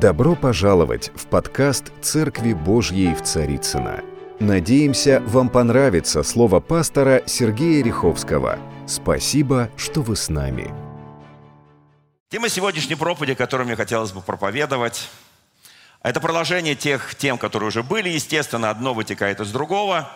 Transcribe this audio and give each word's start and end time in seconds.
Добро 0.00 0.34
пожаловать 0.34 1.10
в 1.14 1.26
подкаст 1.26 1.92
«Церкви 2.00 2.54
Божьей 2.54 3.14
в 3.14 3.20
Царицына. 3.20 4.02
Надеемся, 4.38 5.22
вам 5.26 5.50
понравится 5.50 6.22
слово 6.22 6.60
пастора 6.60 7.22
Сергея 7.26 7.84
Риховского. 7.84 8.58
Спасибо, 8.86 9.68
что 9.76 10.00
вы 10.00 10.16
с 10.16 10.30
нами. 10.30 10.72
Тема 12.30 12.48
сегодняшней 12.48 12.94
проповеди, 12.94 13.34
которую 13.34 13.66
мне 13.66 13.76
хотелось 13.76 14.12
бы 14.12 14.22
проповедовать, 14.22 15.10
это 16.02 16.18
продолжение 16.18 16.74
тех 16.74 17.14
тем, 17.16 17.36
которые 17.36 17.68
уже 17.68 17.82
были. 17.82 18.08
Естественно, 18.08 18.70
одно 18.70 18.94
вытекает 18.94 19.38
из 19.40 19.52
другого. 19.52 20.10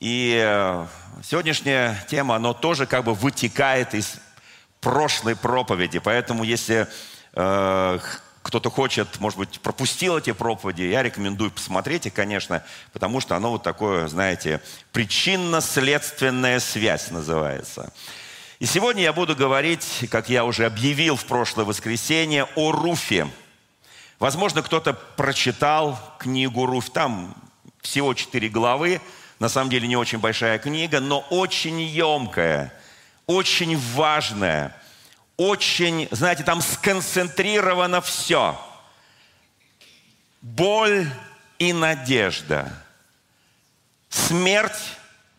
И 0.00 0.38
э, 0.38 0.86
сегодняшняя 1.22 1.96
тема, 2.08 2.36
она 2.36 2.52
тоже 2.52 2.84
как 2.84 3.04
бы 3.04 3.14
вытекает 3.14 3.94
из 3.94 4.16
прошлой 4.82 5.34
проповеди. 5.34 5.98
Поэтому, 5.98 6.44
если 6.44 6.86
э, 7.32 7.98
кто-то 8.48 8.70
хочет, 8.70 9.20
может 9.20 9.38
быть, 9.38 9.60
пропустил 9.60 10.16
эти 10.16 10.32
проповеди, 10.32 10.80
я 10.84 11.02
рекомендую 11.02 11.50
посмотреть 11.50 12.06
их, 12.06 12.14
конечно, 12.14 12.64
потому 12.94 13.20
что 13.20 13.36
оно 13.36 13.50
вот 13.50 13.62
такое, 13.62 14.08
знаете, 14.08 14.62
причинно-следственная 14.92 16.58
связь 16.58 17.10
называется. 17.10 17.92
И 18.58 18.64
сегодня 18.64 19.02
я 19.02 19.12
буду 19.12 19.36
говорить, 19.36 20.06
как 20.10 20.30
я 20.30 20.46
уже 20.46 20.64
объявил 20.64 21.16
в 21.16 21.26
прошлое 21.26 21.66
воскресенье, 21.66 22.46
о 22.56 22.72
Руфе. 22.72 23.28
Возможно, 24.18 24.62
кто-то 24.62 24.94
прочитал 24.94 26.00
книгу 26.18 26.64
Руф. 26.64 26.88
Там 26.88 27.34
всего 27.82 28.14
четыре 28.14 28.48
главы. 28.48 29.02
На 29.40 29.50
самом 29.50 29.68
деле 29.68 29.86
не 29.86 29.96
очень 29.96 30.20
большая 30.20 30.58
книга, 30.58 31.00
но 31.00 31.20
очень 31.28 31.82
емкая, 31.82 32.72
очень 33.26 33.78
важная– 33.94 34.74
очень, 35.38 36.08
знаете, 36.10 36.42
там 36.42 36.60
сконцентрировано 36.60 38.02
все. 38.02 38.60
Боль 40.42 41.08
и 41.58 41.72
надежда. 41.72 42.70
Смерть 44.10 44.96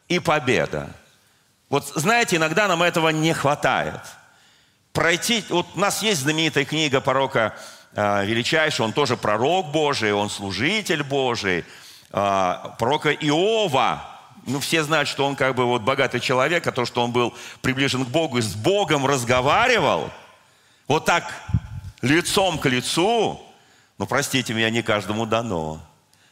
и 0.07 0.19
победа. 0.19 0.89
Вот 1.69 1.85
знаете, 1.87 2.37
иногда 2.37 2.67
нам 2.67 2.81
этого 2.81 3.09
не 3.09 3.33
хватает. 3.33 3.99
Пройти, 4.93 5.43
вот 5.49 5.67
у 5.75 5.79
нас 5.79 6.01
есть 6.01 6.21
знаменитая 6.21 6.65
книга 6.65 7.01
пророка 7.01 7.55
э, 7.93 8.25
величайшего, 8.25 8.85
он 8.85 8.93
тоже 8.93 9.17
пророк 9.17 9.71
Божий, 9.71 10.13
он 10.13 10.29
служитель 10.29 11.03
Божий, 11.03 11.63
э, 12.11 12.55
пророка 12.79 13.11
Иова, 13.11 14.18
ну, 14.45 14.59
все 14.59 14.83
знают, 14.83 15.07
что 15.07 15.25
он 15.25 15.35
как 15.35 15.55
бы 15.55 15.65
вот 15.65 15.81
богатый 15.81 16.19
человек, 16.19 16.65
а 16.67 16.71
то, 16.71 16.85
что 16.85 17.03
он 17.03 17.11
был 17.11 17.33
приближен 17.61 18.05
к 18.05 18.09
Богу 18.09 18.37
и 18.37 18.41
с 18.41 18.55
Богом 18.55 19.05
разговаривал, 19.05 20.09
вот 20.87 21.05
так 21.05 21.31
лицом 22.01 22.57
к 22.57 22.65
лицу, 22.67 23.39
ну, 23.97 24.05
простите 24.05 24.53
меня, 24.53 24.69
не 24.69 24.81
каждому 24.81 25.25
дано. 25.25 25.81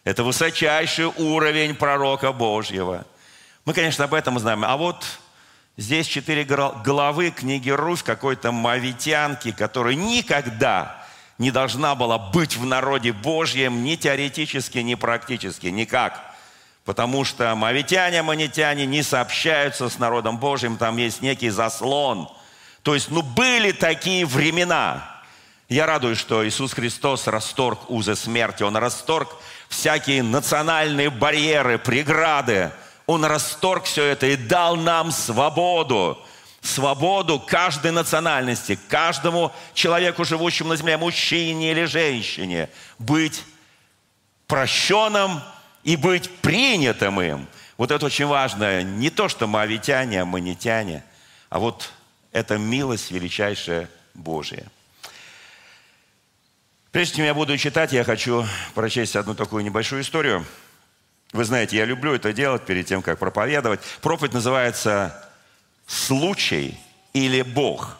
Это 0.03 0.23
высочайший 0.23 1.05
уровень 1.05 1.75
пророка 1.75 2.31
Божьего. 2.31 3.05
Мы, 3.65 3.73
конечно, 3.73 4.05
об 4.05 4.13
этом 4.13 4.39
знаем. 4.39 4.63
А 4.63 4.77
вот 4.77 5.05
здесь 5.75 6.07
четыре 6.07 6.45
главы 6.45 7.31
книги 7.31 7.69
Руфь 7.69 8.03
какой-то 8.03 8.51
мавитянки, 8.51 9.51
которая 9.51 9.95
никогда 9.95 11.05
не 11.37 11.51
должна 11.51 11.93
была 11.93 12.17
быть 12.17 12.55
в 12.55 12.65
народе 12.65 13.11
Божьем 13.11 13.83
ни 13.83 13.95
теоретически, 13.95 14.79
ни 14.79 14.95
практически, 14.95 15.67
никак– 15.67 16.23
Потому 16.87 17.25
что 17.25 17.53
мавитяне, 17.53 18.21
манитяне 18.21 18.85
не 18.85 19.03
сообщаются 19.03 19.89
с 19.89 19.99
народом 19.99 20.37
Божьим, 20.37 20.77
там 20.77 20.95
есть 20.95 21.21
некий 21.21 21.49
заслон. 21.49 22.29
То 22.81 22.93
есть, 22.93 23.11
ну, 23.11 23.21
были 23.23 23.73
такие 23.73 24.25
времена. 24.25 25.21
Я 25.67 25.85
радуюсь, 25.85 26.17
что 26.17 26.47
Иисус 26.47 26.71
Христос 26.71 27.27
расторг 27.27 27.89
узы 27.89 28.15
смерти. 28.15 28.63
Он 28.63 28.77
расторг 28.77 29.35
всякие 29.67 30.23
национальные 30.23 31.09
барьеры, 31.09 31.77
преграды. 31.77 32.71
Он 33.05 33.25
расторг 33.25 33.83
все 33.83 34.05
это 34.05 34.27
и 34.27 34.37
дал 34.37 34.77
нам 34.77 35.11
свободу. 35.11 36.17
Свободу 36.61 37.37
каждой 37.37 37.91
национальности, 37.91 38.79
каждому 38.87 39.51
человеку, 39.73 40.23
живущему 40.23 40.69
на 40.69 40.77
земле, 40.77 40.95
мужчине 40.95 41.71
или 41.71 41.83
женщине, 41.83 42.69
быть 42.97 43.43
прощенным, 44.47 45.41
и 45.87 45.95
быть 45.95 46.29
принятым 46.41 47.21
им. 47.21 47.47
Вот 47.77 47.91
это 47.91 48.05
очень 48.07 48.25
важно. 48.25 48.83
Не 48.83 49.09
то, 49.09 49.29
что 49.29 49.47
мы 49.47 49.61
авитяне, 49.61 50.21
а 50.21 50.25
манитяне, 50.25 51.01
а 51.49 51.59
вот 51.59 51.93
это 52.33 52.57
милость 52.57 53.09
величайшая 53.09 53.89
Божия. 54.13 54.65
Прежде 56.91 57.15
чем 57.15 57.25
я 57.25 57.33
буду 57.33 57.57
читать, 57.57 57.93
я 57.93 58.03
хочу 58.03 58.45
прочесть 58.75 59.15
одну 59.15 59.33
такую 59.33 59.63
небольшую 59.63 60.01
историю. 60.01 60.45
Вы 61.31 61.45
знаете, 61.45 61.77
я 61.77 61.85
люблю 61.85 62.13
это 62.13 62.33
делать 62.33 62.65
перед 62.65 62.85
тем, 62.85 63.01
как 63.01 63.17
проповедовать. 63.17 63.79
Проповедь 64.01 64.33
называется 64.33 65.31
«Случай» 65.85 66.77
или 67.13 67.43
«Бог». 67.43 67.97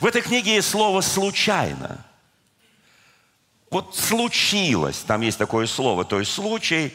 В 0.00 0.06
этой 0.06 0.22
книге 0.22 0.54
есть 0.54 0.70
слово 0.70 1.00
«случайно». 1.00 2.04
Вот 3.70 3.96
случилось, 3.96 4.98
там 4.98 5.20
есть 5.20 5.38
такое 5.38 5.66
слово, 5.66 6.04
то 6.04 6.20
есть 6.20 6.32
случай 6.32 6.94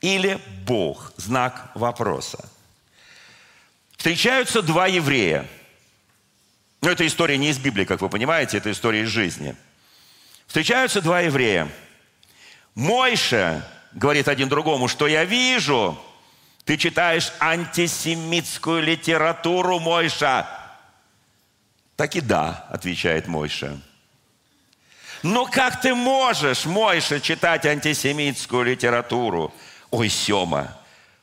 или 0.00 0.38
Бог, 0.64 1.12
знак 1.16 1.70
вопроса. 1.74 2.48
Встречаются 3.96 4.62
два 4.62 4.86
еврея. 4.86 5.46
Но 6.80 6.90
эта 6.90 7.06
история 7.06 7.38
не 7.38 7.50
из 7.50 7.58
Библии, 7.58 7.84
как 7.84 8.00
вы 8.00 8.08
понимаете, 8.08 8.58
это 8.58 8.70
история 8.70 9.02
из 9.02 9.08
жизни. 9.08 9.56
Встречаются 10.46 11.00
два 11.00 11.20
еврея. 11.20 11.70
Мойша 12.74 13.66
говорит 13.92 14.28
один 14.28 14.48
другому, 14.48 14.88
что 14.88 15.06
я 15.06 15.24
вижу, 15.24 15.98
ты 16.64 16.76
читаешь 16.76 17.32
антисемитскую 17.40 18.82
литературу, 18.82 19.78
Мойша. 19.78 20.46
Так 21.96 22.16
и 22.16 22.20
да, 22.20 22.66
отвечает 22.70 23.26
Мойша. 23.26 23.78
Но 25.24 25.46
как 25.46 25.80
ты 25.80 25.94
можешь, 25.94 26.66
Мойша, 26.66 27.18
читать 27.18 27.64
антисемитскую 27.64 28.62
литературу? 28.62 29.54
Ой, 29.90 30.10
Сема, 30.10 30.76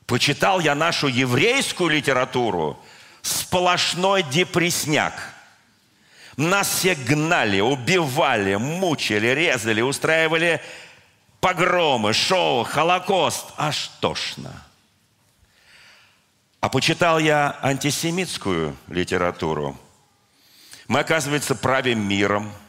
почитал 0.06 0.58
я 0.58 0.74
нашу 0.74 1.06
еврейскую 1.06 1.88
литературу, 1.88 2.76
сплошной 3.22 4.24
депресняк. 4.24 5.14
Нас 6.36 6.68
все 6.68 6.96
гнали, 6.96 7.60
убивали, 7.60 8.56
мучили, 8.56 9.28
резали, 9.28 9.82
устраивали 9.82 10.60
погромы, 11.38 12.12
шоу, 12.12 12.64
Холокост. 12.64 13.52
Аж 13.56 13.88
тошно. 14.00 14.64
А 16.60 16.68
почитал 16.68 17.20
я 17.20 17.56
антисемитскую 17.62 18.76
литературу. 18.88 19.78
Мы, 20.88 20.98
оказывается, 20.98 21.54
правим 21.54 22.00
миром– 22.00 22.52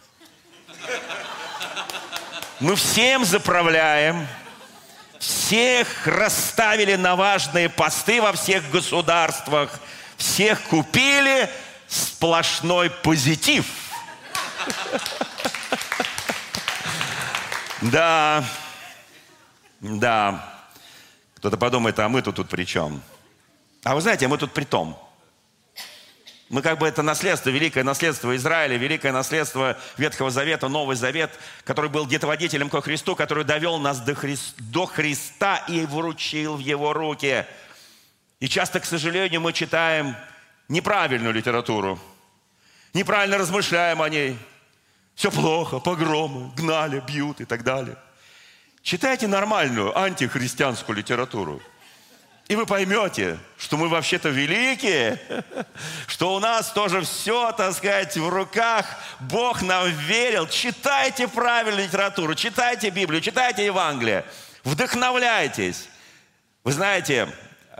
мы 2.64 2.78
всем 2.78 3.26
заправляем, 3.26 4.26
всех 5.20 6.08
расставили 6.08 6.96
на 6.96 7.18
важные 7.18 7.68
посты 7.68 8.22
во 8.22 8.32
всех 8.32 8.70
государствах, 8.72 9.70
всех 10.16 10.62
купили, 10.64 11.50
сплошной 11.88 12.90
позитив. 12.90 13.66
Да, 17.82 18.46
да. 19.82 20.50
Кто-то 21.36 21.58
подумает, 21.58 22.00
а 22.00 22.08
мы-то 22.08 22.32
тут 22.32 22.48
при 22.48 22.64
чем? 22.64 23.02
А 23.84 23.94
вы 23.94 24.00
знаете, 24.00 24.30
мы 24.30 24.38
тут 24.38 24.54
при 24.54 24.64
том– 24.64 24.98
мы 26.50 26.62
как 26.62 26.78
бы 26.78 26.88
это 26.88 27.02
наследство, 27.02 27.50
великое 27.50 27.84
наследство 27.84 28.36
Израиля, 28.36 28.78
великое 28.78 29.12
наследство 29.12 29.78
Ветхого 29.98 30.30
Завета, 30.30 30.68
Новый 30.68 30.96
Завет, 30.96 31.32
который 31.64 31.90
был 31.90 32.06
где-то 32.06 32.28
водителем 32.28 32.70
ко 32.70 32.82
Христу, 32.82 33.16
который 33.16 33.44
довел 33.44 33.80
нас 33.80 34.00
до, 34.02 34.14
Хри... 34.14 34.38
до 34.58 34.86
Христа 34.86 35.58
и 35.68 35.86
вручил 35.86 36.58
в 36.58 36.60
Его 36.60 36.94
руки. 36.94 37.46
И 38.40 38.50
часто, 38.50 38.80
к 38.80 38.86
сожалению, 38.86 39.42
мы 39.42 39.54
читаем 39.54 40.16
неправильную 40.68 41.34
литературу, 41.34 42.00
неправильно 42.94 43.38
размышляем 43.38 44.02
о 44.02 44.10
ней. 44.10 44.38
Все 45.16 45.32
плохо, 45.32 45.80
погромы, 45.80 46.52
гнали, 46.56 47.00
бьют 47.00 47.40
и 47.40 47.46
так 47.46 47.64
далее. 47.64 47.96
Читайте 48.82 49.28
нормальную 49.28 49.98
антихристианскую 49.98 50.98
литературу– 50.98 51.62
и 52.48 52.56
вы 52.56 52.66
поймете, 52.66 53.40
что 53.58 53.78
мы 53.78 53.88
вообще-то 53.88 54.30
великие, 54.30 55.20
что 56.08 56.36
у 56.36 56.40
нас 56.40 56.72
тоже 56.72 57.02
все, 57.02 57.52
так 57.54 57.74
сказать, 57.74 58.18
в 58.18 58.28
руках. 58.28 58.86
Бог 59.22 59.62
нам 59.62 59.90
верил. 59.90 60.48
Читайте 60.48 61.28
правильную 61.28 61.86
литературу, 61.86 62.36
читайте 62.36 62.90
Библию, 62.90 63.22
читайте 63.22 63.66
Евангелие. 63.66 64.26
Вдохновляйтесь. 64.64 65.88
Вы 66.64 66.74
знаете, 66.74 67.30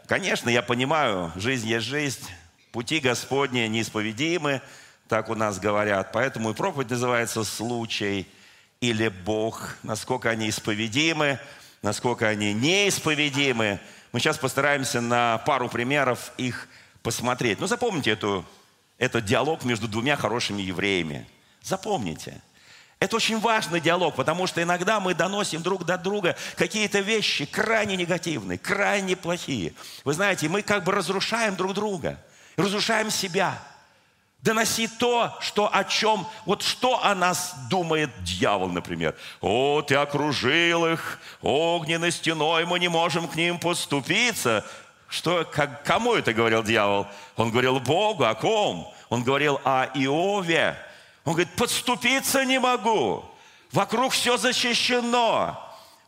конечно, 0.08 0.50
я 0.50 0.62
понимаю, 0.62 1.32
жизнь 1.36 1.68
есть 1.68 1.86
жизнь, 1.86 2.26
пути 2.72 3.00
Господни 3.00 3.62
неисповедимы, 3.68 4.62
так 5.08 5.30
у 5.30 5.36
нас 5.36 5.60
говорят. 5.60 6.12
Поэтому 6.14 6.52
и 6.52 6.54
проповедь 6.54 6.90
называется 6.90 7.44
«Случай» 7.44 8.28
или 8.80 9.10
Бог, 9.10 9.78
насколько 9.84 10.30
они 10.30 10.50
исповедимы, 10.50 11.40
насколько 11.82 12.28
они 12.28 12.54
неисповедимы. 12.54 13.80
Мы 14.14 14.20
сейчас 14.20 14.38
постараемся 14.38 15.02
на 15.02 15.40
пару 15.40 15.68
примеров 15.68 16.32
их 16.38 16.70
посмотреть. 17.02 17.60
Но 17.60 17.66
запомните 17.66 18.12
эту, 18.12 18.46
этот 19.00 19.26
диалог 19.26 19.66
между 19.66 19.88
двумя 19.88 20.16
хорошими 20.16 20.62
евреями. 20.62 21.28
Запомните. 21.64 22.40
Это 23.00 23.16
очень 23.16 23.40
важный 23.40 23.82
диалог, 23.82 24.16
потому 24.16 24.46
что 24.46 24.62
иногда 24.62 25.00
мы 25.00 25.16
доносим 25.16 25.64
друг 25.64 25.84
до 25.84 25.98
друга 25.98 26.38
какие-то 26.56 27.00
вещи 27.00 27.46
крайне 27.46 27.98
негативные, 27.98 28.60
крайне 28.60 29.16
плохие. 29.16 29.74
Вы 30.06 30.14
знаете, 30.14 30.48
мы 30.48 30.62
как 30.62 30.84
бы 30.84 30.92
разрушаем 30.92 31.56
друг 31.56 31.74
друга, 31.74 32.18
разрушаем 32.56 33.10
себя– 33.10 33.60
доносить 34.44 34.98
то, 34.98 35.36
что 35.40 35.74
о 35.74 35.86
чем, 35.86 36.28
вот 36.46 36.62
что 36.62 37.04
о 37.04 37.16
нас 37.16 37.56
думает 37.70 38.12
дьявол, 38.24 38.68
например. 38.68 39.16
О, 39.40 39.82
ты 39.82 39.96
окружил 39.96 40.86
их 40.86 41.20
огненной 41.42 42.12
стеной, 42.12 42.66
мы 42.66 42.78
не 42.80 42.90
можем 42.90 43.28
к 43.28 43.36
ним 43.36 43.58
поступиться. 43.58 44.66
Что, 45.08 45.46
как, 45.46 45.84
кому 45.84 46.16
это 46.16 46.34
говорил 46.34 46.62
дьявол? 46.62 47.08
Он 47.38 47.52
говорил 47.52 47.80
Богу, 47.80 48.26
о 48.26 48.36
ком? 48.36 48.94
Он 49.10 49.24
говорил 49.24 49.62
о 49.64 49.86
Иове. 49.94 50.76
Он 51.24 51.34
говорит, 51.34 51.56
подступиться 51.56 52.44
не 52.44 52.60
могу. 52.60 53.24
Вокруг 53.72 54.12
все 54.12 54.38
защищено. 54.38 55.58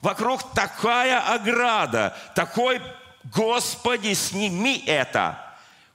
Вокруг 0.01 0.53
такая 0.53 1.19
ограда, 1.33 2.15
такой, 2.35 2.81
Господи, 3.23 4.13
сними 4.13 4.83
это. 4.85 5.44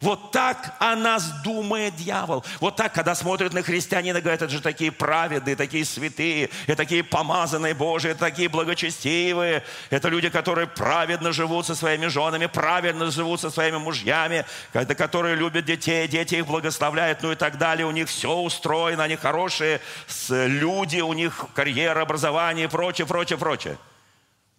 Вот 0.00 0.30
так 0.30 0.76
о 0.78 0.96
нас 0.96 1.30
думает 1.42 1.94
дьявол. 1.94 2.42
Вот 2.60 2.76
так, 2.76 2.94
когда 2.94 3.14
смотрят 3.14 3.52
на 3.52 3.62
христианина, 3.62 4.22
говорят, 4.22 4.40
это 4.40 4.50
же 4.50 4.62
такие 4.62 4.90
праведные, 4.90 5.56
такие 5.56 5.84
святые, 5.84 6.48
это 6.66 6.76
такие 6.76 7.04
помазанные 7.04 7.74
Божии, 7.74 8.12
это 8.12 8.20
такие 8.20 8.48
благочестивые. 8.48 9.62
Это 9.90 10.08
люди, 10.08 10.30
которые 10.30 10.66
праведно 10.68 11.32
живут 11.32 11.66
со 11.66 11.74
своими 11.74 12.06
женами, 12.06 12.46
праведно 12.46 13.10
живут 13.10 13.42
со 13.42 13.50
своими 13.50 13.76
мужьями, 13.76 14.46
это 14.72 14.94
которые 14.94 15.36
любят 15.36 15.66
детей, 15.66 16.08
дети 16.08 16.36
их 16.36 16.46
благословляют, 16.46 17.22
ну 17.22 17.32
и 17.32 17.36
так 17.36 17.58
далее. 17.58 17.86
У 17.86 17.90
них 17.90 18.08
все 18.08 18.32
устроено, 18.32 19.04
они 19.04 19.16
хорошие 19.16 19.82
люди, 20.30 21.00
у 21.00 21.12
них 21.12 21.44
карьера, 21.54 22.00
образование 22.00 22.64
и 22.64 22.70
прочее, 22.70 23.06
прочее, 23.06 23.38
прочее. 23.38 23.76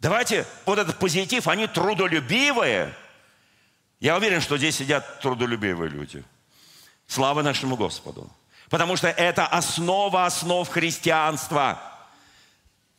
Давайте 0.02 0.46
вот 0.68 0.78
этот 0.78 1.00
позитив, 1.00 1.48
они 1.48 1.66
трудолюбивые– 1.66 2.94
я 4.02 4.18
уверен, 4.18 4.42
что 4.42 4.58
здесь 4.58 4.76
сидят 4.76 5.22
трудолюбивые 5.22 5.90
люди. 5.90 6.24
Слава 7.08 7.44
нашему 7.44 7.76
Господу. 7.78 8.30
Потому 8.70 8.98
что 8.98 9.08
это 9.08 9.46
основа 9.46 10.26
основ 10.26 10.68
христианства. 10.68 11.80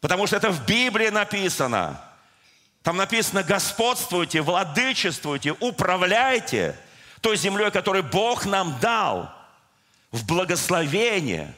Потому 0.01 0.29
что 0.29 0.37
это 0.37 0.51
в 0.51 0.65
Библии 0.65 1.09
написано. 1.09 2.01
Там 2.83 2.97
написано, 2.97 3.43
господствуйте, 3.43 4.43
владычествуйте, 4.43 5.53
управляйте 5.59 6.79
той 7.21 7.37
землей, 7.37 7.73
которую 7.73 8.05
Бог 8.05 8.47
нам 8.47 8.79
дал 8.79 9.29
в 10.13 10.25
благословение. 10.25 11.53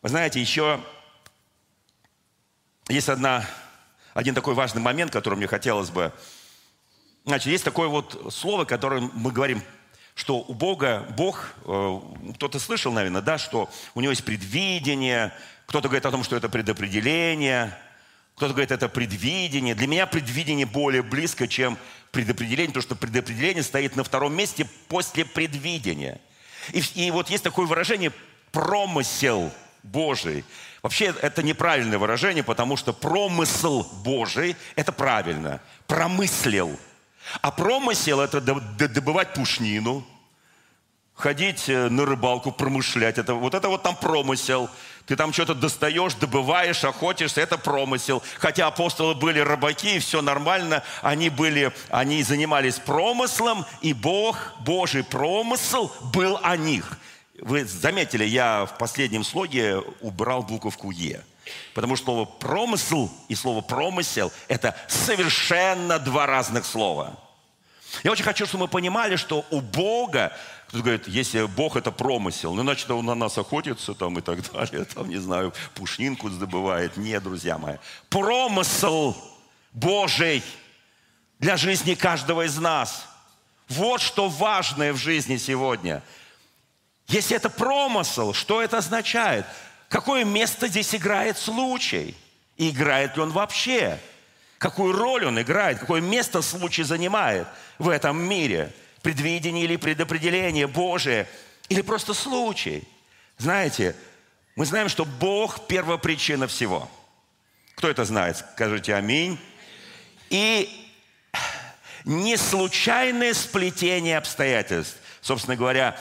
Вы 0.00 0.08
знаете, 0.08 0.40
еще 0.40 0.80
есть 2.88 3.08
одна, 3.10 3.44
один 4.14 4.34
такой 4.34 4.54
важный 4.54 4.80
момент, 4.80 5.12
который 5.12 5.34
мне 5.34 5.46
хотелось 5.46 5.90
бы 5.90 6.10
Значит, 7.24 7.46
есть 7.46 7.64
такое 7.64 7.88
вот 7.88 8.32
слово, 8.34 8.66
которое 8.66 9.00
мы 9.14 9.32
говорим, 9.32 9.62
что 10.14 10.38
у 10.40 10.52
Бога, 10.52 11.06
Бог, 11.16 11.54
э, 11.64 12.00
кто-то 12.34 12.58
слышал, 12.58 12.92
наверное, 12.92 13.22
да, 13.22 13.38
что 13.38 13.70
у 13.94 14.00
него 14.00 14.10
есть 14.10 14.24
предвидение, 14.24 15.32
кто-то 15.66 15.88
говорит 15.88 16.04
о 16.04 16.10
том, 16.10 16.22
что 16.22 16.36
это 16.36 16.50
предопределение, 16.50 17.76
кто-то 18.36 18.52
говорит, 18.52 18.72
это 18.72 18.90
предвидение. 18.90 19.74
Для 19.74 19.86
меня 19.86 20.06
предвидение 20.06 20.66
более 20.66 21.02
близко, 21.02 21.48
чем 21.48 21.78
предопределение, 22.12 22.68
потому 22.68 22.82
что 22.82 22.94
предопределение 22.94 23.62
стоит 23.62 23.96
на 23.96 24.04
втором 24.04 24.36
месте 24.36 24.68
после 24.88 25.24
предвидения. 25.24 26.20
И, 26.72 26.82
и 26.94 27.10
вот 27.10 27.30
есть 27.30 27.42
такое 27.42 27.66
выражение 27.66 28.12
«промысел 28.52 29.50
Божий». 29.82 30.44
Вообще 30.82 31.14
это 31.22 31.42
неправильное 31.42 31.98
выражение, 31.98 32.44
потому 32.44 32.76
что 32.76 32.92
промысл 32.92 33.84
Божий– 34.04 34.56
это 34.76 34.92
правильно. 34.92 35.62
Промыслил– 35.86 36.78
а 37.40 37.50
промысел– 37.50 38.20
это 38.22 38.40
добывать 38.40 39.34
пушнину, 39.34 40.04
ходить 41.14 41.68
э, 41.68 41.88
на 41.88 42.04
рыбалку, 42.04 42.52
промышлять. 42.52 43.18
Это, 43.18 43.34
вот 43.34 43.54
это 43.54 43.68
вот 43.68 43.82
там 43.82 43.96
промысел. 43.96 44.68
Ты 45.06 45.16
там 45.16 45.32
что-то 45.32 45.54
достаешь, 45.54 46.14
добываешь, 46.14 46.82
охотишься, 46.84 47.40
это 47.40 47.58
промысел. 47.58 48.22
Хотя 48.38 48.66
апостолы 48.66 49.14
были 49.14 49.38
рыбаки, 49.38 49.96
и 49.96 49.98
все 49.98 50.22
нормально, 50.22 50.82
они, 51.02 51.28
были, 51.28 51.72
они 51.90 52.22
занимались 52.22 52.78
промыслом, 52.78 53.66
и 53.82 53.92
Бог, 53.92 54.52
Божий 54.60 55.04
промысел 55.04 55.92
был 56.12 56.38
о 56.42 56.56
них. 56.56 56.98
Вы 57.40 57.64
заметили, 57.64 58.24
я 58.24 58.64
в 58.64 58.78
последнем 58.78 59.24
слоге 59.24 59.82
убрал 60.00 60.42
буковку 60.42 60.90
«Е». 60.90 61.22
Потому 61.74 61.96
что 61.96 62.04
слово 62.04 62.24
«промысл» 62.24 63.10
и 63.28 63.34
слово 63.34 63.60
«промысел»– 63.60 64.32
это 64.48 64.76
совершенно 64.88 65.98
два 65.98 66.26
разных 66.26 66.64
слова. 66.64 67.18
Я 68.02 68.10
очень 68.10 68.24
хочу, 68.24 68.46
чтобы 68.46 68.64
мы 68.64 68.68
понимали, 68.68 69.16
что 69.16 69.44
у 69.50 69.60
Бога, 69.60 70.32
кто 70.68 70.78
говорит, 70.78 71.06
если 71.06 71.44
Бог– 71.44 71.76
это 71.76 71.92
промысел, 71.92 72.54
ну, 72.54 72.62
значит, 72.62 72.90
он 72.90 73.06
на 73.06 73.14
нас 73.14 73.38
охотится 73.38 73.94
там 73.94 74.18
и 74.18 74.22
так 74.22 74.40
далее, 74.52 74.84
там, 74.84 75.08
не 75.08 75.18
знаю, 75.18 75.52
пушнинку 75.74 76.30
добывает. 76.30 76.96
Нет, 76.96 77.22
друзья 77.22 77.58
мои. 77.58 77.76
Промысел 78.08 79.16
Божий 79.72 80.42
для 81.38 81.56
жизни 81.56 81.94
каждого 81.94 82.46
из 82.46 82.58
нас. 82.58 83.06
Вот 83.68 84.00
что 84.00 84.28
важное 84.28 84.92
в 84.92 84.96
жизни 84.96 85.36
сегодня. 85.36 86.02
Если 87.08 87.36
это 87.36 87.50
промысел, 87.50 88.32
что 88.32 88.62
это 88.62 88.78
означает? 88.78 89.46
Какое 89.94 90.24
место 90.24 90.66
здесь 90.66 90.92
играет 90.92 91.38
случай? 91.38 92.16
И 92.56 92.70
играет 92.70 93.14
ли 93.14 93.22
он 93.22 93.30
вообще? 93.30 94.00
Какую 94.58 94.92
роль 94.92 95.24
он 95.24 95.40
играет? 95.40 95.78
Какое 95.78 96.00
место 96.00 96.42
случай 96.42 96.82
занимает 96.82 97.46
в 97.78 97.88
этом 97.88 98.20
мире? 98.20 98.72
Предвидение 99.02 99.62
или 99.62 99.76
предопределение 99.76 100.66
Божие? 100.66 101.28
Или 101.68 101.80
просто 101.80 102.12
случай? 102.12 102.82
Знаете, 103.38 103.94
мы 104.56 104.66
знаем, 104.66 104.88
что 104.88 105.04
Бог– 105.04 105.64
первопричина 105.68 106.48
всего. 106.48 106.90
Кто 107.76 107.88
это 107.88 108.04
знает? 108.04 108.38
Скажите 108.38 108.96
аминь. 108.96 109.38
И 110.28 110.90
не 112.04 112.36
случайное 112.36 113.32
сплетение 113.32 114.18
обстоятельств. 114.18 114.96
Собственно 115.20 115.54
говоря, 115.54 115.96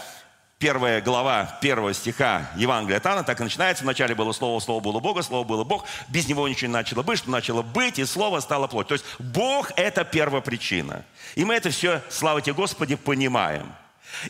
первая 0.60 1.02
глава 1.02 1.58
первого 1.62 1.94
стиха 1.94 2.50
Евангелия 2.56 2.98
от 2.98 3.06
Анна 3.06 3.24
так 3.24 3.40
и 3.40 3.44
начинается. 3.44 3.84
Вначале 3.84 4.16
было 4.16 4.32
Слово, 4.32 4.60
Слово 4.60 4.80
было 4.80 5.00
Бога, 5.00 5.22
Слово 5.22 5.44
было 5.44 5.64
Бог. 5.64 5.86
Без 6.10 6.28
Него 6.28 6.48
ничего 6.48 6.68
не 6.68 6.74
начало 6.74 7.04
быть, 7.04 7.20
что 7.20 7.30
начало 7.30 7.62
быть, 7.62 8.00
и 8.00 8.06
Слово 8.06 8.40
стало 8.40 8.68
плоть. 8.68 8.88
То 8.88 8.96
есть 8.96 9.06
Бог– 9.20 9.72
это 9.76 10.04
первопричина. 10.04 11.06
И 11.36 11.44
мы 11.44 11.56
это 11.56 11.70
все, 11.70 12.02
слава 12.10 12.42
тебе, 12.42 12.54
Господи, 12.54 12.96
понимаем. 12.96 13.74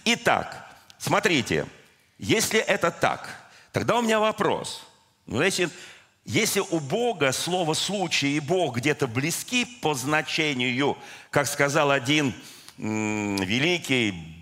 Итак, 0.06 0.68
смотрите, 0.98 1.68
если 2.18 2.60
это 2.60 2.89
так, 2.92 3.30
тогда 3.72 3.98
у 3.98 4.01
меня 4.01 4.20
вопрос. 4.20 4.84
Ну, 5.25 5.42
если, 5.42 5.70
если 6.25 6.62
у 6.62 6.80
Бога 6.80 7.32
слово 7.32 7.74
«случай» 7.74 8.38
и 8.38 8.39
Бог 8.39 8.77
где-то 8.77 9.08
близки 9.08 9.65
по 9.65 9.94
значению, 9.94 10.98
как 11.30 11.48
сказал 11.48 11.92
один 11.92 12.34
великий 12.77 14.32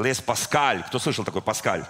Блес 0.00 0.18
Паскаль. 0.18 0.82
Кто 0.84 0.98
слышал 0.98 1.26
такой 1.26 1.42
Паскаль? 1.42 1.84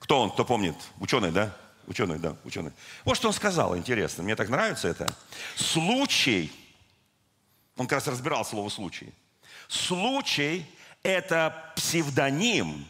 Кто 0.00 0.22
он, 0.22 0.32
кто 0.32 0.44
помнит? 0.44 0.74
Ученый, 0.98 1.30
да? 1.30 1.56
Ученый, 1.86 2.18
да, 2.18 2.34
ученый. 2.42 2.72
Вот 3.04 3.16
что 3.16 3.28
он 3.28 3.32
сказал, 3.32 3.76
интересно, 3.76 4.24
мне 4.24 4.34
так 4.34 4.48
нравится 4.48 4.88
это. 4.88 5.14
Случай, 5.54 6.52
он 7.76 7.86
как 7.86 7.98
раз 7.98 8.08
разбирал 8.08 8.44
слово 8.44 8.68
случай. 8.70 9.14
Случай– 9.68 10.66
это 11.04 11.72
псевдоним, 11.76 12.88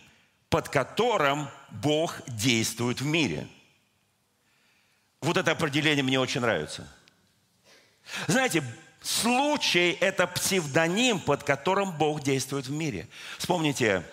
под 0.48 0.70
которым 0.70 1.46
Бог 1.68 2.16
действует 2.26 3.02
в 3.02 3.04
мире. 3.04 3.46
Вот 5.20 5.36
это 5.36 5.50
определение 5.50 6.02
мне 6.02 6.18
очень 6.18 6.40
нравится. 6.40 6.90
Знаете, 8.28 8.64
Случай– 9.02 9.98
это 10.00 10.28
псевдоним, 10.28 11.18
под 11.18 11.42
которым 11.42 11.90
Бог 11.90 12.22
действует 12.22 12.68
в 12.68 12.70
мире. 12.70 13.08
Вспомните 13.36 14.06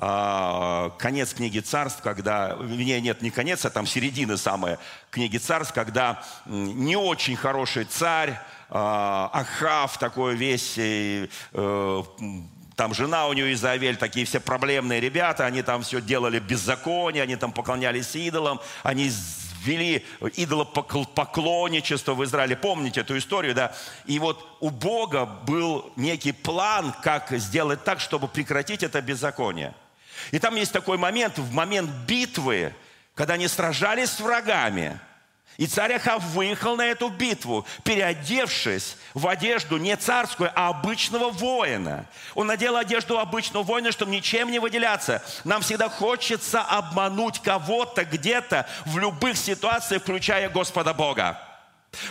конец 0.00 1.34
книги 1.34 1.58
царств, 1.58 2.00
когда, 2.00 2.56
не, 2.58 2.98
нет, 3.02 3.20
не 3.20 3.30
конец, 3.30 3.66
а 3.66 3.70
там 3.70 3.86
середина 3.86 4.38
самая 4.38 4.78
книги 5.10 5.36
царств, 5.36 5.74
когда 5.74 6.22
не 6.46 6.96
очень 6.96 7.36
хороший 7.36 7.84
царь, 7.84 8.40
а, 8.70 9.28
Ахав 9.32 9.98
такой 9.98 10.36
весь, 10.36 10.76
э, 10.78 11.26
там 12.76 12.94
жена 12.94 13.26
у 13.26 13.34
него 13.34 13.52
Изавель, 13.52 13.96
такие 13.96 14.24
все 14.24 14.40
проблемные 14.40 15.00
ребята, 15.00 15.44
они 15.44 15.60
там 15.60 15.82
все 15.82 16.00
делали 16.00 16.38
беззаконие, 16.38 17.24
они 17.24 17.36
там 17.36 17.52
поклонялись 17.52 18.16
идолам, 18.16 18.58
они 18.82 19.10
ввели 19.62 20.06
идолопоклонничество 20.36 22.14
в 22.14 22.24
Израиле. 22.24 22.56
Помните 22.56 23.00
эту 23.00 23.18
историю, 23.18 23.54
да? 23.54 23.74
И 24.06 24.18
вот 24.18 24.56
у 24.60 24.70
Бога 24.70 25.26
был 25.26 25.92
некий 25.96 26.32
план, 26.32 26.94
как 27.02 27.30
сделать 27.32 27.84
так, 27.84 28.00
чтобы 28.00 28.28
прекратить 28.28 28.82
это 28.82 29.02
беззаконие. 29.02 29.74
И 30.30 30.38
там 30.38 30.56
есть 30.56 30.72
такой 30.72 30.98
момент, 30.98 31.38
в 31.38 31.52
момент 31.52 31.90
битвы, 32.06 32.74
когда 33.14 33.34
они 33.34 33.48
сражались 33.48 34.10
с 34.10 34.20
врагами– 34.20 34.98
и 35.60 35.66
царь 35.66 35.92
Ахав 35.92 36.22
выехал 36.22 36.74
на 36.74 36.86
эту 36.86 37.10
битву, 37.10 37.66
переодевшись 37.84 38.96
в 39.12 39.28
одежду 39.28 39.76
не 39.76 39.94
царскую, 39.94 40.50
а 40.54 40.68
обычного 40.68 41.28
воина. 41.28 42.06
Он 42.34 42.46
надел 42.46 42.78
одежду 42.78 43.18
обычного 43.18 43.62
воина, 43.62 43.92
чтобы 43.92 44.10
ничем 44.10 44.50
не 44.50 44.58
выделяться. 44.58 45.22
Нам 45.44 45.60
всегда 45.60 45.90
хочется 45.90 46.62
обмануть 46.62 47.42
кого-то 47.42 48.06
где-то 48.06 48.66
в 48.86 48.96
любых 48.96 49.36
ситуациях, 49.36 50.00
включая 50.00 50.48
Господа 50.48 50.94
Бога. 50.94 51.38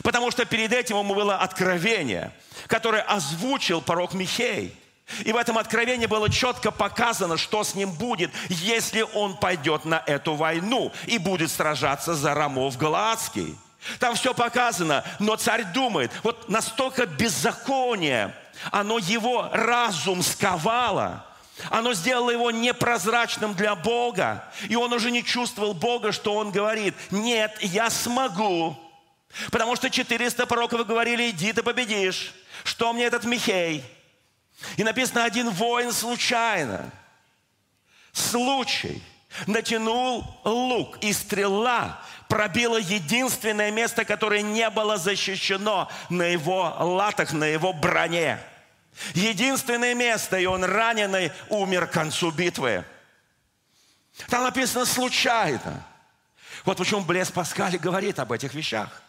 Потому 0.03 0.29
что 0.29 0.45
перед 0.45 0.71
этим 0.71 0.97
ему 0.97 1.15
было 1.15 1.37
откровение, 1.37 2.31
которое 2.67 3.01
озвучил 3.01 3.81
порог 3.81 4.13
Михей– 4.13 4.75
и 5.25 5.31
в 5.31 5.37
этом 5.37 5.57
откровении 5.57 6.05
было 6.05 6.29
четко 6.29 6.71
показано, 6.71 7.37
что 7.37 7.63
с 7.63 7.75
ним 7.75 7.91
будет, 7.91 8.31
если 8.49 9.01
он 9.13 9.37
пойдет 9.37 9.85
на 9.85 10.03
эту 10.05 10.35
войну 10.35 10.91
и 11.05 11.17
будет 11.17 11.51
сражаться 11.51 12.15
за 12.15 12.33
Рамов 12.33 12.77
Галаадский. 12.77 13.57
Там 13.99 14.15
все 14.15 14.33
показано, 14.33 15.03
но 15.19 15.35
царь 15.35 15.63
думает, 15.73 16.11
вот 16.23 16.49
настолько 16.49 17.05
беззаконие, 17.05 18.35
оно 18.71 18.97
его 18.97 19.49
разум 19.53 20.21
сковало, 20.21 21.25
оно 21.69 21.93
сделало 21.93 22.29
его 22.29 22.51
непрозрачным 22.51 23.53
для 23.53 23.75
Бога. 23.75 24.45
И 24.67 24.75
он 24.75 24.93
уже 24.93 25.11
не 25.11 25.23
чувствовал 25.23 25.73
Бога, 25.73 26.11
что 26.11 26.35
он 26.35 26.51
говорит, 26.51 26.93
нет, 27.09 27.57
я 27.61 27.89
смогу. 27.89 28.77
Потому 29.51 29.75
что 29.75 29.89
400 29.89 30.45
пророков 30.45 30.85
говорили, 30.87 31.29
иди 31.29 31.53
ты 31.53 31.63
победишь. 31.63 32.33
Что 32.63 32.93
мне 32.93 33.05
этот 33.05 33.25
Михей? 33.25 33.83
И 34.77 34.83
написано, 34.83 35.23
один 35.23 35.49
воин 35.49 35.91
случайно, 35.93 36.91
случай, 38.11 39.01
натянул 39.47 40.25
лук, 40.43 40.97
и 41.01 41.13
стрела 41.13 42.01
пробила 42.27 42.77
единственное 42.77 43.71
место, 43.71 44.05
которое 44.05 44.41
не 44.41 44.69
было 44.69 44.97
защищено 44.97 45.89
на 46.09 46.23
его 46.23 46.75
латах, 46.79 47.33
на 47.33 47.45
его 47.45 47.73
броне. 47.73 48.39
Единственное 49.13 49.95
место, 49.95 50.37
и 50.37 50.45
он 50.45 50.63
раненый 50.63 51.31
умер 51.49 51.87
к 51.87 51.91
концу 51.91 52.31
битвы. 52.31 52.83
Там 54.27 54.43
написано 54.43 54.85
случайно. 54.85 55.85
Вот 56.65 56.77
почему 56.77 57.01
Блес 57.01 57.31
Паскаль 57.31 57.77
говорит 57.77 58.19
об 58.19 58.31
этих 58.31 58.53
вещах. 58.53 59.01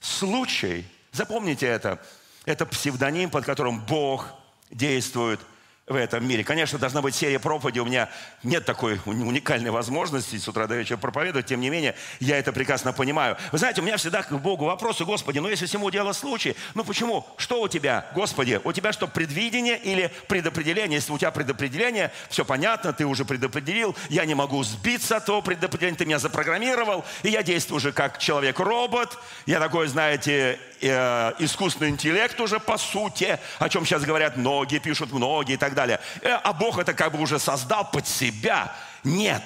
Случай, 0.00 0.86
запомните 1.12 1.66
это, 1.66 2.00
это 2.46 2.64
псевдоним, 2.64 3.28
под 3.28 3.44
которым 3.44 3.80
Бог 3.80 4.32
действует 4.70 5.40
в 5.86 5.94
этом 5.94 6.26
мире. 6.26 6.42
Конечно, 6.42 6.80
должна 6.80 7.00
быть 7.00 7.14
серия 7.14 7.38
проповедей. 7.38 7.80
У 7.80 7.84
меня 7.84 8.08
нет 8.42 8.64
такой 8.64 9.00
уникальной 9.04 9.70
возможности 9.70 10.36
с 10.36 10.48
утра 10.48 10.66
до 10.66 10.74
вечера 10.74 10.96
проповедовать. 10.96 11.46
Тем 11.46 11.60
не 11.60 11.70
менее, 11.70 11.94
я 12.18 12.38
это 12.38 12.52
прекрасно 12.52 12.92
понимаю. 12.92 13.36
Вы 13.52 13.58
знаете, 13.58 13.82
у 13.82 13.84
меня 13.84 13.96
всегда 13.96 14.24
к 14.24 14.32
Богу 14.32 14.64
вопросы, 14.64 15.04
Господи, 15.04 15.38
ну 15.38 15.48
если 15.48 15.66
всему 15.66 15.90
дело 15.90 16.12
случай, 16.12 16.56
ну 16.74 16.82
почему? 16.82 17.24
Что 17.36 17.62
у 17.62 17.68
тебя, 17.68 18.04
Господи? 18.16 18.60
У 18.64 18.72
тебя 18.72 18.92
что, 18.92 19.06
предвидение 19.06 19.78
или 19.78 20.10
предопределение? 20.26 20.96
Если 20.96 21.12
у 21.12 21.18
тебя 21.18 21.30
предопределение, 21.30 22.10
все 22.30 22.44
понятно, 22.44 22.92
ты 22.92 23.06
уже 23.06 23.24
предопределил, 23.24 23.94
я 24.08 24.24
не 24.24 24.34
могу 24.34 24.64
сбиться 24.64 25.18
от 25.18 25.26
того 25.26 25.40
предопределения, 25.40 25.96
ты 25.96 26.04
меня 26.04 26.18
запрограммировал, 26.18 27.04
и 27.22 27.28
я 27.28 27.44
действую 27.44 27.76
уже 27.76 27.92
как 27.92 28.18
человек-робот. 28.18 29.16
Я 29.46 29.60
такой, 29.60 29.86
знаете, 29.86 30.58
э, 30.86 31.32
искусственный 31.38 31.90
интеллект 31.90 32.38
уже 32.40 32.60
по 32.60 32.78
сути, 32.78 33.38
о 33.58 33.68
чем 33.68 33.84
сейчас 33.84 34.04
говорят 34.04 34.36
многие, 34.36 34.78
пишут 34.78 35.12
многие 35.12 35.54
и 35.54 35.58
так 35.58 35.74
далее. 35.74 36.00
Э, 36.22 36.32
а 36.42 36.52
Бог 36.52 36.78
это 36.78 36.94
как 36.94 37.12
бы 37.12 37.20
уже 37.20 37.38
создал 37.38 37.90
под 37.90 38.06
себя. 38.06 38.74
Нет, 39.04 39.42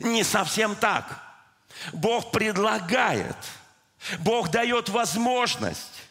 не 0.00 0.24
совсем 0.24 0.74
так. 0.74 1.22
Бог 1.92 2.30
предлагает, 2.30 3.36
Бог 4.18 4.50
дает 4.50 4.88
возможность, 4.88 6.02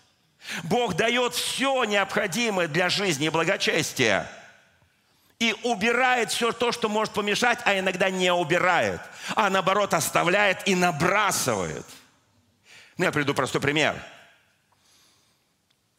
Бог 0.64 0.96
дает 0.96 1.34
все 1.34 1.84
необходимое 1.86 2.68
для 2.68 2.90
жизни 2.90 3.28
и 3.28 3.30
благочестия. 3.30 4.30
И 5.38 5.54
убирает 5.64 6.32
все 6.32 6.54
то, 6.54 6.72
что 6.72 6.88
может 6.88 7.14
помешать, 7.14 7.60
а 7.66 7.78
иногда 7.78 8.10
не 8.10 8.32
убирает, 8.32 9.02
а 9.36 9.50
наоборот 9.50 9.94
оставляет 9.94 10.66
и 10.66 10.76
набрасывает. 10.76 11.86
Ну, 12.98 13.04
я 13.04 13.12
приведу 13.12 13.34
простой 13.34 13.60
пример. 13.60 13.96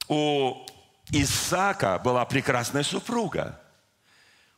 У 0.08 0.66
Исаака 1.10 1.98
была 1.98 2.24
прекрасная 2.24 2.82
супруга. 2.82 3.60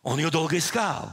Он 0.03 0.19
ее 0.19 0.31
долго 0.31 0.59
искал. 0.59 1.13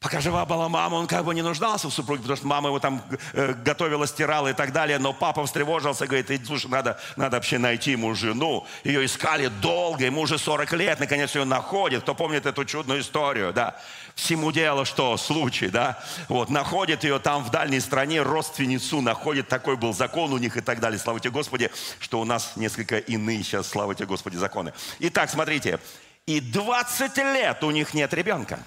Пока 0.00 0.20
жива 0.20 0.46
была 0.46 0.68
мама, 0.68 0.94
он 0.94 1.08
как 1.08 1.24
бы 1.24 1.34
не 1.34 1.42
нуждался 1.42 1.88
в 1.88 1.92
супруге, 1.92 2.22
потому 2.22 2.36
что 2.36 2.46
мама 2.46 2.68
его 2.68 2.78
там 2.78 3.02
э, 3.32 3.52
готовила, 3.52 4.06
стирала 4.06 4.46
и 4.46 4.52
так 4.52 4.72
далее. 4.72 4.96
Но 5.00 5.12
папа 5.12 5.44
встревожился, 5.44 6.06
говорит, 6.06 6.46
слушай, 6.46 6.70
надо, 6.70 7.00
надо 7.16 7.36
вообще 7.36 7.58
найти 7.58 7.92
ему 7.92 8.14
жену. 8.14 8.64
Ее 8.84 9.04
искали 9.04 9.48
долго, 9.48 10.04
ему 10.04 10.20
уже 10.20 10.38
40 10.38 10.72
лет, 10.74 11.00
наконец 11.00 11.34
ее 11.34 11.44
находит. 11.44 12.02
Кто 12.02 12.14
помнит 12.14 12.46
эту 12.46 12.64
чудную 12.64 13.00
историю, 13.00 13.52
да? 13.52 13.76
Всему 14.14 14.52
дело, 14.52 14.84
что 14.84 15.16
случай, 15.16 15.68
да? 15.68 15.98
Вот, 16.28 16.48
находит 16.48 17.02
ее 17.02 17.18
там 17.18 17.42
в 17.42 17.50
дальней 17.50 17.80
стране, 17.80 18.22
родственницу 18.22 19.00
находит, 19.00 19.48
такой 19.48 19.76
был 19.76 19.92
закон 19.92 20.32
у 20.32 20.38
них 20.38 20.56
и 20.56 20.60
так 20.60 20.78
далее. 20.78 21.00
Слава 21.00 21.18
тебе, 21.18 21.32
Господи, 21.32 21.72
что 21.98 22.20
у 22.20 22.24
нас 22.24 22.52
несколько 22.54 22.98
иные 22.98 23.42
сейчас, 23.42 23.66
слава 23.66 23.96
тебе, 23.96 24.06
Господи, 24.06 24.36
законы. 24.36 24.72
Итак, 25.00 25.28
смотрите, 25.28 25.80
и 26.26 26.38
20 26.38 27.16
лет 27.16 27.64
у 27.64 27.72
них 27.72 27.94
нет 27.94 28.14
ребенка. 28.14 28.60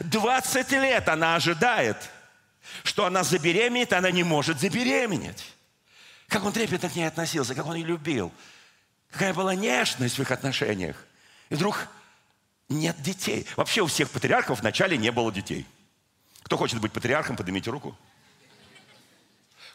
20 0.00 0.72
лет 0.72 1.08
она 1.08 1.34
ожидает, 1.34 1.96
что 2.84 3.06
она 3.06 3.22
забеременеет, 3.22 3.92
она 3.92 4.10
не 4.10 4.24
может 4.24 4.60
забеременеть. 4.60 5.44
Как 6.28 6.44
он 6.44 6.52
трепетно 6.52 6.88
к 6.88 6.94
ней 6.94 7.04
относился, 7.06 7.54
как 7.54 7.66
он 7.66 7.76
ее 7.76 7.86
любил. 7.86 8.32
Какая 9.10 9.32
была 9.32 9.54
нежность 9.54 10.18
в 10.18 10.22
их 10.22 10.30
отношениях. 10.30 10.96
И 11.48 11.54
вдруг 11.54 11.88
нет 12.68 13.00
детей. 13.00 13.46
Вообще 13.56 13.80
у 13.80 13.86
всех 13.86 14.10
патриархов 14.10 14.60
вначале 14.60 14.98
не 14.98 15.10
было 15.10 15.32
детей. 15.32 15.66
Кто 16.42 16.58
хочет 16.58 16.80
быть 16.80 16.92
патриархом, 16.92 17.36
поднимите 17.36 17.70
руку. 17.70 17.96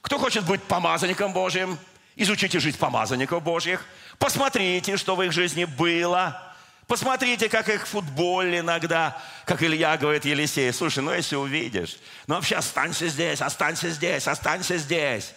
Кто 0.02 0.20
хочет 0.20 0.46
быть 0.46 0.62
помазанником 0.64 1.34
Божьим? 1.34 1.80
Изучите 2.16 2.60
жизнь 2.60 2.78
помазанников 2.78 3.42
Божьих. 3.42 3.84
Посмотрите, 4.20 4.98
что 4.98 5.16
в 5.16 5.24
их 5.24 5.32
жизни 5.32 5.66
было. 5.66 6.53
Посмотрите, 6.88 7.50
как 7.50 7.70
их 7.70 7.88
футбол 7.88 8.44
иногда, 8.44 9.22
как 9.46 9.64
Илья 9.64 9.96
говорит 9.98 10.26
Елисей, 10.26 10.72
слушай, 10.74 11.00
ну 11.00 11.14
если 11.14 11.36
увидишь, 11.36 11.98
ну 12.28 12.36
вообще 12.36 12.56
останься 12.56 13.08
здесь, 13.08 13.42
останься 13.42 13.90
здесь, 13.90 14.28
останься 14.28 14.78
здесь. 14.78 15.34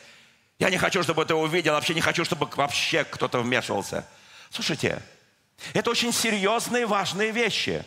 Я 0.59 0.71
не 0.71 0.79
хочу, 0.79 1.03
чтобы 1.03 1.25
ты 1.25 1.35
увидел, 1.35 1.75
вообще 1.75 1.95
не 1.95 2.00
хочу, 2.00 2.25
чтобы 2.25 2.49
вообще 2.57 3.05
кто-то 3.05 3.41
вмешивался. 3.41 4.07
Слушайте, 4.50 5.03
это 5.73 5.91
очень 5.91 6.12
серьезные, 6.12 6.87
важные 6.87 7.31
вещи. 7.31 7.85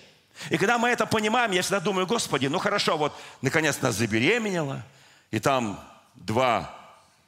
И 0.50 0.58
когда 0.58 0.78
мы 0.78 0.90
это 0.90 1.06
понимаем, 1.06 1.52
я 1.52 1.62
всегда 1.62 1.80
думаю, 1.82 2.08
Господи, 2.08 2.48
ну 2.48 2.60
хорошо, 2.60 2.98
вот 2.98 3.20
наконец 3.42 3.82
нас 3.82 3.96
забеременела, 3.96 4.84
и 5.32 5.40
там 5.40 5.84
два 6.16 6.79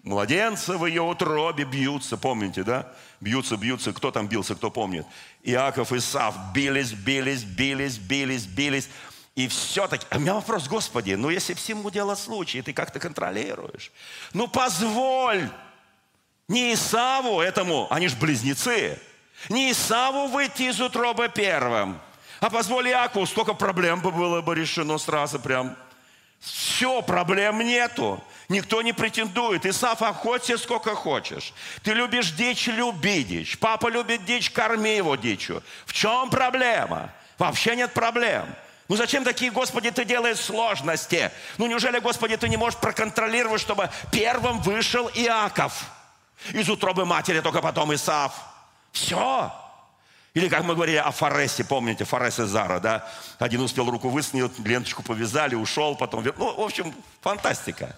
Младенцы 0.03 0.77
в 0.77 0.86
ее 0.86 1.03
утробе 1.03 1.63
бьются, 1.63 2.17
помните, 2.17 2.63
да? 2.63 2.91
Бьются, 3.20 3.55
бьются. 3.55 3.93
Кто 3.93 4.10
там 4.12 4.27
бился, 4.27 4.55
кто 4.55 4.72
помнит? 4.72 5.05
Иаков 5.43 5.93
и 5.93 6.00
Сав 6.00 6.36
бились, 6.53 6.91
бились, 6.93 7.43
бились, 7.43 7.98
бились, 7.98 8.46
бились. 8.46 8.89
И 9.36 9.48
все-таки, 9.48 10.05
а 10.10 10.17
у 10.17 10.20
меня 10.20 10.34
вопрос, 10.34 10.67
Господи, 10.67 11.13
ну 11.13 11.29
если 11.29 11.53
всему 11.53 11.89
дело 11.89 12.15
случай, 12.15 12.62
ты 12.62 12.74
как-то 12.74 13.00
контролируешь. 13.00 13.91
Ну 14.34 14.48
позволь 14.48 15.50
не 16.48 16.74
Исаву 16.74 17.39
этому, 17.39 17.88
они 17.89 18.10
же 18.10 18.17
близнецы, 18.17 19.00
не 19.50 19.72
Исаву 19.72 20.27
выйти 20.27 20.63
из 20.63 20.81
утробы 20.81 21.29
первым, 21.29 22.00
а 22.41 22.50
позволь 22.50 22.89
Иакову, 22.89 23.25
столько 23.25 23.53
проблем 23.53 24.01
бы 24.01 24.12
было 24.12 24.41
бы 24.41 24.53
решено 24.53 24.98
сразу 24.98 25.39
прям. 25.39 25.77
Все, 26.39 27.01
проблем 27.01 27.60
нету. 27.60 28.22
Никто 28.51 28.81
не 28.81 28.91
претендует. 28.91 29.65
Исаф, 29.65 30.01
охоться 30.01 30.58
сколько 30.58 30.93
хочешь. 30.93 31.53
Ты 31.84 31.93
любишь 31.93 32.31
дичь, 32.31 32.67
люби 32.67 33.24
дичь. 33.24 33.58
Папа 33.58 33.88
любит 33.88 34.25
дичь, 34.25 34.51
корми 34.51 34.98
его 34.98 35.15
дичью. 35.15 35.63
В 35.86 35.93
чем 35.93 36.29
проблема? 36.29 37.13
Вообще 37.38 37.77
нет 37.77 37.93
проблем. 37.93 38.46
Ну 38.89 38.98
зачем 38.98 39.24
такие, 39.24 39.51
Господи, 39.51 39.89
ты 39.89 40.03
делаешь 40.03 40.38
сложности? 40.38 41.31
Ну 41.58 41.67
неужели, 41.67 42.00
Господи, 42.00 42.36
ты 42.36 42.50
не 42.50 42.58
можешь 42.58 42.77
проконтролировать, 42.77 43.62
чтобы 43.62 43.89
первым 44.12 44.60
вышел 44.60 45.10
Иаков 45.13 45.86
из 46.51 46.67
утробы 46.67 47.05
матери, 47.05 47.39
только 47.39 47.62
потом 47.62 47.93
Исаф? 47.96 48.34
Все. 48.91 49.50
Или, 50.34 50.50
как 50.50 50.65
мы 50.65 50.75
говорили 50.75 50.98
о 50.98 51.12
Форесте, 51.12 51.63
помните, 51.63 52.03
Форес 52.03 52.36
Зара, 52.36 52.81
да? 52.81 53.10
Один 53.39 53.62
успел 53.62 53.89
руку 53.89 54.10
высунуть, 54.10 54.60
ленточку 54.60 55.03
повязали, 55.03 55.55
ушел, 55.55 55.96
потом... 55.96 56.22
Ну, 56.25 56.55
в 56.55 56.62
общем, 56.62 56.93
фантастика. 57.22 57.96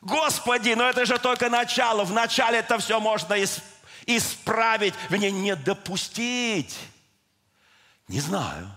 Господи, 0.00 0.70
но 0.70 0.88
это 0.88 1.04
же 1.06 1.18
только 1.18 1.50
начало. 1.50 2.04
В 2.04 2.12
начале 2.12 2.58
это 2.58 2.78
все 2.78 3.00
можно 3.00 3.36
исправить, 4.06 4.94
вернее, 5.10 5.30
не 5.30 5.56
допустить. 5.56 6.78
Не 8.06 8.20
знаю. 8.20 8.70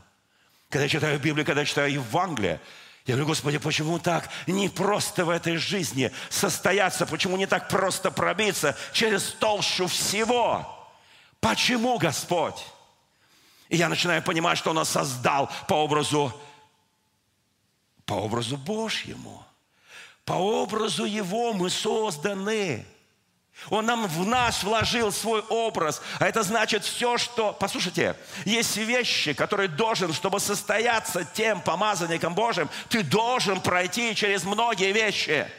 Когда 0.70 0.84
я 0.84 0.90
читаю 0.90 1.20
Библию, 1.20 1.46
когда 1.46 1.62
я 1.62 1.66
читаю 1.66 1.92
Евангелие, 1.92 2.60
я 3.06 3.16
говорю, 3.16 3.28
Господи, 3.28 3.58
почему 3.58 4.00
так 4.00 4.30
не 4.48 4.70
просто 4.70 5.26
в 5.26 5.30
этой 5.30 5.58
жизни 5.58 6.12
состояться, 6.30 7.06
почему 7.06 7.36
не 7.36 7.48
так 7.48 7.68
просто 7.68 8.12
пробиться 8.12 8.78
через 8.94 9.24
толщу 9.34 9.88
всего? 9.88 10.90
Почему, 11.40 11.98
Господь? 11.98 12.64
И 13.70 13.78
я 13.78 13.90
начинаю 13.90 14.22
понимать, 14.22 14.58
что 14.58 14.70
Он 14.70 14.76
нас 14.76 14.90
создал 14.90 15.50
по 15.68 15.74
образу, 15.76 16.34
по 18.06 18.14
образу 18.14 18.58
Божьему. 18.58 19.46
По 20.32 20.36
образу 20.36 21.04
Его 21.04 21.52
мы 21.52 21.70
созданы. 21.70 22.86
Он 23.70 23.86
нам 23.86 24.08
в 24.08 24.26
нас 24.26 24.64
вложил 24.64 25.12
свой 25.12 25.42
образ. 25.42 26.02
А 26.20 26.26
это 26.30 26.42
значит 26.44 26.86
все, 26.86 27.18
что... 27.18 27.52
Послушайте, 27.52 28.16
есть 28.46 28.78
вещи, 28.78 29.34
которые 29.34 29.68
должен, 29.68 30.14
чтобы 30.14 30.40
состояться 30.40 31.26
тем 31.26 31.60
помазанником 31.60 32.34
Божьим, 32.34 32.70
ты 32.88 33.04
должен 33.04 33.60
пройти 33.60 34.16
через 34.16 34.46
многие 34.46 34.94
вещи. 34.94 35.52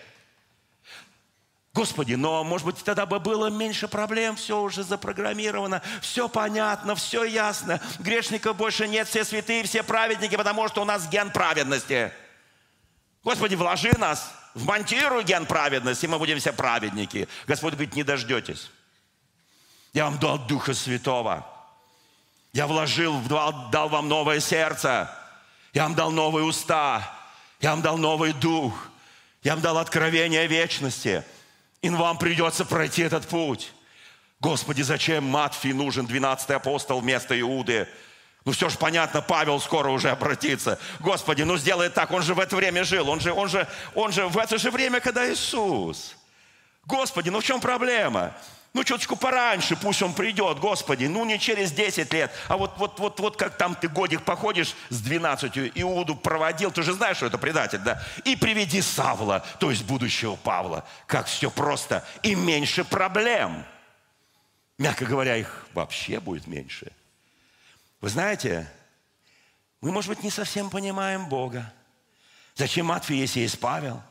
Господи, 1.74 2.14
но, 2.14 2.42
может 2.42 2.64
быть, 2.64 2.82
тогда 2.82 3.04
бы 3.04 3.20
было 3.20 3.48
меньше 3.48 3.88
проблем, 3.88 4.36
все 4.36 4.58
уже 4.58 4.84
запрограммировано, 4.84 5.82
все 6.00 6.30
понятно, 6.30 6.94
все 6.94 7.24
ясно. 7.24 7.78
Грешников 7.98 8.56
больше 8.56 8.88
нет, 8.88 9.06
все 9.06 9.22
святые, 9.26 9.64
все 9.64 9.82
праведники, 9.82 10.34
потому 10.34 10.66
что 10.68 10.80
у 10.80 10.86
нас 10.86 11.06
ген 11.10 11.30
праведности. 11.30 12.10
Господи, 13.22 13.54
вложи 13.54 13.92
нас, 13.98 14.32
вмонтируй 14.54 15.24
ген 15.24 15.46
праведности, 15.46 16.06
и 16.06 16.08
мы 16.08 16.18
будем 16.18 16.38
все 16.38 16.52
праведники. 16.52 17.28
Господь 17.46 17.74
говорит, 17.74 17.94
не 17.94 18.02
дождетесь. 18.02 18.70
Я 19.92 20.04
вам 20.04 20.18
дал 20.18 20.38
Духа 20.38 20.74
Святого. 20.74 21.46
Я 22.52 22.66
вложил, 22.66 23.18
дал, 23.22 23.88
вам 23.88 24.08
новое 24.08 24.40
сердце. 24.40 25.10
Я 25.72 25.84
вам 25.84 25.94
дал 25.94 26.10
новые 26.10 26.44
уста. 26.44 27.18
Я 27.60 27.70
вам 27.70 27.82
дал 27.82 27.96
новый 27.96 28.32
дух. 28.32 28.74
Я 29.42 29.54
вам 29.54 29.62
дал 29.62 29.78
откровение 29.78 30.46
вечности. 30.46 31.24
И 31.80 31.88
вам 31.88 32.18
придется 32.18 32.64
пройти 32.64 33.02
этот 33.02 33.26
путь. 33.26 33.72
Господи, 34.40 34.82
зачем 34.82 35.24
Матфий 35.24 35.72
нужен, 35.72 36.06
12-й 36.06 36.54
апостол 36.54 37.00
вместо 37.00 37.38
Иуды? 37.40 37.88
Ну 38.44 38.52
все 38.52 38.68
же 38.68 38.76
понятно, 38.76 39.22
Павел 39.22 39.60
скоро 39.60 39.88
уже 39.90 40.10
обратится. 40.10 40.78
Господи, 40.98 41.42
ну 41.42 41.56
сделай 41.56 41.90
так, 41.90 42.10
он 42.10 42.22
же 42.22 42.34
в 42.34 42.40
это 42.40 42.56
время 42.56 42.82
жил, 42.82 43.08
он 43.08 43.20
же, 43.20 43.32
он 43.32 43.48
же, 43.48 43.68
он 43.94 44.10
же 44.10 44.26
в 44.26 44.36
это 44.36 44.58
же 44.58 44.70
время, 44.70 45.00
когда 45.00 45.30
Иисус. 45.30 46.16
Господи, 46.84 47.28
ну 47.28 47.40
в 47.40 47.44
чем 47.44 47.60
проблема? 47.60 48.34
Ну, 48.74 48.84
чуточку 48.84 49.16
пораньше, 49.16 49.76
пусть 49.76 50.00
он 50.02 50.14
придет, 50.14 50.58
Господи, 50.58 51.04
ну 51.04 51.26
не 51.26 51.38
через 51.38 51.72
10 51.72 52.10
лет, 52.14 52.32
а 52.48 52.56
вот, 52.56 52.72
вот, 52.78 52.98
вот, 52.98 53.20
вот 53.20 53.36
как 53.36 53.58
там 53.58 53.74
ты 53.74 53.86
годик 53.86 54.22
походишь 54.22 54.74
с 54.88 54.98
12, 55.00 55.72
Иуду 55.74 56.16
проводил, 56.16 56.70
ты 56.70 56.82
же 56.82 56.94
знаешь, 56.94 57.18
что 57.18 57.26
это 57.26 57.36
предатель, 57.36 57.80
да? 57.80 58.02
И 58.24 58.34
приведи 58.34 58.80
Савла, 58.80 59.44
то 59.60 59.70
есть 59.70 59.84
будущего 59.84 60.36
Павла. 60.36 60.86
Как 61.06 61.26
все 61.26 61.50
просто 61.50 62.02
и 62.22 62.34
меньше 62.34 62.82
проблем. 62.82 63.62
Мягко 64.78 65.04
говоря, 65.04 65.36
их 65.36 65.66
вообще 65.74 66.18
будет 66.18 66.46
меньше– 66.46 66.90
вы 68.02 68.08
знаете, 68.08 68.68
мы, 69.80 69.92
может 69.92 70.08
быть, 70.08 70.24
не 70.24 70.30
совсем 70.30 70.70
понимаем 70.70 71.28
Бога. 71.28 71.72
Зачем 72.56 72.86
Матфей, 72.86 73.20
если 73.20 73.40
есть 73.40 73.60
Павел? 73.60 74.02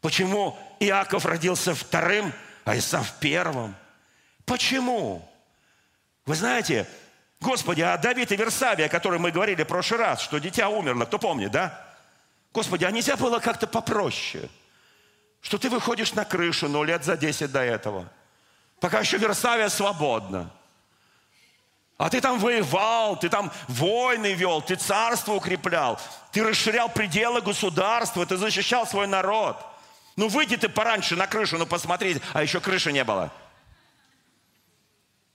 Почему 0.00 0.58
Иаков 0.80 1.24
родился 1.24 1.74
вторым, 1.74 2.32
а 2.64 2.76
Исав 2.76 3.14
первым? 3.20 3.76
Почему? 4.44 5.26
Вы 6.26 6.34
знаете, 6.34 6.88
Господи, 7.40 7.82
а 7.82 7.96
Давид 7.96 8.32
и 8.32 8.36
Версавия, 8.36 8.86
о 8.86 8.88
которых 8.88 9.20
мы 9.20 9.30
говорили 9.30 9.62
в 9.62 9.68
прошлый 9.68 10.00
раз, 10.00 10.20
что 10.20 10.38
дитя 10.38 10.68
умерло, 10.68 11.04
кто 11.04 11.18
помнит, 11.20 11.52
да? 11.52 11.88
Господи, 12.52 12.84
а 12.84 12.90
нельзя 12.90 13.16
было 13.16 13.38
как-то 13.38 13.68
попроще? 13.68 14.50
Что 15.40 15.56
ты 15.56 15.70
выходишь 15.70 16.14
на 16.14 16.24
крышу, 16.24 16.68
ну, 16.68 16.82
лет 16.82 17.04
за 17.04 17.16
10 17.16 17.50
до 17.52 17.60
этого. 17.60 18.12
Пока 18.80 18.98
еще 19.00 19.18
Версавия 19.18 19.68
свободна. 19.68 20.50
А 22.00 22.08
ты 22.08 22.22
там 22.22 22.38
воевал, 22.38 23.18
ты 23.18 23.28
там 23.28 23.52
войны 23.68 24.32
вел, 24.32 24.62
ты 24.62 24.74
царство 24.74 25.34
укреплял, 25.34 26.00
ты 26.32 26.42
расширял 26.42 26.88
пределы 26.88 27.42
государства, 27.42 28.24
ты 28.24 28.38
защищал 28.38 28.86
свой 28.86 29.06
народ. 29.06 29.58
Ну 30.16 30.28
выйди 30.28 30.56
ты 30.56 30.70
пораньше 30.70 31.14
на 31.14 31.26
крышу, 31.26 31.58
ну 31.58 31.66
посмотри, 31.66 32.18
а 32.32 32.42
еще 32.42 32.58
крыши 32.58 32.90
не 32.90 33.04
было. 33.04 33.30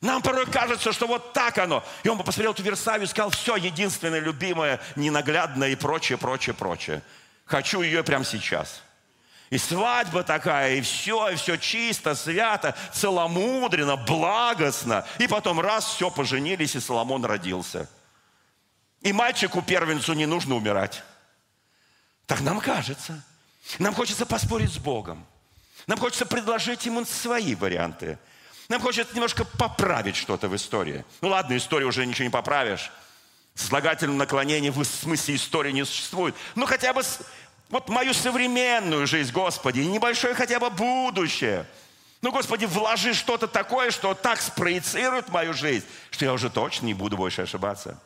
Нам 0.02 0.24
порой 0.24 0.48
кажется, 0.48 0.92
что 0.92 1.06
вот 1.06 1.34
так 1.34 1.60
оно. 1.60 1.84
И 2.02 2.10
он 2.10 2.18
посмотрел 2.18 2.54
эту 2.54 2.64
Версавию 2.64 3.06
и 3.06 3.10
сказал, 3.10 3.30
все, 3.30 3.58
единственное, 3.58 4.20
любимое, 4.20 4.82
ненаглядное 4.96 5.70
и 5.70 5.76
прочее, 5.76 6.18
прочее, 6.18 6.56
прочее. 6.56 7.04
Хочу 7.46 7.84
ее 7.84 8.04
прямо 8.04 8.26
сейчас. 8.26 8.82
И 9.50 9.58
свадьба 9.58 10.24
такая, 10.24 10.76
и 10.76 10.82
все, 10.82 11.30
и 11.30 11.36
все 11.36 11.58
чисто, 11.58 12.16
свято, 12.16 12.76
целомудренно, 12.94 13.96
благостно. 13.96 15.06
И 15.20 15.28
потом 15.28 15.60
раз, 15.60 15.86
все, 15.86 16.10
поженились, 16.10 16.76
и 16.76 16.80
Соломон 16.80 17.24
родился. 17.26 17.90
И 19.02 19.14
мальчику 19.14 19.62
первенцу 19.62 20.14
не 20.14 20.26
нужно 20.26 20.56
умирать. 20.56 21.04
Так 22.26 22.42
нам 22.42 22.60
кажется. 22.60 23.24
Нам 23.78 23.94
хочется 23.94 24.26
поспорить 24.26 24.74
с 24.74 24.78
Богом. 24.78 25.26
Нам 25.86 26.00
хочется 26.00 26.26
предложить 26.26 26.86
ему 26.88 27.06
свои 27.06 27.54
варианты. 27.54 28.18
Нам 28.68 28.82
хочется 28.82 29.14
немножко 29.14 29.46
поправить 29.46 30.16
что-то 30.16 30.48
в 30.48 30.56
истории. 30.56 31.06
Ну 31.22 31.30
ладно, 31.30 31.56
историю 31.56 31.90
уже 31.90 32.06
ничего 32.06 32.26
не 32.26 32.32
поправишь. 32.32 32.92
Слагательном 33.54 34.18
наклонении 34.18 34.70
в 34.70 34.84
смысле 34.84 35.36
истории 35.36 35.72
не 35.72 35.86
существует. 35.86 36.36
Ну 36.56 36.66
хотя 36.66 36.94
бы 36.94 37.04
вот 37.70 37.90
мою 37.90 38.14
современную 38.14 39.08
жизнь, 39.08 39.32
Господи, 39.32 39.80
и 39.80 39.88
небольшое 39.88 40.34
хотя 40.34 40.60
бы 40.60 40.70
будущее. 40.70 41.66
Ну, 42.22 42.32
Господи, 42.32 42.66
вложи 42.66 43.14
что-то 43.14 43.48
такое, 43.48 43.92
что 43.92 44.14
так 44.14 44.42
спроецирует 44.42 45.30
мою 45.30 45.54
жизнь, 45.54 45.86
что 46.12 46.26
я 46.26 46.34
уже 46.34 46.50
точно 46.50 46.86
не 46.86 46.94
буду 46.94 47.18
больше 47.18 47.44
ошибаться. 47.44 48.02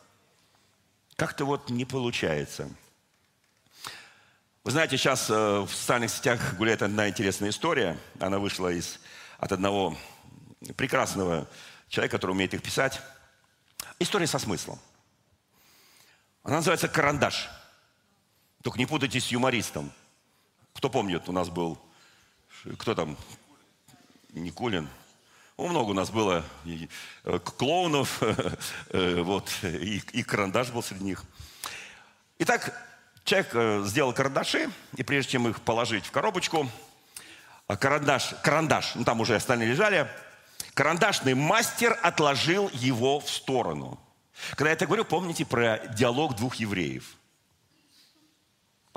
Как-то 1.16 1.46
вот 1.46 1.70
не 1.70 1.86
получается. 1.86 2.70
Вы 4.64 4.72
знаете, 4.72 4.98
сейчас 4.98 5.30
э, 5.30 5.34
в 5.34 5.70
социальных 5.70 6.12
сетях 6.12 6.56
гуляет 6.56 6.82
одна 6.82 7.10
интересная 7.10 7.50
история. 7.50 7.98
Она 8.20 8.40
вышла 8.40 8.70
из, 8.70 9.00
от 9.38 9.52
одного 9.52 9.98
прекрасного 10.76 11.48
человека, 11.88 12.18
который 12.18 12.32
умеет 12.32 12.54
их 12.54 12.62
писать. 12.62 13.02
История 14.00 14.28
со 14.28 14.40
смыслом. 14.40 14.80
Она 16.44 16.58
называется 16.58 16.88
«Карандаш». 16.88 17.50
Только 18.64 18.78
не 18.78 18.86
путайте 18.86 19.22
с 19.22 19.28
юмористом. 19.28 19.92
Кто 20.74 20.90
помнит, 20.90 21.30
у 21.30 21.32
нас 21.32 21.50
был, 21.50 21.78
кто 22.78 22.94
там, 22.94 23.18
Никулин. 24.34 24.88
Ну, 25.58 25.68
много 25.68 25.92
у 25.92 25.94
нас 25.94 26.10
было 26.10 26.44
и, 26.66 26.90
э, 27.24 27.40
клоунов, 27.40 28.22
э, 28.90 29.22
вот, 29.22 29.50
и, 29.64 30.02
и 30.12 30.24
карандаш 30.24 30.72
был 30.72 30.84
среди 30.84 31.04
них. 31.04 31.24
Итак, 32.40 32.74
человек 33.24 33.50
э, 33.54 33.84
сделал 33.86 34.14
карандаши, 34.14 34.70
и 34.96 35.04
прежде 35.04 35.34
чем 35.34 35.48
их 35.48 35.62
положить 35.62 36.06
в 36.06 36.12
коробочку, 36.12 36.70
а 37.68 37.78
карандаш, 37.78 38.36
карандаш, 38.42 38.96
ну 38.96 39.04
там 39.04 39.22
уже 39.22 39.36
остальные 39.36 39.70
лежали, 39.70 40.10
карандашный 40.74 41.34
мастер 41.34 41.98
отложил 42.04 42.70
его 42.74 43.20
в 43.20 43.30
сторону. 43.30 44.00
Когда 44.52 44.70
я 44.70 44.74
это 44.74 44.86
говорю, 44.86 45.04
помните 45.04 45.46
про 45.46 45.80
диалог 45.94 46.36
двух 46.36 46.56
евреев– 46.56 47.06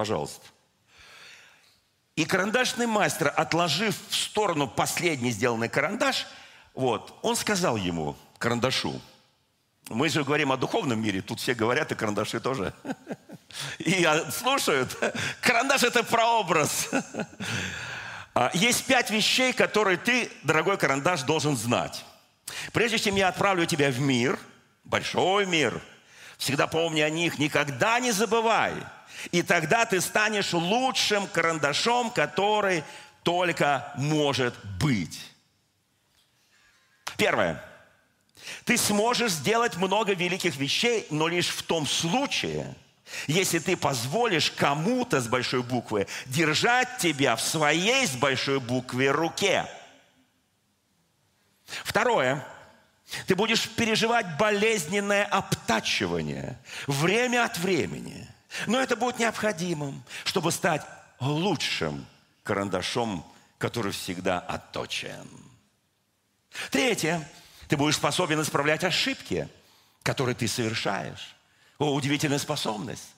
Пожалуйста. 0.03 0.45
И 2.17 2.25
карандашный 2.25 2.88
мастер, 2.88 3.33
отложив 3.37 3.97
в 4.09 4.17
сторону 4.17 4.67
последний 4.67 5.31
сделанный 5.31 5.69
карандаш, 5.69 6.27
вот, 6.75 7.17
он 7.23 7.37
сказал 7.37 7.77
ему, 7.77 8.17
карандашу, 8.38 9.01
мы 9.91 10.09
же 10.09 10.25
говорим 10.25 10.51
о 10.51 10.57
духовном 10.57 11.01
мире, 11.01 11.23
тут 11.23 11.38
все 11.38 11.55
говорят, 11.55 11.93
и 11.93 11.95
карандаши 11.95 12.41
тоже. 12.41 12.75
И 13.79 14.05
слушают. 14.33 14.99
Карандаш– 15.41 15.83
это 15.85 16.03
прообраз. 16.03 16.88
А, 18.35 18.51
есть 18.55 18.87
пять 18.87 19.11
вещей, 19.11 19.53
которые 19.53 19.99
ты, 19.99 20.33
дорогой 20.43 20.79
карандаш, 20.79 21.23
должен 21.23 21.55
знать. 21.55 22.03
Прежде 22.73 22.99
чем 22.99 23.15
я 23.15 23.29
отправлю 23.29 23.67
тебя 23.67 23.91
в 23.91 24.01
мир, 24.01 24.38
большой 24.85 25.45
мир, 25.45 25.81
всегда 26.38 26.67
помни 26.67 27.03
о 27.03 27.11
них, 27.11 27.38
никогда 27.38 28.01
не 28.01 28.11
забывай– 28.11 28.73
и 29.31 29.43
тогда 29.43 29.85
ты 29.85 30.01
станешь 30.01 30.53
лучшим 30.53 31.27
карандашом, 31.29 32.11
который 32.11 32.83
только 33.23 33.93
может 33.97 34.55
быть. 34.81 35.21
Первое. 37.17 37.63
Ты 38.65 38.77
сможешь 38.77 39.33
сделать 39.33 39.77
много 39.77 40.15
великих 40.15 40.57
вещей, 40.57 41.07
но 41.11 41.29
лишь 41.29 41.49
в 41.49 41.63
том 41.63 41.87
случае, 41.87 42.75
если 43.27 43.59
ты 43.59 43.77
позволишь 43.77 44.51
кому-то 44.51 45.21
с 45.21 45.29
большой 45.29 45.63
буквы 45.63 46.07
держать 46.27 46.99
тебя 46.99 47.37
в 47.37 47.43
своей 47.43 48.07
с 48.07 48.13
большой 48.13 48.59
буквы 48.59 49.09
руке. 49.09 49.67
Второе. 51.85 52.47
Ты 53.27 53.35
будешь 53.35 53.69
переживать 53.69 54.39
болезненное 54.39 55.25
обтачивание 55.25 56.59
время 56.87 57.45
от 57.45 57.59
времени. 57.59 58.29
Но 58.67 58.81
это 58.81 58.97
будет 58.97 59.19
необходимым, 59.19 60.03
чтобы 60.25 60.53
стать 60.53 60.83
лучшим 61.21 62.07
карандашом, 62.43 63.25
который 63.59 63.93
всегда 63.93 64.41
отточен. 64.41 65.29
Третье. 66.71 67.29
Ты 67.69 67.77
будешь 67.77 67.97
способен 67.97 68.43
исправлять 68.43 68.85
ошибки, 68.85 69.49
которые 70.03 70.35
ты 70.35 70.47
совершаешь. 70.49 71.35
О, 71.79 71.95
удивительная 71.95 72.38
способность. 72.38 73.15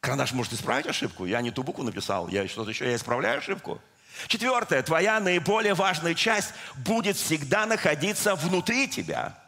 Карандаш 0.00 0.32
может 0.32 0.52
исправить 0.52 0.86
ошибку. 0.86 1.24
Я 1.24 1.40
не 1.40 1.50
ту 1.50 1.62
букву 1.62 1.82
написал, 1.82 2.28
я 2.28 2.46
что-то 2.46 2.70
еще, 2.70 2.84
я 2.84 2.96
исправляю 2.96 3.38
ошибку. 3.38 3.80
Четвертое. 4.28 4.82
Твоя 4.82 5.18
наиболее 5.20 5.74
важная 5.74 6.14
часть 6.14 6.52
будет 6.76 7.16
всегда 7.16 7.66
находиться 7.66 8.34
внутри 8.34 8.88
тебя. 8.88 9.38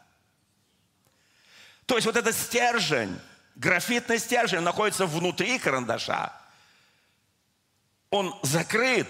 То 1.85 1.95
есть 1.97 2.07
вот 2.07 2.17
этот 2.17 2.35
стержень, 2.35 3.17
графитный 3.57 4.19
стержень 4.19 4.61
находится 4.61 5.07
внутри 5.07 5.59
карандаша. 5.59 6.33
Он 8.11 8.35
закрыт 8.43 9.09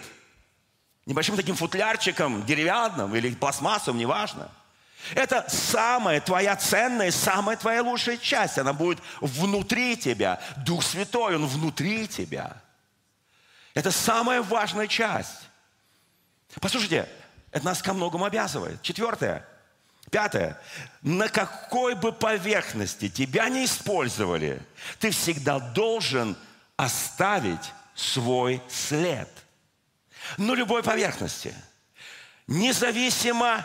небольшим 1.04 1.36
таким 1.36 1.54
футлярчиком 1.54 2.44
деревянным 2.46 3.14
или 3.14 3.34
пластмассовым, 3.34 3.98
неважно. 3.98 4.50
Это 5.14 5.44
самая 5.48 6.20
твоя 6.20 6.56
ценная, 6.56 7.10
самая 7.10 7.56
твоя 7.56 7.82
лучшая 7.82 8.16
часть. 8.16 8.58
Она 8.58 8.72
будет 8.72 8.98
внутри 9.20 9.96
тебя. 9.96 10.40
Дух 10.64 10.82
Святой, 10.82 11.36
Он 11.36 11.46
внутри 11.46 12.08
тебя. 12.08 12.56
Это 13.74 13.90
самая 13.90 14.42
важная 14.42 14.88
часть. 14.88 15.48
Послушайте, 16.60 17.08
это 17.52 17.64
нас 17.64 17.82
ко 17.82 17.92
многому 17.92 18.24
обязывает. 18.24 18.82
Четвертое. 18.82 19.46
Пятое. 20.10 20.58
На 21.02 21.28
какой 21.28 21.94
бы 21.94 22.12
поверхности 22.12 23.08
тебя 23.08 23.48
не 23.48 23.64
использовали, 23.64 24.62
ты 24.98 25.10
всегда 25.10 25.58
должен 25.58 26.36
оставить 26.76 27.72
свой 27.94 28.62
след. 28.68 29.28
На 30.36 30.54
любой 30.54 30.82
поверхности. 30.82 31.54
Независимо 32.46 33.64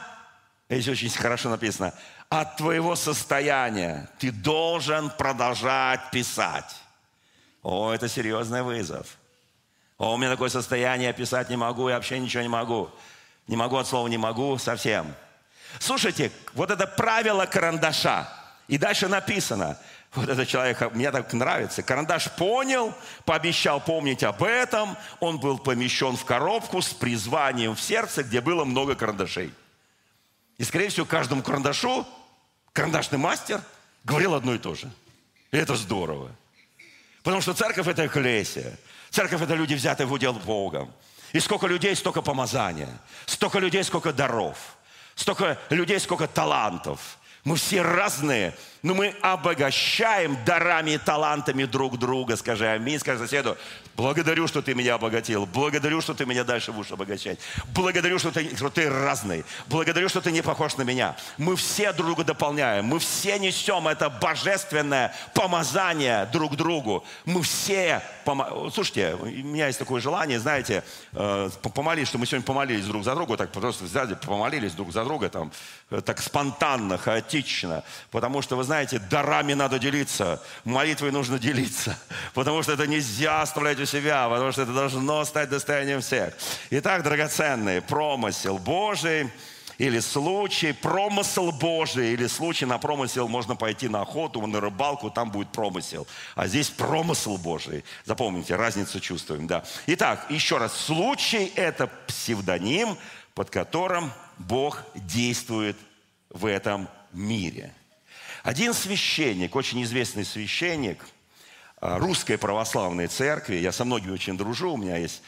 Здесь 0.71 0.88
очень 0.88 1.10
хорошо 1.10 1.49
написано. 1.49 1.93
От 2.30 2.56
твоего 2.56 2.95
состояния 2.95 4.10
ты 4.19 4.32
должен 4.32 5.10
продолжать 5.10 6.12
писать. 6.12 6.73
О, 7.62 7.91
это 7.91 8.08
серьезный 8.08 8.63
вызов. 8.63 9.17
О, 9.97 10.13
у 10.13 10.17
меня 10.17 10.30
такое 10.30 10.47
состояние, 10.47 11.08
я 11.08 11.13
писать 11.13 11.49
не 11.49 11.58
могу, 11.58 11.89
я 11.89 11.95
вообще 11.95 12.19
ничего 12.19 12.41
не 12.41 12.47
могу. 12.47 12.89
Не 13.47 13.58
могу 13.58 13.75
от 13.75 13.88
слова 13.88 14.08
не 14.08 14.17
могу 14.17 14.58
совсем. 14.60 15.13
Слушайте, 15.79 16.31
вот 16.53 16.71
это 16.71 16.88
правило 16.88 17.45
карандаша. 17.45 18.27
И 18.67 18.77
дальше 18.77 19.07
написано, 19.07 19.77
вот 20.13 20.27
этот 20.27 20.47
человек, 20.47 20.93
мне 20.93 21.10
так 21.12 21.31
нравится. 21.34 21.84
Карандаш 21.84 22.31
понял, 22.31 22.93
пообещал 23.25 23.79
помнить 23.79 24.23
об 24.23 24.43
этом. 24.43 24.97
Он 25.19 25.39
был 25.39 25.57
помещен 25.57 26.17
в 26.17 26.25
коробку 26.25 26.81
с 26.81 26.89
призванием 26.89 27.75
в 27.75 27.81
сердце, 27.81 28.23
где 28.23 28.41
было 28.41 28.65
много 28.65 28.95
карандашей. 28.95 29.53
И, 30.57 30.63
скорее 30.63 30.89
всего, 30.89 31.05
каждому 31.05 31.41
карандашу 31.41 32.05
карандашный 32.73 33.17
мастер 33.17 33.62
говорил 34.03 34.36
одно 34.36 34.53
и 34.53 34.57
то 34.57 34.75
же. 34.75 34.91
И 35.51 35.57
это 35.57 35.75
здорово. 35.75 36.31
Потому 37.23 37.41
что 37.41 37.53
церковь– 37.53 37.88
это 37.89 38.05
экклесия. 38.05 38.77
Церковь– 39.10 39.41
это 39.43 39.53
люди, 39.53 39.75
взятые 39.75 40.07
в 40.07 40.12
удел 40.12 40.34
Богом. 40.34 40.93
И 41.34 41.39
сколько 41.39 41.67
людей, 41.67 41.95
столько 41.95 42.21
помазания. 42.21 42.89
Столько 43.25 43.60
людей, 43.60 43.84
сколько 43.84 44.12
даров. 44.12 44.75
Столько 45.21 45.60
людей, 45.69 45.99
сколько 45.99 46.27
талантов. 46.27 47.19
Мы 47.43 47.55
все 47.55 47.84
разные, 47.84 48.55
но 48.84 48.96
мы 48.96 49.15
обогащаем 49.22 50.38
дарами 50.46 50.91
и 50.91 50.98
талантами 50.98 51.65
друг 51.65 52.00
друга. 52.00 52.36
Скажи 52.36 52.67
аминь, 52.67 53.00
скажи 53.00 53.20
соседу, 53.20 53.58
благодарю, 53.96 54.48
что 54.48 54.62
ты 54.62 54.74
меня 54.74 54.96
обогатил. 54.96 55.46
Благодарю, 55.46 56.02
что 56.02 56.13
ты 56.13 56.26
меня 56.26 56.44
дальше 56.44 56.72
будешь 56.72 56.91
обогащать. 56.91 57.39
Благодарю, 57.76 58.17
что 58.17 58.32
ты, 58.32 58.56
что 58.56 58.70
ты 58.70 58.89
разный. 58.89 59.46
Благодарю, 59.67 60.10
что 60.10 60.22
ты 60.22 60.32
не 60.32 60.41
похож 60.41 60.78
на 60.78 60.82
меня. 60.82 61.15
Мы 61.38 61.56
все 61.56 61.94
друг 61.94 62.08
друга 62.08 62.24
дополняем. 62.24 62.86
Мы 62.86 63.00
все 63.00 63.38
несем 63.38 63.88
это 63.88 64.10
божественное 64.10 65.13
помазание 65.34 66.28
друг 66.34 66.56
другу. 66.56 67.04
Мы 67.26 67.44
все... 67.44 68.02
Пом... 68.26 68.72
Слушайте, 68.74 69.15
у 69.15 69.26
меня 69.26 69.67
есть 69.67 69.80
такое 69.80 70.02
желание, 70.02 70.39
знаете, 70.39 70.84
э, 71.13 71.50
помолиться, 71.74 72.10
что 72.10 72.17
мы 72.17 72.26
сегодня 72.26 72.46
помолились 72.46 72.86
друг 72.86 73.04
за 73.04 73.15
друга, 73.15 73.38
так 73.38 73.52
просто 73.52 73.84
взяли, 73.84 74.15
помолились 74.15 74.74
друг 74.74 74.91
за 74.91 75.04
друга, 75.04 75.30
там, 75.30 75.52
э, 75.89 76.02
так 76.02 76.20
спонтанно, 76.20 76.98
хаотично. 76.98 77.84
Потому 78.12 78.41
что, 78.41 78.56
вы 78.56 78.63
знаете, 78.63 78.70
дарами 79.10 79.53
надо 79.53 79.79
делиться, 79.79 80.41
молитвой 80.63 81.12
нужно 81.12 81.38
делиться, 81.38 81.97
потому 82.34 82.63
что 82.63 82.73
это 82.73 82.88
нельзя 82.88 83.41
оставлять 83.41 83.79
у 83.79 83.86
себя, 83.86 84.27
потому 84.29 84.51
что 84.51 84.63
это 84.63 84.73
должно 84.73 85.25
стать 85.25 85.49
достоянием 85.49 86.01
всех. 86.01 86.34
Итак, 86.69 87.03
драгоценный 87.03 87.81
промысел 87.81 88.57
Божий 88.57 89.29
или 89.77 89.99
случай, 89.99 90.73
промысел 90.73 91.51
Божий, 91.51 92.13
или 92.13 92.27
случай 92.27 92.65
на 92.65 92.77
промысел 92.77 93.27
можно 93.27 93.55
пойти 93.55 93.88
на 93.88 94.01
охоту, 94.01 94.45
на 94.45 94.62
рыбалку, 94.62 95.10
там 95.10 95.31
будет 95.31 95.51
промысел. 95.51 96.07
А 96.36 96.47
здесь 96.47 96.69
промысел 96.69 97.38
Божий. 97.38 97.84
Запомните, 98.05 98.55
разницу 98.55 98.99
чувствуем, 98.99 99.47
да. 99.47 99.63
Итак, 99.88 100.27
еще 100.29 100.57
раз, 100.57 100.73
случай– 100.73 101.51
это 101.55 101.88
псевдоним, 102.07 102.97
под 103.34 103.49
которым 103.49 104.12
Бог 104.38 104.84
действует 104.95 105.77
в 106.29 106.45
этом 106.45 106.88
мире– 107.12 107.73
один 108.43 108.73
священник, 108.73 109.56
очень 109.56 109.84
известный 109.84 110.25
священник 110.25 111.06
а, 111.77 111.99
русской 111.99 112.38
православной 112.38 113.08
церкви, 113.08 113.56
я 113.56 113.71
со 113.71 113.86
многими 113.86 114.12
очень 114.12 114.38
дружу, 114.38 114.73
у 114.73 114.77
меня 114.77 114.97
есть 114.97 115.21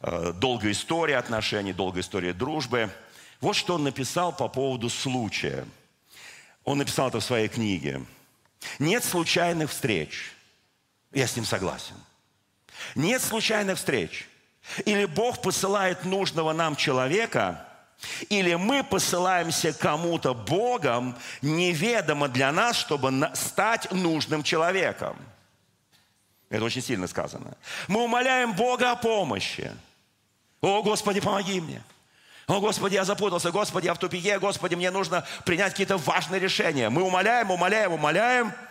а, 0.00 0.32
долгая 0.32 0.72
история 0.72 1.16
отношений, 1.16 1.72
долгая 1.72 2.02
история 2.02 2.32
дружбы. 2.32 2.90
Вот 3.40 3.56
что 3.56 3.74
он 3.74 3.84
написал 3.84 4.32
по 4.32 4.48
поводу 4.48 4.88
случая. 4.88 5.64
Он 6.64 6.78
написал 6.78 7.08
это 7.08 7.20
в 7.20 7.24
своей 7.24 7.48
книге. 7.48 8.02
Нет 8.78 9.02
случайных 9.02 9.70
встреч. 9.70 10.32
Я 11.12 11.26
с 11.26 11.34
ним 11.34 11.46
согласен. 11.46 11.96
Нет 12.94 13.22
случайных 13.22 13.78
встреч. 13.78 14.28
Или 14.84 15.06
Бог 15.06 15.42
посылает 15.42 16.04
нужного 16.04 16.52
нам 16.52 16.76
человека– 16.76 17.66
или 18.28 18.54
мы 18.54 18.82
посылаемся 18.82 19.72
кому-то 19.72 20.34
Богом, 20.34 21.16
неведомо 21.42 22.28
для 22.28 22.52
нас, 22.52 22.76
чтобы 22.76 23.30
стать 23.34 23.90
нужным 23.92 24.42
человеком. 24.42 25.16
Это 26.48 26.64
очень 26.64 26.82
сильно 26.82 27.06
сказано. 27.06 27.56
Мы 27.88 28.02
умоляем 28.02 28.54
Бога 28.54 28.92
о 28.92 28.96
помощи. 28.96 29.70
О, 30.60 30.82
Господи, 30.82 31.20
помоги 31.20 31.60
мне. 31.60 31.82
О, 32.46 32.60
Господи, 32.60 32.94
я 32.94 33.04
запутался. 33.04 33.52
Господи, 33.52 33.86
я 33.86 33.94
в 33.94 33.98
тупике. 33.98 34.38
Господи, 34.38 34.74
мне 34.74 34.90
нужно 34.90 35.24
принять 35.44 35.72
какие-то 35.72 35.96
важные 35.96 36.40
решения. 36.40 36.90
Мы 36.90 37.02
умоляем, 37.02 37.50
умоляем, 37.50 37.92
умоляем– 37.92 38.52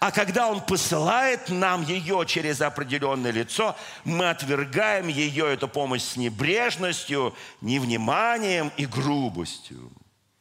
а 0.00 0.10
когда 0.10 0.48
Он 0.48 0.60
посылает 0.60 1.48
нам 1.48 1.82
ее 1.82 2.24
через 2.26 2.60
определенное 2.60 3.30
лицо, 3.30 3.76
мы 4.04 4.28
отвергаем 4.28 5.08
ее, 5.08 5.52
эту 5.52 5.68
помощь, 5.68 6.02
с 6.02 6.16
небрежностью, 6.16 7.34
невниманием 7.60 8.72
и 8.76 8.86
грубостью. 8.86 9.90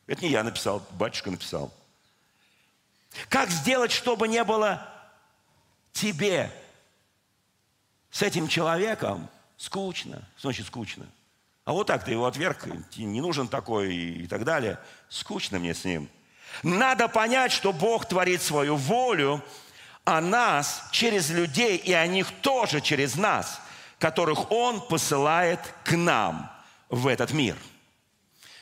Это 0.08 0.24
не 0.24 0.32
я 0.32 0.44
написал, 0.44 0.86
батюшка 0.92 1.32
написал. 1.32 1.74
Как 3.30 3.50
сделать, 3.50 3.92
чтобы 3.92 4.28
не 4.28 4.44
было 4.44 4.88
тебе 5.94 6.52
с 8.12 8.22
этим 8.22 8.48
человеком 8.48 9.30
скучно? 9.58 10.28
Значит, 10.38 10.68
скучно. 10.68 11.06
А 11.64 11.74
вот 11.74 11.88
так 11.88 12.04
ты 12.04 12.12
его 12.12 12.26
отверг, 12.28 12.66
не 12.98 13.22
нужен 13.22 13.48
такой 13.48 13.96
и 13.96 14.28
так 14.28 14.44
далее. 14.44 14.80
Скучно 15.10 15.58
мне 15.60 15.74
с 15.74 15.84
ним. 15.84 16.10
Надо 16.64 17.08
понять, 17.08 17.52
что 17.52 17.74
Бог 17.74 18.08
творит 18.08 18.42
свою 18.42 18.76
волю, 18.76 19.44
а 20.06 20.22
нас 20.22 20.84
через 20.92 21.30
людей, 21.30 21.78
и 21.78 21.94
о 21.94 22.06
них 22.08 22.28
тоже 22.42 22.82
через 22.82 23.16
нас, 23.16 23.60
которых 24.00 24.52
Он 24.52 24.86
посылает 24.86 25.60
к 25.84 25.96
нам 25.96 26.52
в 26.90 27.08
этот 27.08 27.32
мир. 27.32 27.58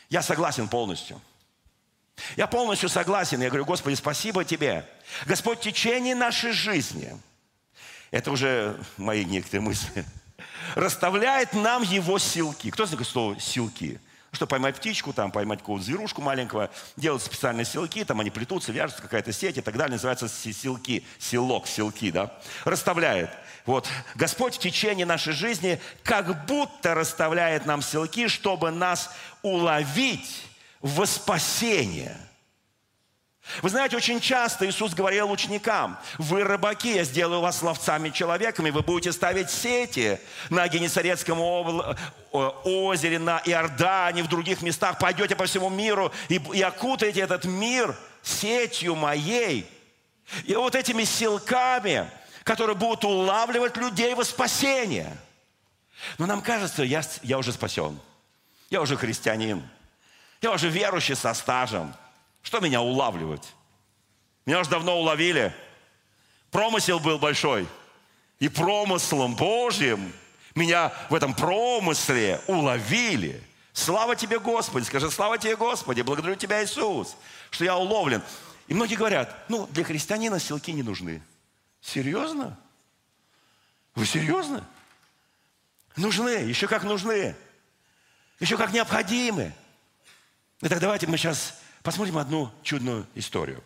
Я 0.10 0.22
согласен 0.22 0.68
полностью. 0.68 1.22
Я 2.36 2.48
полностью 2.48 2.90
согласен. 2.90 3.42
Я 3.42 3.50
говорю, 3.50 3.66
Господи, 3.66 3.96
спасибо 3.96 4.46
Тебе. 4.46 4.88
Господь, 5.26 5.60
в 5.60 5.64
течение 5.64 6.16
нашей 6.16 6.52
жизни, 6.52 7.18
это 8.12 8.32
уже 8.32 8.80
мои 8.98 9.26
некоторые 9.26 9.62
мысли, 9.62 10.06
расставляет 10.76 11.54
нам 11.54 11.84
Его 11.84 12.20
силки. 12.20 12.70
Кто 12.70 12.86
знает 12.86 13.08
слово 13.08 13.40
«силки»? 13.40 14.00
Чтобы 14.34 14.50
поймать 14.50 14.76
птичку, 14.76 15.14
там, 15.14 15.32
поймать 15.32 15.60
какую-то 15.60 15.86
зверушку 15.86 16.22
маленького, 16.22 16.72
делают 16.98 17.24
специальные 17.24 17.66
селки, 17.66 18.04
там 18.04 18.20
они 18.20 18.32
плетутся, 18.32 18.72
вяжутся, 18.72 19.04
какая-то 19.04 19.32
сеть 19.32 19.58
и 19.58 19.62
так 19.62 19.78
далее, 19.78 19.94
называется 19.94 20.28
селки, 20.28 21.06
селок, 21.20 21.68
селки, 21.68 22.12
да, 22.12 22.34
расставляет. 22.66 23.30
Вот, 23.68 23.88
Господь 24.16 24.56
в 24.56 24.60
течение 24.60 25.06
нашей 25.06 25.34
жизни 25.34 25.80
как 26.04 26.48
будто 26.48 26.96
расставляет 26.96 27.68
нам 27.68 27.84
селки, 27.84 28.28
чтобы 28.28 28.72
нас 28.72 29.12
уловить 29.44 30.44
во 30.82 31.06
спасение– 31.06 32.18
вы 33.62 33.70
знаете, 33.70 33.98
очень 33.98 34.22
часто 34.22 34.68
Иисус 34.68 34.94
говорил 34.94 35.30
ученикам, 35.30 36.00
вы 36.18 36.44
рыбаки, 36.44 36.96
я 36.96 37.04
сделаю 37.04 37.42
вас 37.42 37.62
ловцами 37.62 38.10
человеками, 38.10 38.70
вы 38.70 38.82
будете 38.82 39.12
ставить 39.12 39.50
сети 39.52 40.20
на 40.50 40.68
Генесарецком 40.68 41.40
озере, 42.32 43.20
на 43.20 43.42
Иордане, 43.46 44.24
в 44.24 44.28
других 44.28 44.62
местах, 44.62 44.98
пойдете 44.98 45.36
по 45.36 45.46
всему 45.46 45.70
миру 45.70 46.12
и, 46.30 46.42
и 46.54 46.62
окутаете 46.62 47.20
этот 47.20 47.44
мир 47.44 47.96
сетью 48.22 48.96
моей. 48.96 49.70
И 50.46 50.56
вот 50.56 50.74
этими 50.74 51.04
силками, 51.04 52.10
которые 52.46 52.78
будут 52.78 53.04
улавливать 53.04 53.76
людей 53.76 54.16
во 54.16 54.24
спасение. 54.24 55.16
Но 56.18 56.26
нам 56.26 56.42
кажется, 56.42 56.84
я, 56.84 57.04
я 57.22 57.38
уже 57.38 57.52
спасен, 57.52 58.00
я 58.70 58.82
уже 58.82 58.96
христианин, 58.96 59.62
я 60.42 60.52
уже 60.52 60.70
верующий 60.70 61.16
со 61.16 61.34
стажем– 61.34 61.94
что 62.44 62.60
меня 62.60 62.82
улавливать? 62.82 63.56
Меня 64.46 64.60
уже 64.60 64.70
давно 64.70 65.00
уловили. 65.00 65.56
Промысел 66.52 67.00
был 67.00 67.18
большой. 67.18 67.68
И 68.40 68.50
промыслом 68.50 69.36
Божьим 69.36 70.14
меня 70.54 70.94
в 71.10 71.16
этом 71.16 71.34
промысле 71.34 72.42
уловили. 72.48 73.42
Слава 73.72 74.16
тебе, 74.16 74.40
Господи. 74.40 74.84
Скажи, 74.84 75.10
слава 75.10 75.38
тебе, 75.38 75.56
Господи. 75.56 76.02
Благодарю 76.02 76.36
тебя, 76.36 76.64
Иисус, 76.64 77.16
что 77.50 77.64
я 77.64 77.76
уловлен. 77.76 78.22
И 78.68 78.74
многие 78.74 78.96
говорят, 78.96 79.50
ну, 79.50 79.66
для 79.68 79.84
христианина 79.84 80.40
селки 80.40 80.72
не 80.72 80.84
нужны. 80.84 81.24
Серьезно? 81.82 82.60
Вы 83.96 84.06
серьезно? 84.06 84.68
Нужны, 85.96 86.30
еще 86.30 86.68
как 86.68 86.84
нужны. 86.84 87.36
Еще 88.40 88.58
как 88.58 88.74
необходимы. 88.74 89.54
Итак, 90.62 90.80
давайте 90.80 91.08
мы 91.08 91.18
сейчас 91.18 91.56
Посмотрим 91.84 92.18
одну 92.18 92.50
чудную 92.64 93.06
историю. 93.14 93.62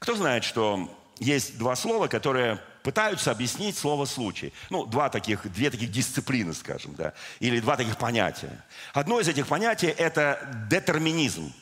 Кто 0.00 0.16
знает, 0.16 0.42
что 0.42 0.90
есть 1.20 1.56
два 1.56 1.76
слова, 1.76 2.08
которые 2.08 2.60
пытаются 2.82 3.30
объяснить 3.30 3.78
слово 3.78 4.06
«случай». 4.06 4.52
Ну, 4.70 4.86
два 4.86 5.08
таких, 5.08 5.50
две 5.52 5.70
таких 5.70 5.92
дисциплины, 5.92 6.52
скажем, 6.52 6.94
да, 6.94 7.12
или 7.38 7.60
два 7.60 7.76
таких 7.76 7.96
понятия. 7.96 8.64
Одно 8.92 9.20
из 9.20 9.28
этих 9.28 9.46
понятий– 9.46 9.86
это 9.98 10.66
детерминизм. 10.68 11.52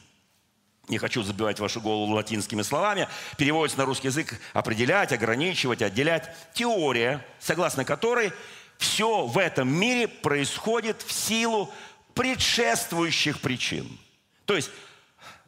Не 0.89 0.97
хочу 0.97 1.23
забивать 1.23 1.61
вашу 1.61 1.83
голову 1.83 2.15
латинскими 2.15 2.63
словами. 2.63 3.09
Переводится 3.37 3.79
на 3.79 3.85
русский 3.85 4.09
язык 4.09 4.41
определять, 4.55 5.13
ограничивать, 5.13 5.83
отделять. 5.83 6.31
Теория, 6.55 7.23
согласно 7.39 7.85
которой 7.85 8.33
все 8.79 9.27
в 9.27 9.37
этом 9.37 9.69
мире 9.69 10.09
происходит 10.09 11.03
в 11.03 11.13
силу 11.13 11.71
предшествующих 12.15 13.41
причин. 13.41 13.99
То 14.47 14.57
есть 14.57 14.71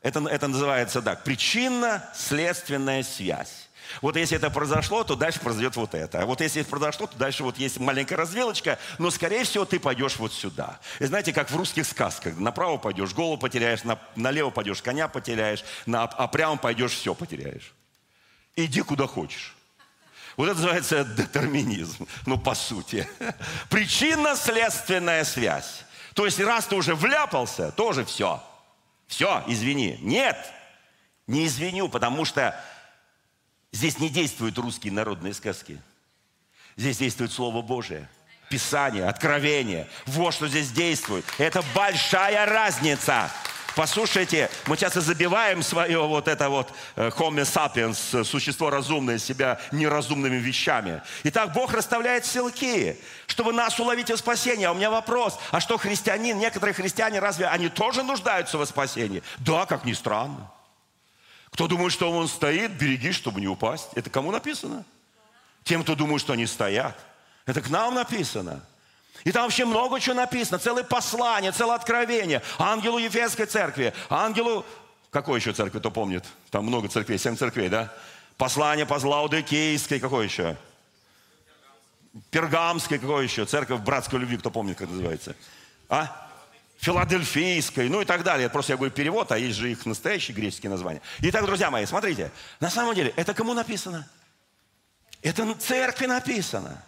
это, 0.03 0.27
это 0.29 0.49
называется 0.49 1.03
так, 1.03 1.25
причинно-следственная 1.25 3.03
связь. 3.03 3.69
Вот 4.03 4.17
если 4.17 4.37
это 4.37 4.51
произошло, 4.51 5.05
то 5.05 5.17
дальше 5.17 5.41
произойдет 5.41 5.77
вот 5.77 5.95
это. 5.95 6.23
А 6.23 6.27
вот 6.27 6.41
если 6.41 6.61
это 6.61 6.71
произошло, 6.71 7.07
то 7.07 7.19
дальше 7.19 7.43
вот 7.43 7.59
есть 7.59 7.79
маленькая 7.79 8.17
развилочка, 8.17 8.79
но, 8.99 9.11
скорее 9.11 9.45
всего, 9.45 9.65
ты 9.65 9.81
пойдешь 9.81 10.17
вот 10.17 10.33
сюда. 10.33 10.79
И 11.01 11.05
знаете, 11.05 11.33
как 11.33 11.51
в 11.51 11.57
русских 11.57 11.87
сказках. 11.87 12.37
Направо 12.39 12.77
пойдешь, 12.77 13.13
голову 13.13 13.37
потеряешь, 13.37 13.85
на, 13.85 13.99
налево 14.17 14.51
пойдешь, 14.51 14.81
коня 14.81 15.09
потеряешь, 15.09 15.65
на, 15.87 16.05
а 16.05 16.29
прямо 16.29 16.57
пойдешь, 16.57 16.93
все 16.93 17.15
потеряешь. 17.15 17.75
Иди 18.57 18.83
куда 18.83 19.07
хочешь. 19.07 19.57
Вот 20.37 20.47
это 20.47 20.55
называется 20.55 21.05
детерминизм. 21.05 22.07
Ну, 22.27 22.39
по 22.39 22.55
сути. 22.55 23.09
Причинно-следственная 23.69 25.25
связь. 25.25 25.85
То 26.15 26.25
есть, 26.25 26.39
раз 26.41 26.67
ты 26.67 26.77
уже 26.77 26.95
вляпался, 26.95 27.73
тоже 27.73 28.05
все. 28.05 28.43
Все, 29.11 29.43
извини. 29.49 29.99
Нет, 30.03 30.37
не 31.27 31.45
извиню, 31.45 31.89
потому 31.89 32.25
что 32.25 32.59
здесь 33.73 33.99
не 33.99 34.09
действуют 34.09 34.57
русские 34.57 34.93
народные 34.93 35.35
сказки. 35.35 35.83
Здесь 36.77 36.99
действует 36.99 37.33
Слово 37.33 37.61
Божие. 37.61 38.09
Писание, 38.51 39.09
откровение. 39.09 39.89
Вот 40.07 40.33
что 40.33 40.47
здесь 40.47 40.71
действует. 40.71 41.25
Это 41.39 41.61
большая 41.75 42.47
разница. 42.47 43.33
Послушайте, 43.77 44.51
мы 44.67 44.77
часто 44.77 45.01
забиваем 45.01 45.63
свое 45.63 46.07
вот 46.07 46.29
это 46.29 46.49
вот 46.49 46.73
э, 46.97 47.09
Homo 47.11 47.43
sapiens, 47.43 48.25
существо 48.25 48.71
разумное, 48.71 49.19
себя 49.19 49.61
неразумными 49.73 50.37
вещами. 50.37 51.03
Итак, 51.25 51.53
Бог 51.53 51.73
расставляет 51.73 52.27
селки, 52.27 52.97
чтобы 53.27 53.53
нас 53.53 53.79
уловить 53.79 54.11
во 54.11 54.17
спасение. 54.17 54.69
А 54.69 54.73
у 54.73 54.75
меня 54.75 54.91
вопрос, 54.91 55.39
а 55.51 55.61
что 55.61 55.79
христианин, 55.79 56.39
некоторые 56.39 56.75
христиане, 56.75 57.21
разве 57.21 57.47
они 57.47 57.69
тоже 57.69 58.03
нуждаются 58.03 58.59
во 58.59 58.67
спасении? 58.67 59.23
Да, 59.39 59.67
как 59.67 59.85
ни 59.85 59.93
странно. 59.93 60.51
Кто 61.51 61.67
думает, 61.67 61.93
что 61.93 62.11
он 62.11 62.29
стоит, 62.29 62.73
береги, 62.73 63.13
чтобы 63.13 63.41
не 63.41 63.49
упасть. 63.49 63.89
Это 63.95 64.11
кому 64.11 64.31
написано? 64.31 64.85
Тем, 65.65 65.83
кто 65.83 65.95
думает, 65.95 66.21
что 66.21 66.33
они 66.33 66.47
стоят. 66.47 66.99
Это 67.47 67.61
к 67.61 67.71
нам 67.71 67.95
написано. 67.95 68.65
И 69.25 69.33
там 69.33 69.45
вообще 69.45 69.65
много 69.65 70.01
чего 70.01 70.15
написано. 70.15 70.59
Целое 70.59 70.85
послание, 70.85 71.53
целое 71.53 71.77
откровение. 71.77 72.43
Ангелу 72.59 72.99
Ефесской 72.99 73.47
церкви, 73.47 73.93
ангелу... 74.09 74.65
Какой 75.11 75.41
еще 75.41 75.53
церкви, 75.53 75.79
кто 75.79 75.91
помнит? 75.91 76.25
Там 76.51 76.65
много 76.65 76.89
церквей, 76.89 77.19
семь 77.19 77.37
церквей, 77.37 77.69
да? 77.69 77.93
Послание 78.37 78.87
по 78.87 78.95
Лаудикейской, 78.95 80.01
какой 80.01 80.25
еще? 80.27 80.57
Пергамской, 82.31 82.99
какой 82.99 83.25
еще? 83.25 83.45
Церковь 83.45 83.81
братской 83.81 84.21
любви, 84.21 84.37
кто 84.39 84.51
помнит, 84.51 84.79
как 84.79 84.89
называется? 84.89 85.35
А? 85.89 86.29
Филадельфийской, 86.79 87.89
ну 87.91 88.01
и 88.01 88.05
так 88.05 88.23
далее. 88.23 88.49
Просто 88.49 88.73
я 88.73 88.77
говорю 88.77 88.93
перевод, 88.93 89.31
а 89.33 89.39
есть 89.39 89.59
же 89.59 89.71
их 89.71 89.85
настоящие 89.85 90.35
греческие 90.35 90.71
названия. 90.71 91.03
Итак, 91.19 91.45
друзья 91.45 91.71
мои, 91.71 91.85
смотрите. 91.85 92.33
На 92.59 92.71
самом 92.71 92.95
деле, 92.95 93.13
это 93.17 93.35
кому 93.35 93.53
написано? 93.53 94.09
Это 95.21 95.55
церкви 95.57 96.07
написано. 96.07 96.83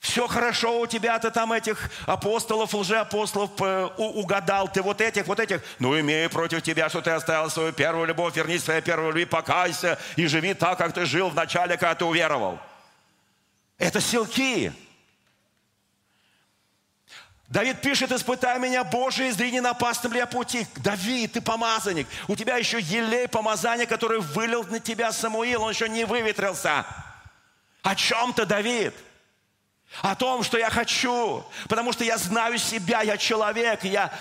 Все 0.00 0.28
хорошо 0.28 0.80
у 0.80 0.86
тебя, 0.86 1.18
ты 1.18 1.30
там 1.30 1.52
этих 1.52 1.90
апостолов, 2.06 2.72
лжеапостолов 2.72 3.50
э, 3.60 3.86
угадал, 3.96 4.68
ты 4.68 4.80
вот 4.80 5.00
этих, 5.00 5.26
вот 5.26 5.40
этих. 5.40 5.60
Ну, 5.80 5.98
имею 5.98 6.30
против 6.30 6.62
тебя, 6.62 6.88
что 6.88 7.00
ты 7.00 7.10
оставил 7.10 7.50
свою 7.50 7.72
первую 7.72 8.06
любовь, 8.06 8.36
вернись 8.36 8.62
своей 8.62 8.80
первой 8.80 9.08
любви, 9.08 9.24
покайся 9.24 9.98
и 10.16 10.26
живи 10.26 10.54
так, 10.54 10.78
как 10.78 10.92
ты 10.92 11.04
жил 11.04 11.30
в 11.30 11.34
начале, 11.34 11.76
когда 11.76 11.96
ты 11.96 12.04
уверовал. 12.04 12.60
Это 13.76 14.00
силки. 14.00 14.72
Давид 17.48 17.80
пишет, 17.80 18.12
испытай 18.12 18.58
меня, 18.58 18.84
Боже, 18.84 19.28
издрини 19.30 19.60
на 19.60 19.70
опасном 19.70 20.12
ли 20.12 20.18
я 20.18 20.26
пути. 20.26 20.66
Давид, 20.76 21.32
ты 21.32 21.40
помазанник. 21.40 22.06
У 22.28 22.36
тебя 22.36 22.56
еще 22.56 22.78
елей 22.78 23.26
помазания, 23.26 23.86
который 23.86 24.20
вылил 24.20 24.64
на 24.64 24.80
тебя 24.80 25.10
Самуил, 25.12 25.62
он 25.62 25.70
еще 25.70 25.88
не 25.88 26.04
выветрился. 26.04 26.84
О 27.82 27.94
чем 27.94 28.32
ты, 28.34 28.44
Давид? 28.44 28.94
О 30.02 30.14
том, 30.14 30.42
что 30.42 30.58
я 30.58 30.70
хочу. 30.70 31.44
Потому 31.68 31.92
что 31.92 32.04
я 32.04 32.18
знаю 32.18 32.58
себя, 32.58 33.02
я 33.02 33.16
человек, 33.16 33.84
я 33.84 34.12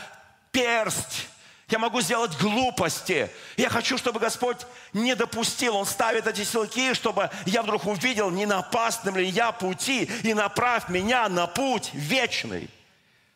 перст. 0.52 1.28
Я 1.70 1.80
могу 1.80 2.00
сделать 2.00 2.38
глупости. 2.38 3.30
Я 3.58 3.70
хочу, 3.70 3.98
чтобы 3.98 4.22
Господь 4.22 4.58
не 4.94 5.16
допустил. 5.16 5.76
Он 5.76 5.86
ставит 5.86 6.26
эти 6.26 6.46
силки, 6.46 6.94
чтобы 6.94 7.30
я 7.46 7.62
вдруг 7.62 7.86
увидел, 7.86 8.30
не 8.30 8.46
на 8.46 8.60
опасном 8.60 9.18
ли 9.18 9.26
я 9.28 9.52
пути, 9.52 10.10
и 10.24 10.34
направь 10.34 10.88
меня 10.88 11.28
на 11.28 11.46
путь 11.46 11.90
вечный. 11.94 12.70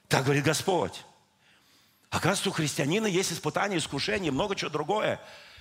Так 0.08 0.24
говорит 0.24 0.46
Господь. 0.46 1.04
Оказывается, 2.10 2.50
у 2.50 2.54
христианина 2.54 3.08
есть 3.08 3.34
испытания, 3.34 3.78
искушения, 3.78 4.32
много 4.32 4.56
чего 4.56 4.70
другое. 4.70 5.20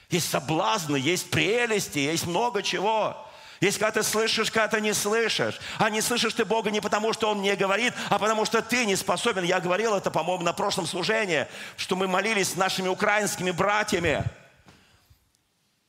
Есть 0.09 0.31
соблазны, 0.31 0.97
есть 0.97 1.31
прелести, 1.31 1.99
есть 1.99 2.27
много 2.27 2.63
чего. 2.63 3.27
Есть 3.61 3.79
когда 3.79 4.01
ты 4.01 4.03
слышишь, 4.03 4.51
когда 4.51 4.69
ты 4.69 4.81
не 4.81 4.95
слышишь. 4.95 5.61
А 5.79 5.91
не 5.91 6.01
слышишь 6.01 6.33
ты 6.33 6.47
Бога 6.47 6.71
не 6.71 6.81
потому, 6.81 7.13
что 7.13 7.29
Он 7.31 7.43
не 7.43 7.55
говорит, 7.55 7.93
а 8.09 8.19
потому 8.19 8.47
что 8.47 8.63
ты 8.63 8.87
не 8.87 8.97
способен. 8.97 9.45
Я 9.45 9.61
говорил 9.61 9.95
это, 9.95 10.11
по-моему, 10.11 10.43
на 10.45 10.55
прошлом 10.55 10.87
служении, 10.87 11.47
что 11.77 11.95
мы 11.95 12.09
молились 12.09 12.53
с 12.53 12.57
нашими 12.57 12.89
украинскими 12.89 13.51
братьями. 13.51 14.25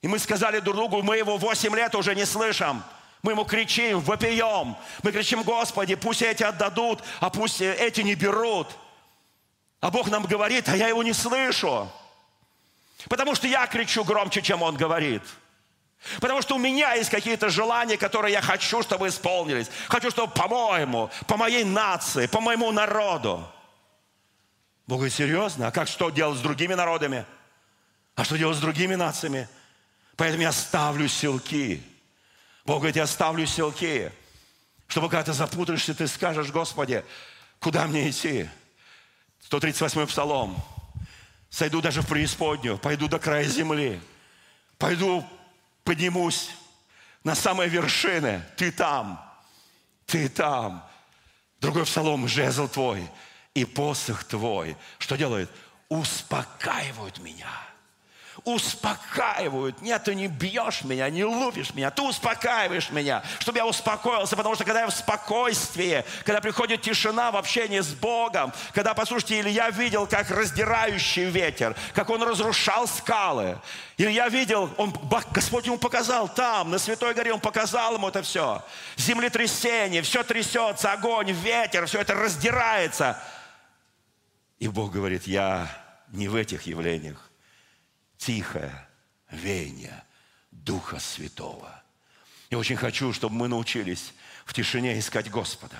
И 0.01 0.07
мы 0.09 0.19
сказали 0.19 0.59
друг 0.59 0.75
другу, 0.75 1.01
мы 1.01 1.17
его 1.17 1.37
8 1.37 1.73
лет 1.75 1.95
уже 1.95 2.13
не 2.13 2.25
слышим. 2.25 2.83
Мы 3.23 3.33
ему 3.33 3.45
кричим, 3.45 3.99
вопием. 4.01 4.75
Мы 5.03 5.11
кричим, 5.13 5.43
Господи, 5.43 5.95
пусть 5.95 6.23
эти 6.23 6.43
отдадут, 6.43 7.01
а 7.21 7.29
пусть 7.29 7.61
эти 7.61 8.01
не 8.01 8.15
берут. 8.15 8.67
А 9.79 9.91
Бог 9.91 10.09
нам 10.09 10.23
говорит, 10.25 10.67
а 10.67 10.75
я 10.75 10.89
его 10.89 11.03
не 11.03 11.13
слышу. 11.13 11.89
Потому 13.07 13.33
что 13.33 13.47
я 13.47 13.65
кричу 13.65 14.03
громче, 14.03 14.41
чем 14.41 14.61
он 14.61 14.75
говорит. 14.75 15.21
Потому 16.19 16.41
что 16.41 16.55
у 16.55 16.57
меня 16.57 16.93
есть 16.93 17.09
какие-то 17.09 17.49
желания, 17.49 17.97
которые 17.97 18.33
я 18.33 18.41
хочу, 18.41 18.81
чтобы 18.81 19.07
исполнились. 19.07 19.69
Хочу, 19.87 20.09
чтобы 20.09 20.33
по-моему, 20.33 21.11
по 21.27 21.37
моей 21.37 21.63
нации, 21.63 22.25
по 22.25 22.41
моему 22.41 22.71
народу. 22.71 23.47
Бог 24.87 24.97
говорит, 24.97 25.13
серьезно? 25.13 25.67
А 25.67 25.71
как 25.71 25.87
что 25.87 26.09
делать 26.09 26.39
с 26.39 26.41
другими 26.41 26.73
народами? 26.73 27.25
А 28.15 28.23
что 28.23 28.37
делать 28.37 28.57
с 28.57 28.61
другими 28.61 28.95
нациями? 28.95 29.47
Поэтому 30.15 30.43
я 30.43 30.51
ставлю 30.51 31.07
селки. 31.07 31.81
Бог 32.65 32.77
говорит, 32.77 32.95
я 32.95 33.07
ставлю 33.07 33.45
селки. 33.45 34.09
Чтобы 34.87 35.07
когда 35.07 35.23
ты 35.23 35.33
запутаешься, 35.33 35.93
ты 35.93 36.07
скажешь, 36.07 36.51
Господи, 36.51 37.05
куда 37.59 37.87
мне 37.87 38.09
идти? 38.09 38.49
138-й 39.49 40.07
псалом. 40.07 40.61
Сойду 41.49 41.81
даже 41.81 42.01
в 42.01 42.07
преисподнюю, 42.07 42.77
пойду 42.77 43.07
до 43.07 43.19
края 43.19 43.43
земли. 43.43 44.01
Пойду, 44.77 45.25
поднимусь 45.83 46.51
на 47.23 47.35
самые 47.35 47.69
вершины. 47.69 48.43
Ты 48.57 48.71
там, 48.71 49.19
ты 50.05 50.29
там. 50.29 50.87
Другой 51.59 51.85
псалом, 51.85 52.27
жезл 52.27 52.67
твой 52.67 53.07
и 53.53 53.65
посох 53.65 54.23
твой. 54.23 54.75
Что 54.97 55.15
делает? 55.15 55.49
Успокаивают 55.89 57.19
меня 57.19 57.70
успокаивают. 58.43 59.81
Нет, 59.81 60.03
ты 60.03 60.15
не 60.15 60.27
бьешь 60.27 60.83
меня, 60.83 61.09
не 61.09 61.23
лупишь 61.23 61.73
меня, 61.73 61.91
ты 61.91 62.01
успокаиваешь 62.01 62.89
меня, 62.89 63.23
чтобы 63.39 63.59
я 63.59 63.65
успокоился, 63.65 64.35
потому 64.35 64.55
что 64.55 64.63
когда 64.63 64.81
я 64.81 64.87
в 64.87 64.93
спокойствии, 64.93 66.03
когда 66.23 66.41
приходит 66.41 66.81
тишина 66.81 67.31
в 67.31 67.37
общении 67.37 67.79
с 67.79 67.93
Богом, 67.93 68.51
когда, 68.73 68.93
послушайте, 68.93 69.39
Илья 69.39 69.69
видел, 69.69 70.07
как 70.07 70.29
раздирающий 70.31 71.25
ветер, 71.25 71.75
как 71.93 72.09
он 72.09 72.23
разрушал 72.23 72.87
скалы. 72.87 73.59
Илья 73.97 74.27
видел, 74.29 74.69
он, 74.77 74.95
Господь 75.31 75.67
ему 75.67 75.77
показал 75.77 76.27
там, 76.27 76.71
на 76.71 76.79
Святой 76.79 77.13
горе, 77.13 77.33
он 77.33 77.39
показал 77.39 77.93
ему 77.95 78.07
это 78.07 78.23
все. 78.23 78.63
Землетрясение, 78.97 80.01
все 80.01 80.23
трясется, 80.23 80.91
огонь, 80.91 81.31
ветер, 81.31 81.85
все 81.85 82.01
это 82.01 82.15
раздирается. 82.15 83.21
И 84.57 84.67
Бог 84.67 84.91
говорит, 84.91 85.27
я 85.27 85.67
не 86.09 86.27
в 86.27 86.35
этих 86.35 86.63
явлениях, 86.63 87.30
тихое 88.21 88.71
веяние 89.31 90.03
Духа 90.51 90.99
Святого. 90.99 91.81
Я 92.49 92.57
очень 92.57 92.75
хочу, 92.75 93.13
чтобы 93.13 93.35
мы 93.35 93.47
научились 93.47 94.13
в 94.45 94.53
тишине 94.53 94.99
искать 94.99 95.29
Господа. 95.29 95.77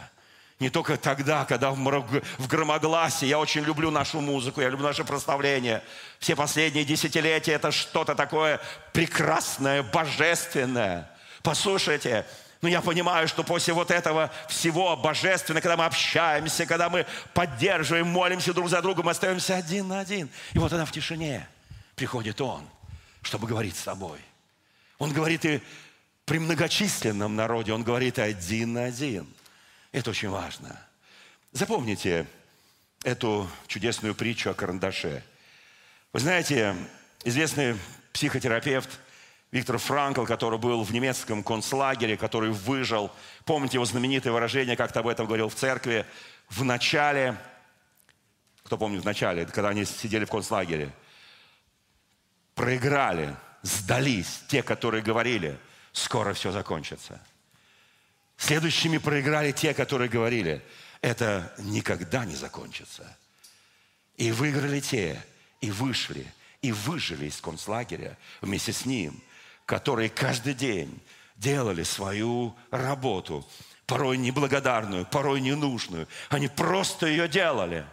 Не 0.60 0.70
только 0.70 0.98
тогда, 0.98 1.46
когда 1.46 1.72
в 1.72 2.48
громогласии. 2.48 3.26
Я 3.26 3.40
очень 3.40 3.62
люблю 3.64 3.90
нашу 3.90 4.22
музыку, 4.22 4.62
я 4.62 4.70
люблю 4.70 4.86
наше 4.86 5.04
прославление. 5.04 5.84
Все 6.20 6.36
последние 6.36 6.86
десятилетия 6.86 7.54
это 7.54 7.72
что-то 7.72 8.16
такое 8.16 8.60
прекрасное, 8.94 9.84
божественное. 9.84 11.10
Послушайте, 11.42 12.26
но 12.62 12.70
я 12.70 12.82
понимаю, 12.82 13.28
что 13.28 13.44
после 13.44 13.74
вот 13.74 13.90
этого 13.90 14.32
всего 14.48 14.96
божественного, 14.96 15.62
когда 15.62 15.78
мы 15.78 15.86
общаемся, 15.86 16.68
когда 16.68 16.90
мы 16.90 17.08
поддерживаем, 17.34 18.08
молимся 18.08 18.54
друг 18.54 18.70
за 18.70 18.82
другом, 18.84 19.10
остаемся 19.10 19.56
один 19.56 19.88
на 19.88 20.00
один. 20.00 20.30
И 20.54 20.60
вот 20.60 20.72
она 20.74 20.86
в 20.86 20.92
тишине– 20.92 21.48
приходит 22.02 22.42
Он, 22.42 22.68
чтобы 23.22 23.46
говорить 23.46 23.76
с 23.76 23.84
тобой. 23.84 24.18
Он 24.98 25.14
говорит 25.14 25.46
и 25.46 25.62
при 26.26 26.40
многочисленном 26.40 27.36
народе, 27.36 27.74
Он 27.74 27.84
говорит 27.84 28.18
один 28.18 28.74
на 28.74 28.86
один. 28.86 29.28
Это 29.92 30.10
очень 30.10 30.30
важно. 30.30 30.84
Запомните 31.52 32.26
эту 33.04 33.48
чудесную 33.68 34.16
притчу 34.16 34.50
о 34.50 34.56
карандаше. 34.56 35.24
Вы 36.12 36.20
знаете, 36.20 36.76
известный 37.24 37.78
психотерапевт 38.14 38.90
Виктор 39.52 39.78
Франкл, 39.78 40.26
который 40.26 40.58
был 40.58 40.84
в 40.84 40.92
немецком 40.92 41.44
концлагере, 41.44 42.18
который 42.18 42.50
выжил. 42.50 43.12
Помните 43.46 43.78
его 43.78 43.86
знаменитое 43.86 44.34
выражение, 44.34 44.76
как-то 44.76 45.02
об 45.02 45.08
этом 45.08 45.28
говорил 45.28 45.50
в 45.50 45.54
церкви, 45.54 46.08
в 46.50 46.64
начале, 46.64 47.38
кто 48.64 48.76
помнит 48.76 49.04
в 49.04 49.06
начале, 49.06 49.46
когда 49.46 49.70
они 49.70 49.86
сидели 49.86 50.26
в 50.26 50.32
концлагере– 50.32 50.92
проиграли, 52.56 53.36
сдались 53.62 54.44
те, 54.48 54.64
которые 54.64 55.04
говорили, 55.04 55.58
скоро 55.94 56.34
все 56.34 56.52
закончится. 56.52 57.22
Следующими 58.38 58.98
проиграли 58.98 59.52
те, 59.52 59.74
которые 59.74 60.10
говорили, 60.10 60.64
это 61.02 61.54
никогда 61.60 62.26
не 62.26 62.36
закончится. 62.36 63.18
И 64.18 64.32
выиграли 64.32 64.80
те, 64.80 65.24
и 65.62 65.72
вышли, 65.72 66.26
и 66.62 66.72
выжили 66.72 67.28
из 67.28 67.40
концлагеря 67.40 68.18
вместе 68.42 68.74
с 68.74 68.86
ним, 68.86 69.22
которые 69.66 70.10
каждый 70.10 70.54
день 70.54 71.00
делали 71.36 71.84
свою 71.84 72.56
работу, 72.72 73.48
порой 73.86 74.18
неблагодарную, 74.18 75.06
порой 75.06 75.42
ненужную. 75.42 76.08
Они 76.30 76.48
просто 76.48 77.08
ее 77.08 77.28
делали. 77.28 77.86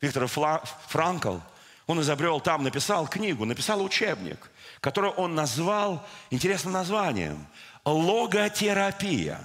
Виктор 0.00 0.26
Франкл– 0.26 1.38
он 1.86 2.00
изобрел 2.00 2.40
там, 2.40 2.62
написал 2.62 3.06
книгу, 3.08 3.44
написал 3.44 3.82
учебник, 3.82 4.50
который 4.80 5.10
он 5.10 5.34
назвал 5.34 6.06
интересным 6.30 6.72
названием 6.72 7.46
«Логотерапия». 7.84 9.40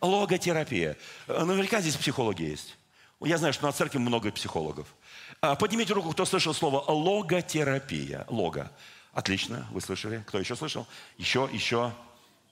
Логотерапия. 0.00 0.96
Наверняка 1.26 1.80
здесь 1.80 1.96
психологи 1.96 2.42
есть. 2.42 2.76
Я 3.20 3.36
знаю, 3.36 3.52
что 3.52 3.66
на 3.66 3.72
церкви 3.72 3.98
много 3.98 4.30
психологов. 4.30 4.86
А, 5.40 5.56
поднимите 5.56 5.92
руку, 5.92 6.12
кто 6.12 6.24
слышал 6.24 6.54
слово 6.54 6.80
логотерапия. 6.88 8.24
Лого. 8.28 8.70
Отлично, 9.12 9.66
вы 9.72 9.80
слышали. 9.80 10.22
Кто 10.28 10.38
еще 10.38 10.54
слышал? 10.54 10.86
Еще, 11.16 11.48
еще 11.52 11.92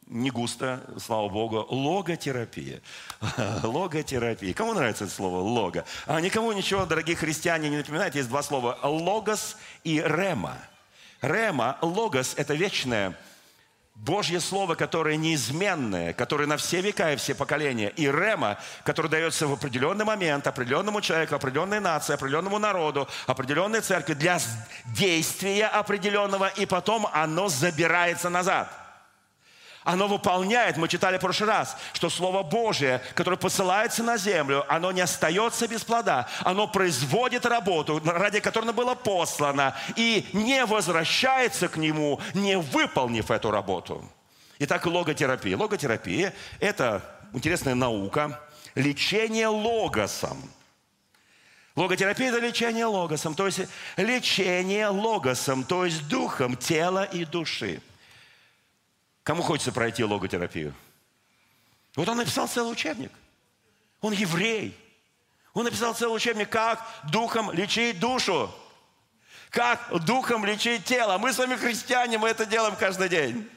не 0.06 0.30
густо, 0.30 0.80
слава 0.98 1.28
богу, 1.28 1.66
логотерапия. 1.68 2.80
Логотерапия. 3.62 4.54
Кому 4.54 4.74
нравится 4.74 5.04
это 5.04 5.12
слово 5.12 5.38
лого? 5.38 5.84
А 6.06 6.20
никому 6.20 6.52
ничего, 6.52 6.86
дорогие 6.86 7.16
христиане, 7.16 7.68
не 7.68 7.78
напоминает. 7.78 8.14
Есть 8.14 8.28
два 8.28 8.42
слова. 8.42 8.78
Логос 8.82 9.56
и 9.84 10.00
рема. 10.00 10.58
Рема, 11.22 11.78
логос– 11.82 12.34
это 12.36 12.54
вечное 12.54 13.18
Божье 13.94 14.40
Слово, 14.40 14.74
которое 14.74 15.16
неизменное, 15.16 16.12
которое 16.12 16.46
на 16.46 16.58
все 16.58 16.82
века 16.82 17.12
и 17.12 17.16
все 17.16 17.34
поколения. 17.34 17.88
И 17.96 18.06
рема, 18.06 18.58
который 18.84 19.10
дается 19.10 19.46
в 19.46 19.54
определенный 19.54 20.04
момент 20.04 20.46
определенному 20.46 21.00
человеку, 21.00 21.34
определенной 21.34 21.80
нации, 21.80 22.12
определенному 22.12 22.58
народу, 22.58 23.08
определенной 23.26 23.80
церкви 23.80 24.12
для 24.12 24.38
действия 24.84 25.66
определенного, 25.66 26.48
и 26.48 26.66
потом 26.66 27.08
оно 27.12 27.48
забирается 27.48 28.28
назад– 28.28 28.70
оно 29.86 30.08
выполняет, 30.08 30.76
мы 30.76 30.88
читали 30.88 31.16
в 31.16 31.20
прошлый 31.20 31.48
раз, 31.48 31.76
что 31.92 32.10
Слово 32.10 32.42
Божие, 32.42 33.00
которое 33.14 33.36
посылается 33.36 34.02
на 34.02 34.16
землю, 34.16 34.66
оно 34.68 34.90
не 34.90 35.00
остается 35.00 35.68
без 35.68 35.84
плода. 35.84 36.28
Оно 36.40 36.66
производит 36.66 37.46
работу, 37.46 38.02
ради 38.04 38.40
которой 38.40 38.64
оно 38.64 38.72
было 38.72 38.96
послано, 38.96 39.76
и 39.94 40.26
не 40.32 40.66
возвращается 40.66 41.68
к 41.68 41.76
нему, 41.76 42.20
не 42.34 42.58
выполнив 42.58 43.30
эту 43.30 43.52
работу. 43.52 44.04
Итак, 44.58 44.84
логотерапия. 44.86 45.56
Логотерапия– 45.56 46.34
это 46.60 47.02
интересная 47.32 47.76
наука, 47.76 48.40
лечение 48.74 49.46
логосом. 49.46 50.50
Логотерапия– 51.76 52.28
это 52.30 52.40
лечение 52.40 52.86
логосом, 52.86 53.36
то 53.36 53.46
есть 53.46 53.60
лечение 53.96 54.88
логосом, 54.88 55.62
то 55.62 55.84
есть 55.84 56.08
духом 56.08 56.56
тела 56.56 57.04
и 57.04 57.24
души. 57.24 57.80
Кому 59.26 59.42
хочется 59.42 59.72
пройти 59.72 60.04
логотерапию? 60.04 60.72
Вот 61.96 62.08
он 62.08 62.18
написал 62.18 62.46
целый 62.46 62.70
учебник. 62.70 63.10
Он 64.00 64.12
еврей. 64.12 64.72
Он 65.52 65.64
написал 65.64 65.94
целый 65.94 66.14
учебник, 66.14 66.48
как 66.48 66.86
духом 67.10 67.50
лечить 67.50 67.98
душу. 67.98 68.54
Как 69.50 69.90
духом 70.04 70.44
лечить 70.44 70.84
тело. 70.84 71.18
Мы 71.18 71.32
с 71.32 71.38
вами 71.38 71.56
христиане, 71.56 72.18
мы 72.18 72.28
это 72.28 72.46
делаем 72.46 72.76
каждый 72.76 73.08
день. 73.08 73.50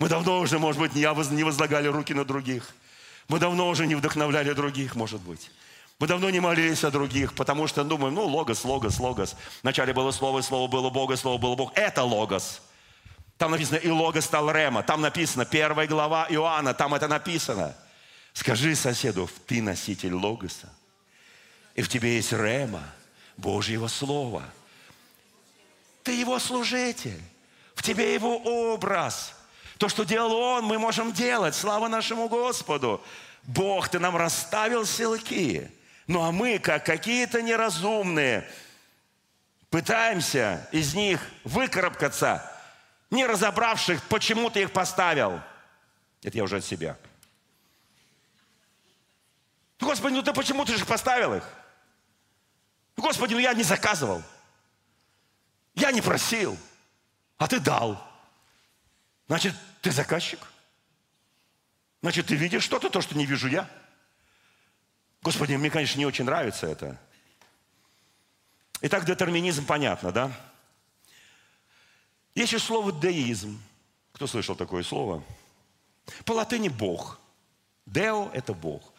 Мы 0.00 0.08
давно 0.08 0.40
уже, 0.40 0.58
может 0.58 0.80
быть, 0.80 0.96
не 0.96 1.44
возлагали 1.44 1.86
руки 1.86 2.12
на 2.12 2.24
других. 2.24 2.74
Мы 3.28 3.38
давно 3.38 3.68
уже 3.68 3.86
не 3.86 3.94
вдохновляли 3.94 4.54
других, 4.54 4.96
может 4.96 5.20
быть. 5.20 5.52
Мы 6.00 6.08
давно 6.08 6.30
не 6.30 6.40
молились 6.40 6.82
о 6.82 6.90
других, 6.90 7.32
потому 7.34 7.68
что 7.68 7.84
думаем, 7.84 8.14
ну, 8.14 8.24
логос, 8.24 8.64
логос, 8.64 8.98
логос. 8.98 9.36
Вначале 9.62 9.92
было 9.92 10.10
слово, 10.10 10.40
слово 10.40 10.66
было 10.66 10.90
Бога, 10.90 11.16
слово 11.16 11.38
было 11.38 11.54
Бог. 11.54 11.70
Это 11.76 12.02
логос. 12.02 12.60
Там 13.38 13.50
написано 13.50 13.76
«И 13.76 13.90
лого 13.90 14.20
стал 14.20 14.50
Рема». 14.50 14.82
Там 14.82 15.00
написано, 15.00 15.44
первая 15.44 15.86
глава 15.86 16.26
Иоанна, 16.30 16.72
там 16.72 16.94
это 16.94 17.06
написано. 17.06 17.74
Скажи 18.32 18.74
соседу, 18.74 19.28
ты 19.46 19.62
носитель 19.62 20.14
логоса. 20.14 20.72
И 21.74 21.82
в 21.82 21.88
тебе 21.88 22.16
есть 22.16 22.32
Рема, 22.32 22.82
Божьего 23.36 23.88
Слова. 23.88 24.42
Ты 26.02 26.12
его 26.12 26.38
служитель. 26.38 27.20
В 27.74 27.82
тебе 27.82 28.14
его 28.14 28.38
образ. 28.38 29.34
То, 29.76 29.90
что 29.90 30.04
делал 30.04 30.32
он, 30.32 30.64
мы 30.64 30.78
можем 30.78 31.12
делать. 31.12 31.54
Слава 31.54 31.88
нашему 31.88 32.28
Господу. 32.28 33.02
Бог, 33.42 33.90
ты 33.90 33.98
нам 33.98 34.16
расставил 34.16 34.86
селки. 34.86 35.68
Ну 36.06 36.22
а 36.22 36.32
мы, 36.32 36.58
как 36.58 36.86
какие-то 36.86 37.42
неразумные, 37.42 38.48
пытаемся 39.68 40.66
из 40.72 40.94
них 40.94 41.20
выкарабкаться– 41.44 42.50
не 43.10 43.26
разобравших, 43.26 44.02
почему 44.04 44.50
ты 44.50 44.62
их 44.62 44.72
поставил. 44.72 45.40
Это 46.22 46.36
я 46.36 46.44
уже 46.44 46.56
от 46.56 46.64
себя. 46.64 46.96
Господи, 49.78 50.14
ну 50.14 50.22
ты 50.22 50.32
почему 50.32 50.64
ты 50.64 50.76
же 50.76 50.84
поставил 50.84 51.34
их? 51.34 51.44
Господи, 52.96 53.34
ну 53.34 53.40
я 53.40 53.52
не 53.54 53.62
заказывал. 53.62 54.22
Я 55.74 55.92
не 55.92 56.00
просил, 56.00 56.56
а 57.36 57.46
ты 57.46 57.60
дал. 57.60 58.02
Значит, 59.28 59.54
ты 59.82 59.90
заказчик. 59.90 60.40
Значит, 62.00 62.26
ты 62.26 62.34
видишь 62.34 62.62
что-то, 62.62 62.88
то, 62.88 63.00
что 63.00 63.16
не 63.16 63.26
вижу 63.26 63.48
я. 63.48 63.68
Господи, 65.22 65.54
мне, 65.54 65.70
конечно, 65.70 65.98
не 65.98 66.06
очень 66.06 66.24
нравится 66.24 66.66
это. 66.66 66.98
Итак, 68.80 69.04
детерминизм 69.04 69.66
понятно, 69.66 70.12
да? 70.12 70.32
Есть 72.36 72.52
еще 72.52 72.62
слово 72.62 72.92
деизм. 72.92 73.58
Кто 74.12 74.26
слышал 74.26 74.54
такое 74.54 74.82
слово? 74.82 75.24
По 76.26 76.32
латыни 76.32 76.68
Бог. 76.68 77.18
Део– 77.86 78.30
это 78.34 78.52
Бог. 78.52 78.92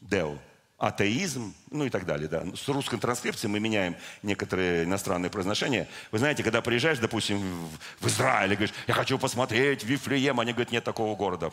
Део. 0.00 0.38
Атеизм, 0.78 1.54
ну 1.70 1.86
и 1.86 1.90
так 1.90 2.06
далее. 2.06 2.28
Да. 2.28 2.44
С 2.54 2.68
русской 2.68 2.98
транскрипцией 2.98 3.50
мы 3.50 3.58
меняем 3.58 3.96
некоторые 4.22 4.84
иностранные 4.84 5.28
произношения. 5.30 5.88
Вы 6.12 6.18
знаете, 6.18 6.44
когда 6.44 6.62
приезжаешь, 6.62 6.98
допустим, 6.98 7.68
в 7.98 8.06
Израиль, 8.06 8.52
и 8.52 8.56
говоришь, 8.56 8.74
я 8.86 8.94
хочу 8.94 9.18
посмотреть 9.18 9.82
Вифлеем, 9.82 10.38
они 10.38 10.52
говорят, 10.52 10.70
нет 10.70 10.84
такого 10.84 11.16
города. 11.16 11.50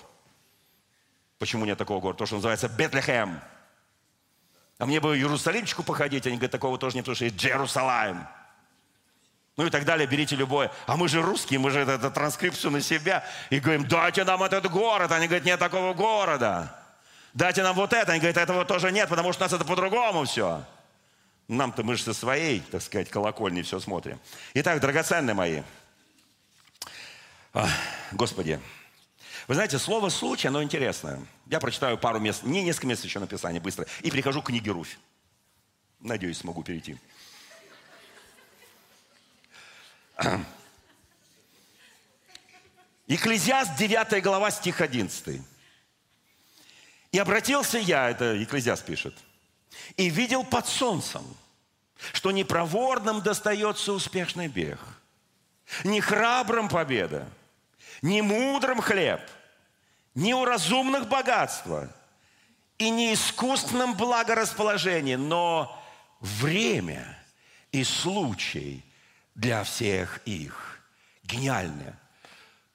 Почему 1.40 1.66
нет 1.66 1.78
такого 1.78 2.02
города? 2.02 2.18
Потому 2.18 2.28
что 2.28 2.36
называется 2.36 2.70
Бетлехем. 2.70 3.40
А 4.78 4.86
мне 4.86 5.00
бы 5.00 5.18
Иерусалимчику 5.18 5.82
походить. 5.82 6.28
Они 6.28 6.36
говорят, 6.36 6.52
такого 6.52 6.78
тоже 6.78 6.98
нет, 6.98 7.06
потому 7.06 7.16
что 7.16 7.26
есть 7.26 7.38
Джерусалим. 7.38 8.28
Ну 9.56 9.68
и 9.68 9.70
так 9.70 9.86
далее, 9.86 10.08
берите 10.08 10.36
любое. 10.36 10.72
А 10.88 10.98
мы 10.98 11.08
же 11.08 11.22
русские, 11.22 11.60
мы 11.60 11.70
же 11.70 11.82
эту, 11.82 11.92
эту 11.92 12.12
транскрипцию 12.12 12.72
на 12.72 12.82
себя. 12.82 13.24
И 13.52 13.60
говорим, 13.60 13.88
дайте 13.88 14.24
нам 14.24 14.42
этот 14.42 14.70
город. 14.70 15.12
Они 15.12 15.28
говорят, 15.28 15.46
нет 15.46 15.60
такого 15.60 15.94
города. 15.94 16.76
Дайте 17.34 17.62
нам 17.62 17.76
вот 17.76 17.94
это. 17.94 18.14
Они 18.14 18.20
говорят, 18.20 18.38
этого 18.38 18.66
тоже 18.66 18.92
нет, 18.92 19.10
потому 19.10 19.32
что 19.32 19.44
у 19.44 19.46
нас 19.46 19.54
это 19.54 19.64
по-другому 19.64 20.26
все. 20.26 20.64
Нам-то 21.48 21.84
мы 21.84 21.96
же 21.96 22.04
со 22.04 22.14
своей, 22.14 22.62
так 22.62 22.82
сказать, 22.82 23.10
колокольни 23.10 23.62
все 23.62 23.80
смотрим. 23.80 24.20
Итак, 24.56 24.80
драгоценные 24.80 25.36
мои. 25.36 25.62
Господи, 28.12 28.60
вы 29.48 29.56
знаете, 29.56 29.78
слово 29.78 30.10
«случай», 30.10 30.48
оно 30.48 30.64
интересное. 30.64 31.20
Я 31.48 31.60
прочитаю 31.60 31.98
пару 31.98 32.20
мест, 32.20 32.44
не 32.44 32.64
несколько 32.64 32.88
мест 32.88 33.04
еще 33.04 33.20
написания 33.20 33.60
быстро, 33.60 33.86
и 34.02 34.10
прихожу 34.10 34.42
к 34.42 34.48
книге 34.48 34.72
Руфь. 34.72 34.98
Надеюсь, 36.00 36.38
смогу 36.38 36.64
перейти. 36.64 36.98
Екклезиаст, 43.08 43.76
9 43.76 44.24
глава, 44.24 44.52
стих 44.52 44.82
11. 44.82 45.42
«И 47.12 47.20
обратился 47.20 47.78
я», 47.78 48.10
это 48.10 48.34
Екклезиаст 48.34 48.86
пишет, 48.86 49.16
«и 49.98 50.10
видел 50.10 50.44
под 50.44 50.68
солнцем, 50.68 51.24
что 52.14 52.32
не 52.32 52.44
проворным 52.44 53.22
достается 53.22 53.94
успешный 53.94 54.48
бег, 54.48 54.80
не 55.84 56.02
храбрым 56.02 56.70
победа, 56.70 57.28
не 58.02 58.22
мудрым 58.22 58.82
хлеб, 58.82 59.22
не 60.16 60.34
у 60.34 60.46
разумных 60.46 61.08
богатства 61.08 61.94
и 62.78 62.90
не 62.90 63.14
искусственном 63.14 63.96
благорасположении, 63.96 65.16
но 65.16 65.82
время 66.20 67.18
и 67.72 67.84
случай 67.84 68.84
для 69.36 69.64
всех 69.64 70.22
их. 70.26 70.80
Гениальное. 71.24 71.98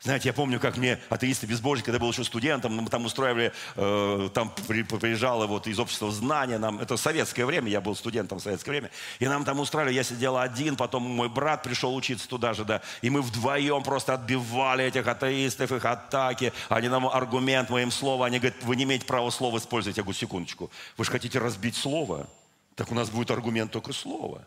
Знаете, 0.00 0.28
я 0.28 0.32
помню, 0.32 0.60
как 0.60 0.76
мне 0.76 1.00
атеисты 1.08 1.46
безбожники, 1.46 1.86
когда 1.86 1.98
был 1.98 2.12
еще 2.12 2.22
студентом, 2.22 2.72
мы 2.72 2.88
там 2.88 3.04
устраивали, 3.04 3.52
э, 3.74 4.30
там 4.32 4.54
при, 4.68 4.84
приезжало 4.84 5.48
вот 5.48 5.66
из 5.66 5.80
общества 5.80 6.12
знания, 6.12 6.56
нам, 6.58 6.78
это 6.78 6.96
советское 6.96 7.44
время, 7.44 7.68
я 7.68 7.80
был 7.80 7.96
студентом 7.96 8.38
в 8.38 8.42
советское 8.42 8.70
время, 8.70 8.90
и 9.18 9.26
нам 9.26 9.44
там 9.44 9.58
устраивали, 9.58 9.92
я 9.92 10.04
сидел 10.04 10.36
один, 10.38 10.76
потом 10.76 11.02
мой 11.02 11.28
брат 11.28 11.64
пришел 11.64 11.96
учиться 11.96 12.28
туда 12.28 12.54
же, 12.54 12.64
да, 12.64 12.80
и 13.02 13.10
мы 13.10 13.22
вдвоем 13.22 13.82
просто 13.82 14.14
отбивали 14.14 14.84
этих 14.84 15.04
атеистов, 15.04 15.72
их 15.72 15.84
атаки, 15.84 16.52
они 16.68 16.88
нам 16.88 17.08
аргумент, 17.08 17.68
моим 17.68 17.90
словом, 17.90 18.22
они 18.22 18.38
говорят, 18.38 18.62
вы 18.62 18.76
не 18.76 18.84
имеете 18.84 19.04
права 19.04 19.30
слова 19.30 19.58
использовать. 19.58 19.96
Я 19.96 20.04
говорю, 20.04 20.16
секундочку, 20.16 20.70
вы 20.96 21.04
же 21.04 21.10
хотите 21.10 21.40
разбить 21.40 21.74
слово? 21.74 22.28
Так 22.76 22.92
у 22.92 22.94
нас 22.94 23.10
будет 23.10 23.32
аргумент 23.32 23.72
только 23.72 23.92
слова. 23.92 24.44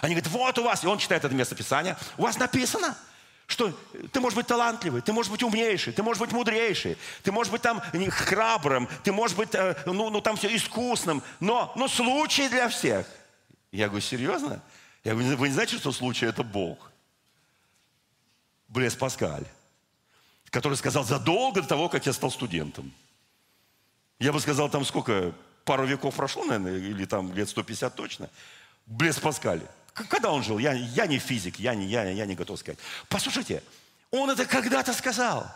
Они 0.00 0.14
говорят, 0.14 0.30
вот 0.30 0.58
у 0.58 0.64
вас, 0.64 0.84
и 0.84 0.86
он 0.86 0.98
читает 0.98 1.24
это 1.24 1.34
место 1.34 1.54
Писания, 1.54 1.96
у 2.18 2.22
вас 2.22 2.38
написано– 2.38 2.96
что 3.46 3.72
ты 4.12 4.20
можешь 4.20 4.36
быть 4.36 4.46
талантливый, 4.46 5.02
ты 5.02 5.12
можешь 5.12 5.30
быть 5.30 5.42
умнейший, 5.42 5.92
ты 5.92 6.02
можешь 6.02 6.20
быть 6.20 6.32
мудрейший, 6.32 6.96
ты 7.22 7.30
можешь 7.30 7.52
быть 7.52 7.62
там 7.62 7.82
храбрым, 8.10 8.88
ты 9.02 9.12
можешь 9.12 9.36
быть, 9.36 9.54
э, 9.54 9.76
ну, 9.86 10.10
ну 10.10 10.20
там 10.20 10.36
все 10.36 10.54
искусным, 10.54 11.22
но, 11.40 11.72
но 11.76 11.88
случай 11.88 12.48
для 12.48 12.68
всех. 12.68 13.06
Я 13.70 13.88
говорю, 13.88 14.02
серьезно? 14.02 14.62
Я 15.02 15.12
говорю, 15.12 15.36
вы 15.36 15.48
не 15.48 15.54
знаете, 15.54 15.76
что 15.76 15.92
случай 15.92 16.26
это 16.26 16.42
Бог? 16.42 16.90
Блес 18.68 18.94
Паскаль, 18.94 19.46
который 20.46 20.78
сказал 20.78 21.04
задолго 21.04 21.60
до 21.60 21.68
того, 21.68 21.88
как 21.88 22.06
я 22.06 22.12
стал 22.12 22.30
студентом. 22.30 22.92
Я 24.18 24.32
бы 24.32 24.40
сказал, 24.40 24.70
там 24.70 24.86
сколько, 24.86 25.34
пару 25.64 25.84
веков 25.84 26.14
прошло, 26.14 26.44
наверное, 26.44 26.78
или 26.78 27.04
там 27.04 27.34
лет 27.34 27.48
150 27.48 27.94
точно. 27.94 28.30
Блес 28.86 29.18
Паскаль. 29.18 29.60
Когда 29.94 30.32
он 30.32 30.42
жил? 30.42 30.58
Я, 30.58 30.72
я 30.72 31.06
не 31.06 31.18
физик, 31.18 31.58
я 31.58 31.74
не, 31.74 31.86
я, 31.86 32.04
я 32.10 32.26
не 32.26 32.34
готов 32.34 32.58
сказать. 32.58 32.78
Послушайте, 33.08 33.62
он 34.10 34.28
это 34.28 34.44
когда-то 34.44 34.92
сказал. 34.92 35.50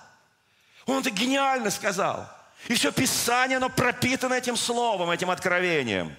Он 0.87 1.01
это 1.01 1.11
гениально 1.11 1.71
сказал. 1.71 2.31
И 2.69 2.75
все 2.75 2.93
Писание, 2.93 3.59
оно 3.59 3.69
пропитано 3.69 4.35
этим 4.35 4.57
словом, 4.57 5.11
этим 5.11 5.31
откровением. 5.31 6.17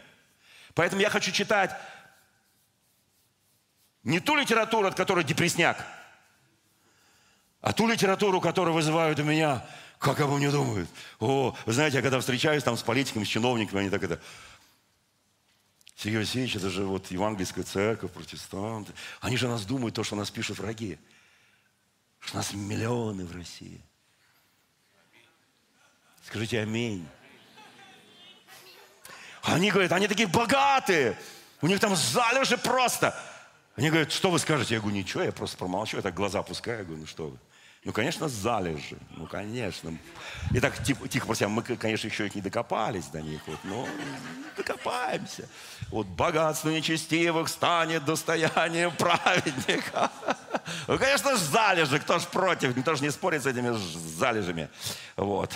Поэтому 0.74 1.02
я 1.02 1.10
хочу 1.10 1.32
читать 1.32 1.72
не 4.04 4.20
ту 4.20 4.36
литературу, 4.36 4.88
от 4.88 4.96
которой 4.96 5.24
депресняк, 5.24 5.86
а 7.62 7.74
ту 7.74 7.88
литературу, 7.88 8.40
которая 8.40 8.74
вызывает 8.74 9.20
у 9.20 9.24
меня, 9.24 9.66
как 9.98 10.20
обо 10.20 10.38
мне 10.38 10.50
думают. 10.50 10.90
О, 11.20 11.56
вы 11.66 11.74
знаете, 11.74 11.98
я 11.98 12.02
когда 12.02 12.20
встречаюсь 12.20 12.64
там 12.64 12.78
с 12.78 12.84
политиками, 12.84 13.26
с 13.26 13.28
чиновниками, 13.28 13.82
они 13.82 13.90
так 13.90 14.04
это, 14.04 14.20
Сергей 16.02 16.20
Васильевич, 16.20 16.56
это 16.56 16.70
же 16.70 16.86
вот 16.86 17.12
евангельская 17.12 17.66
церковь, 17.66 18.12
протестанты. 18.12 18.94
Они 19.20 19.36
же 19.36 19.50
нас 19.50 19.66
думают 19.66 19.96
то, 19.96 20.06
что 20.06 20.16
нас 20.16 20.32
пишут 20.32 20.60
враги. 20.60 20.98
Что 22.22 22.38
нас 22.38 22.54
миллионы 22.54 23.26
в 23.26 23.36
России. 23.36 23.82
Скажите 26.26 26.62
аминь. 26.62 27.06
Они 29.42 29.72
говорят, 29.72 29.92
они 29.92 30.08
такие 30.08 30.30
богатые. 30.30 31.20
У 31.62 31.68
них 31.68 31.82
там 31.82 31.94
залежи 31.98 32.58
просто. 32.58 33.14
Они 33.76 33.90
говорят, 33.90 34.14
что 34.14 34.32
вы 34.32 34.40
скажете? 34.40 34.76
Я 34.76 34.80
говорю, 34.80 34.96
ничего, 34.96 35.24
я 35.24 35.34
просто 35.34 35.58
промолчу. 35.58 35.98
Я 35.98 36.02
так 36.02 36.14
глаза 36.14 36.44
пускаю. 36.44 36.78
Я 36.78 36.84
говорю, 36.86 37.02
ну 37.02 37.08
что 37.08 37.28
вы. 37.28 37.38
Ну, 37.86 37.94
конечно, 37.94 38.28
залежи. 38.28 38.98
Ну, 39.12 39.26
конечно. 39.26 39.98
И 40.54 40.60
так 40.60 40.84
тихо, 40.84 41.08
тихо 41.08 41.28
про 41.28 41.36
себя, 41.36 41.48
мы, 41.48 41.64
конечно, 41.64 42.08
еще 42.08 42.26
их 42.26 42.36
не 42.36 42.42
докопались 42.42 43.06
до 43.06 43.22
них. 43.22 43.42
Вот, 43.48 43.60
но 43.64 43.88
докопаемся. 44.58 45.48
Вот 45.90 46.08
богатство 46.08 46.70
нечестивых 46.70 47.50
станет 47.50 48.06
достоянием 48.06 48.92
праведника. 48.96 50.12
Ну, 50.88 50.98
конечно, 50.98 51.36
залежи. 51.36 52.00
Кто 52.00 52.20
ж 52.20 52.26
против? 52.26 52.76
Никто 52.78 52.96
же 52.96 53.04
не 53.04 53.10
спорит 53.10 53.44
с 53.44 53.46
этими 53.46 53.76
залежами. 54.18 54.70
Вот. 55.16 55.54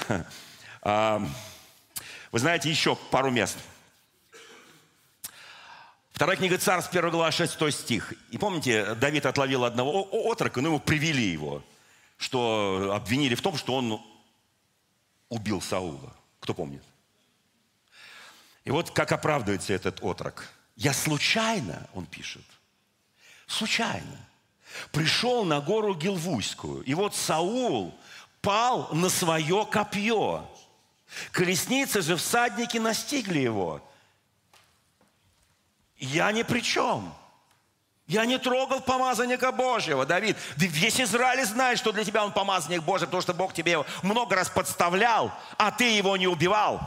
А, 0.86 1.26
вы 2.34 2.40
знаете, 2.40 2.70
еще 2.70 2.98
пару 3.10 3.32
мест. 3.32 3.58
Вторая 6.12 6.36
книга 6.36 6.58
Царств, 6.58 6.94
1 6.94 7.10
глава, 7.10 7.32
6 7.32 7.72
стих. 7.72 8.14
И 8.32 8.38
помните, 8.38 8.96
Давид 8.96 9.26
отловил 9.26 9.64
одного 9.64 10.04
отрока, 10.12 10.60
но 10.60 10.68
ему 10.68 10.80
привели 10.80 11.24
его 11.24 11.64
что 12.24 12.94
обвинили 12.96 13.36
в 13.36 13.42
том, 13.42 13.58
что 13.58 13.76
он 13.76 14.02
убил 15.30 15.62
Саула. 15.62 16.14
Кто 16.40 16.54
помнит? 16.54 16.84
И 18.66 18.72
вот 18.72 18.92
как 18.92 19.12
оправдывается 19.12 19.74
этот 19.74 20.02
отрок. 20.02 20.50
Я 20.76 20.94
случайно, 20.94 21.88
он 21.94 22.06
пишет, 22.06 22.46
случайно 23.46 24.18
пришел 24.92 25.46
на 25.46 25.62
гору 25.62 25.96
Гилвуйскую. 25.96 26.84
И 26.84 26.94
вот 26.94 27.16
Саул 27.16 27.98
пал 28.42 28.90
на 28.92 29.10
свое 29.10 29.66
копье. 29.66 30.48
Колесницы 31.32 32.02
же 32.02 32.16
всадники 32.16 32.78
настигли 32.78 33.40
его. 33.40 33.82
Я 35.98 36.32
ни 36.32 36.44
при 36.44 36.62
чем. 36.62 37.14
Я 38.06 38.26
не 38.26 38.38
трогал 38.38 38.82
помазанника 38.82 39.52
Божьего, 39.54 40.06
Давид. 40.06 40.36
Весь 40.58 41.00
Израиль 41.00 41.46
знает, 41.46 41.78
что 41.80 41.94
для 41.94 42.04
тебя 42.04 42.26
он 42.26 42.34
помазанник 42.34 42.84
Божий, 42.84 43.08
потому 43.08 43.22
что 43.22 43.34
Бог 43.34 43.54
тебе 43.54 43.84
много 44.02 44.36
раз 44.36 44.50
подставлял, 44.50 45.32
а 45.58 45.72
ты 45.72 45.96
его 45.96 46.18
не 46.18 46.28
убивал. 46.28 46.82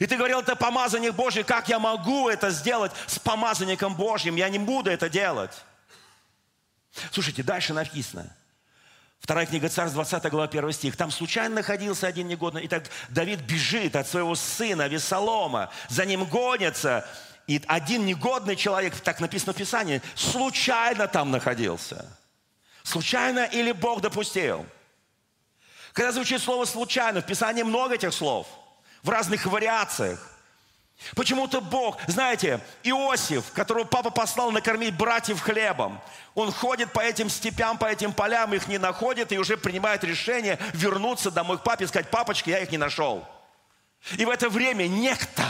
И 0.00 0.06
ты 0.06 0.16
говорил, 0.16 0.40
это 0.40 0.56
помазанник 0.56 1.14
Божий, 1.14 1.44
как 1.44 1.68
я 1.68 1.78
могу 1.78 2.28
это 2.28 2.50
сделать 2.50 2.92
с 3.06 3.18
помазанником 3.18 3.94
Божьим? 3.94 4.36
Я 4.36 4.48
не 4.48 4.58
буду 4.58 4.90
это 4.90 5.08
делать. 5.08 5.52
Слушайте, 7.12 7.42
дальше 7.42 7.72
написано. 7.72 8.34
Вторая 9.20 9.46
книга 9.46 9.68
Царств, 9.68 9.94
20 9.94 10.30
глава, 10.30 10.48
1 10.48 10.72
стих. 10.72 10.96
Там 10.96 11.10
случайно 11.10 11.56
находился 11.56 12.06
один 12.06 12.28
негодный. 12.28 12.64
И 12.64 12.68
так 12.68 12.84
Давид 13.08 13.40
бежит 13.40 13.96
от 13.96 14.08
своего 14.08 14.34
сына 14.34 14.88
Весолома. 14.88 15.70
За 15.88 16.04
ним 16.04 16.24
гонятся 16.24 17.08
И 17.46 17.62
один 17.68 18.06
негодный 18.06 18.56
человек, 18.56 18.98
так 19.00 19.20
написано 19.20 19.52
в 19.52 19.56
Писании, 19.56 20.02
случайно 20.14 21.06
там 21.06 21.30
находился. 21.30 22.04
Случайно 22.82 23.44
или 23.44 23.72
Бог 23.72 24.00
допустил? 24.00 24.66
Когда 25.92 26.12
звучит 26.12 26.42
слово 26.42 26.64
«случайно», 26.66 27.22
в 27.22 27.26
Писании 27.26 27.62
много 27.62 27.94
этих 27.94 28.12
слов, 28.12 28.46
в 29.06 29.08
разных 29.08 29.46
вариациях. 29.46 30.18
Почему-то 31.14 31.60
Бог, 31.60 31.98
знаете, 32.08 32.60
Иосиф, 32.82 33.52
которого 33.52 33.84
папа 33.84 34.10
послал 34.10 34.50
накормить 34.50 34.96
братьев 34.96 35.40
хлебом, 35.40 36.00
он 36.34 36.50
ходит 36.50 36.92
по 36.92 37.00
этим 37.00 37.30
степям, 37.30 37.78
по 37.78 37.84
этим 37.84 38.12
полям, 38.12 38.52
их 38.52 38.66
не 38.66 38.78
находит 38.78 39.30
и 39.30 39.38
уже 39.38 39.56
принимает 39.56 40.02
решение 40.02 40.58
вернуться 40.72 41.30
домой 41.30 41.58
к 41.58 41.62
папе 41.62 41.84
и 41.84 41.86
сказать, 41.86 42.10
папочка, 42.10 42.50
я 42.50 42.58
их 42.58 42.72
не 42.72 42.78
нашел. 42.78 43.24
И 44.18 44.24
в 44.24 44.30
это 44.30 44.48
время 44.48 44.88
некто 44.88 45.44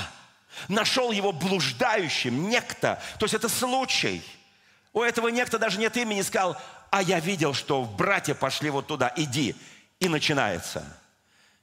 нашел 0.69 1.11
его 1.11 1.33
блуждающим, 1.33 2.51
некто. 2.51 3.01
То 3.19 3.25
есть 3.25 3.35
это 3.35 3.49
случай. 3.49 4.23
У 4.93 5.01
этого 5.01 5.29
некто 5.29 5.59
даже 5.59 5.79
нет 5.79 5.97
имени, 5.97 6.21
сказал, 6.21 6.61
а 6.91 7.03
я 7.03 7.21
видел, 7.21 7.55
что 7.55 7.83
братья 7.85 8.35
пошли 8.35 8.69
вот 8.69 8.87
туда, 8.87 9.11
иди. 9.17 9.57
И 9.99 10.09
начинается. 10.09 10.85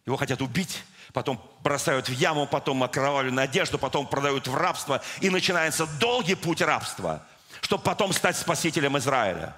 Его 0.05 0.17
хотят 0.17 0.41
убить, 0.41 0.83
потом 1.13 1.39
бросают 1.63 2.09
в 2.09 2.11
яму, 2.11 2.47
потом 2.47 2.83
окровавленную 2.83 3.45
одежду, 3.45 3.77
потом 3.77 4.07
продают 4.07 4.47
в 4.47 4.55
рабство. 4.55 5.01
И 5.21 5.29
начинается 5.29 5.85
долгий 5.85 6.35
путь 6.35 6.61
рабства, 6.61 7.25
чтобы 7.61 7.83
потом 7.83 8.11
стать 8.11 8.35
спасителем 8.35 8.97
Израиля. 8.97 9.55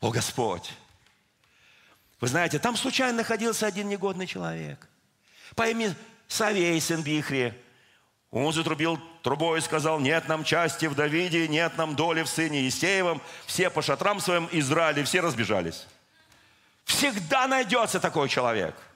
О 0.00 0.10
Господь! 0.10 0.70
Вы 2.20 2.28
знаете, 2.28 2.58
там 2.60 2.76
случайно 2.76 3.18
находился 3.18 3.66
один 3.66 3.88
негодный 3.88 4.26
человек 4.26 4.88
по 5.56 5.66
имени 5.66 5.94
Савей, 6.28 6.80
сын 6.80 7.02
Бихри. 7.02 7.52
Он 8.30 8.52
затрубил 8.52 8.98
трубой 9.22 9.58
и 9.58 9.62
сказал, 9.62 9.98
нет 9.98 10.28
нам 10.28 10.44
части 10.44 10.86
в 10.86 10.94
Давиде, 10.94 11.48
нет 11.48 11.76
нам 11.76 11.96
доли 11.96 12.22
в 12.22 12.28
сыне 12.28 12.62
Есеевом. 12.62 13.20
Все 13.46 13.70
по 13.70 13.82
шатрам 13.82 14.20
своим 14.20 14.48
Израиле, 14.52 15.04
все 15.04 15.20
разбежались. 15.20 15.86
Всегда 16.84 17.46
найдется 17.48 17.98
такой 17.98 18.28
человек– 18.28 18.74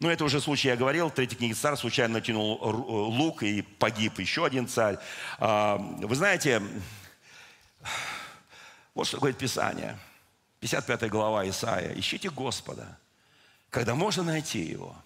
ну, 0.00 0.08
это 0.08 0.24
уже 0.24 0.40
случай, 0.40 0.68
я 0.68 0.76
говорил, 0.76 1.08
в 1.08 1.14
третьей 1.14 1.36
книге 1.36 1.54
царь 1.54 1.76
случайно 1.76 2.14
натянул 2.14 2.58
э, 2.62 2.66
лук 2.66 3.42
и 3.42 3.62
погиб 3.62 4.20
еще 4.20 4.46
один 4.46 4.68
царь. 4.68 4.98
А, 5.38 5.76
вы 5.76 6.14
знаете, 6.14 6.62
вот 8.94 9.08
что 9.08 9.18
говорит 9.18 9.38
Писание. 9.38 9.98
55 10.60 11.08
глава 11.08 11.48
Исаия. 11.48 11.92
«Ищите 11.98 12.30
Господа, 12.30 12.98
когда 13.70 13.94
можно 13.94 14.22
найти 14.22 14.60
Его. 14.60 14.96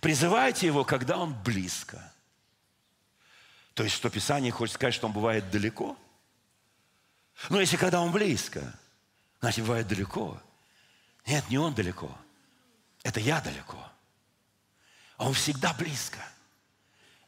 Призывайте 0.00 0.66
Его, 0.66 0.84
когда 0.84 1.18
Он 1.18 1.34
близко». 1.34 2.12
То 3.74 3.84
есть, 3.84 3.96
что 3.96 4.10
Писание 4.10 4.50
хочет 4.50 4.74
сказать, 4.74 4.94
что 4.94 5.06
Он 5.06 5.12
бывает 5.12 5.50
далеко? 5.50 5.96
Но 7.48 7.60
если 7.60 7.76
когда 7.76 8.00
Он 8.00 8.12
близко, 8.12 8.74
значит, 9.40 9.64
бывает 9.64 9.88
далеко. 9.88 10.38
Нет, 11.26 11.48
не 11.48 11.56
Он 11.56 11.74
далеко– 11.74 12.14
это 13.02 13.20
я 13.20 13.40
далеко. 13.40 13.78
А 15.16 15.26
он 15.26 15.34
всегда 15.34 15.72
близко. 15.74 16.18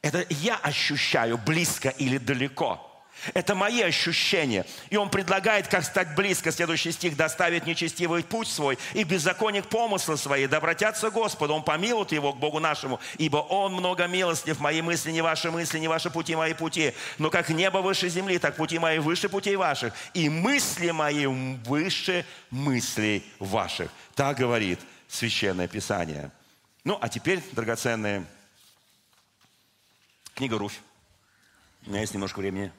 Это 0.01 0.25
я 0.29 0.57
ощущаю 0.57 1.37
близко 1.37 1.89
или 1.89 2.17
далеко. 2.17 2.89
Это 3.33 3.55
мои 3.55 3.81
ощущения. 3.81 4.65
И 4.89 4.97
он 4.97 5.09
предлагает, 5.09 5.67
как 5.67 5.83
стать 5.85 6.15
близко, 6.15 6.51
следующий 6.51 6.91
стих, 6.91 7.15
доставить 7.15 7.65
нечестивый 7.65 8.23
путь 8.23 8.47
свой 8.47 8.77
и 8.93 9.03
беззаконник 9.03 9.67
помыслы 9.67 10.17
свои, 10.17 10.47
да 10.47 10.57
обратятся 10.57 11.09
к 11.09 11.13
Господу, 11.13 11.53
он 11.53 11.63
помилует 11.63 12.11
его 12.11 12.33
к 12.33 12.37
Богу 12.37 12.59
нашему, 12.59 12.99
ибо 13.17 13.37
он 13.37 13.73
много 13.73 14.07
милостив, 14.07 14.59
мои 14.59 14.81
мысли 14.81 15.11
не 15.11 15.21
ваши 15.21 15.51
мысли, 15.51 15.79
не 15.79 15.87
ваши 15.87 16.09
пути, 16.09 16.35
мои 16.35 16.53
пути. 16.53 16.93
Но 17.17 17.29
как 17.29 17.49
небо 17.49 17.77
выше 17.77 18.09
земли, 18.09 18.39
так 18.39 18.55
пути 18.55 18.79
мои 18.79 18.99
выше 18.99 19.29
путей 19.29 19.55
ваших, 19.55 19.93
и 20.13 20.27
мысли 20.27 20.91
мои 20.91 21.27
выше 21.27 22.25
мыслей 22.49 23.23
ваших. 23.39 23.89
Так 24.15 24.37
говорит 24.37 24.79
Священное 25.13 25.67
Писание. 25.67 26.31
Ну, 26.83 26.97
а 26.99 27.07
теперь, 27.07 27.39
драгоценные, 27.51 28.25
книга 30.33 30.57
Руфь. 30.57 30.81
У 31.85 31.91
меня 31.91 32.01
есть 32.01 32.15
немножко 32.15 32.39
времени. 32.39 32.73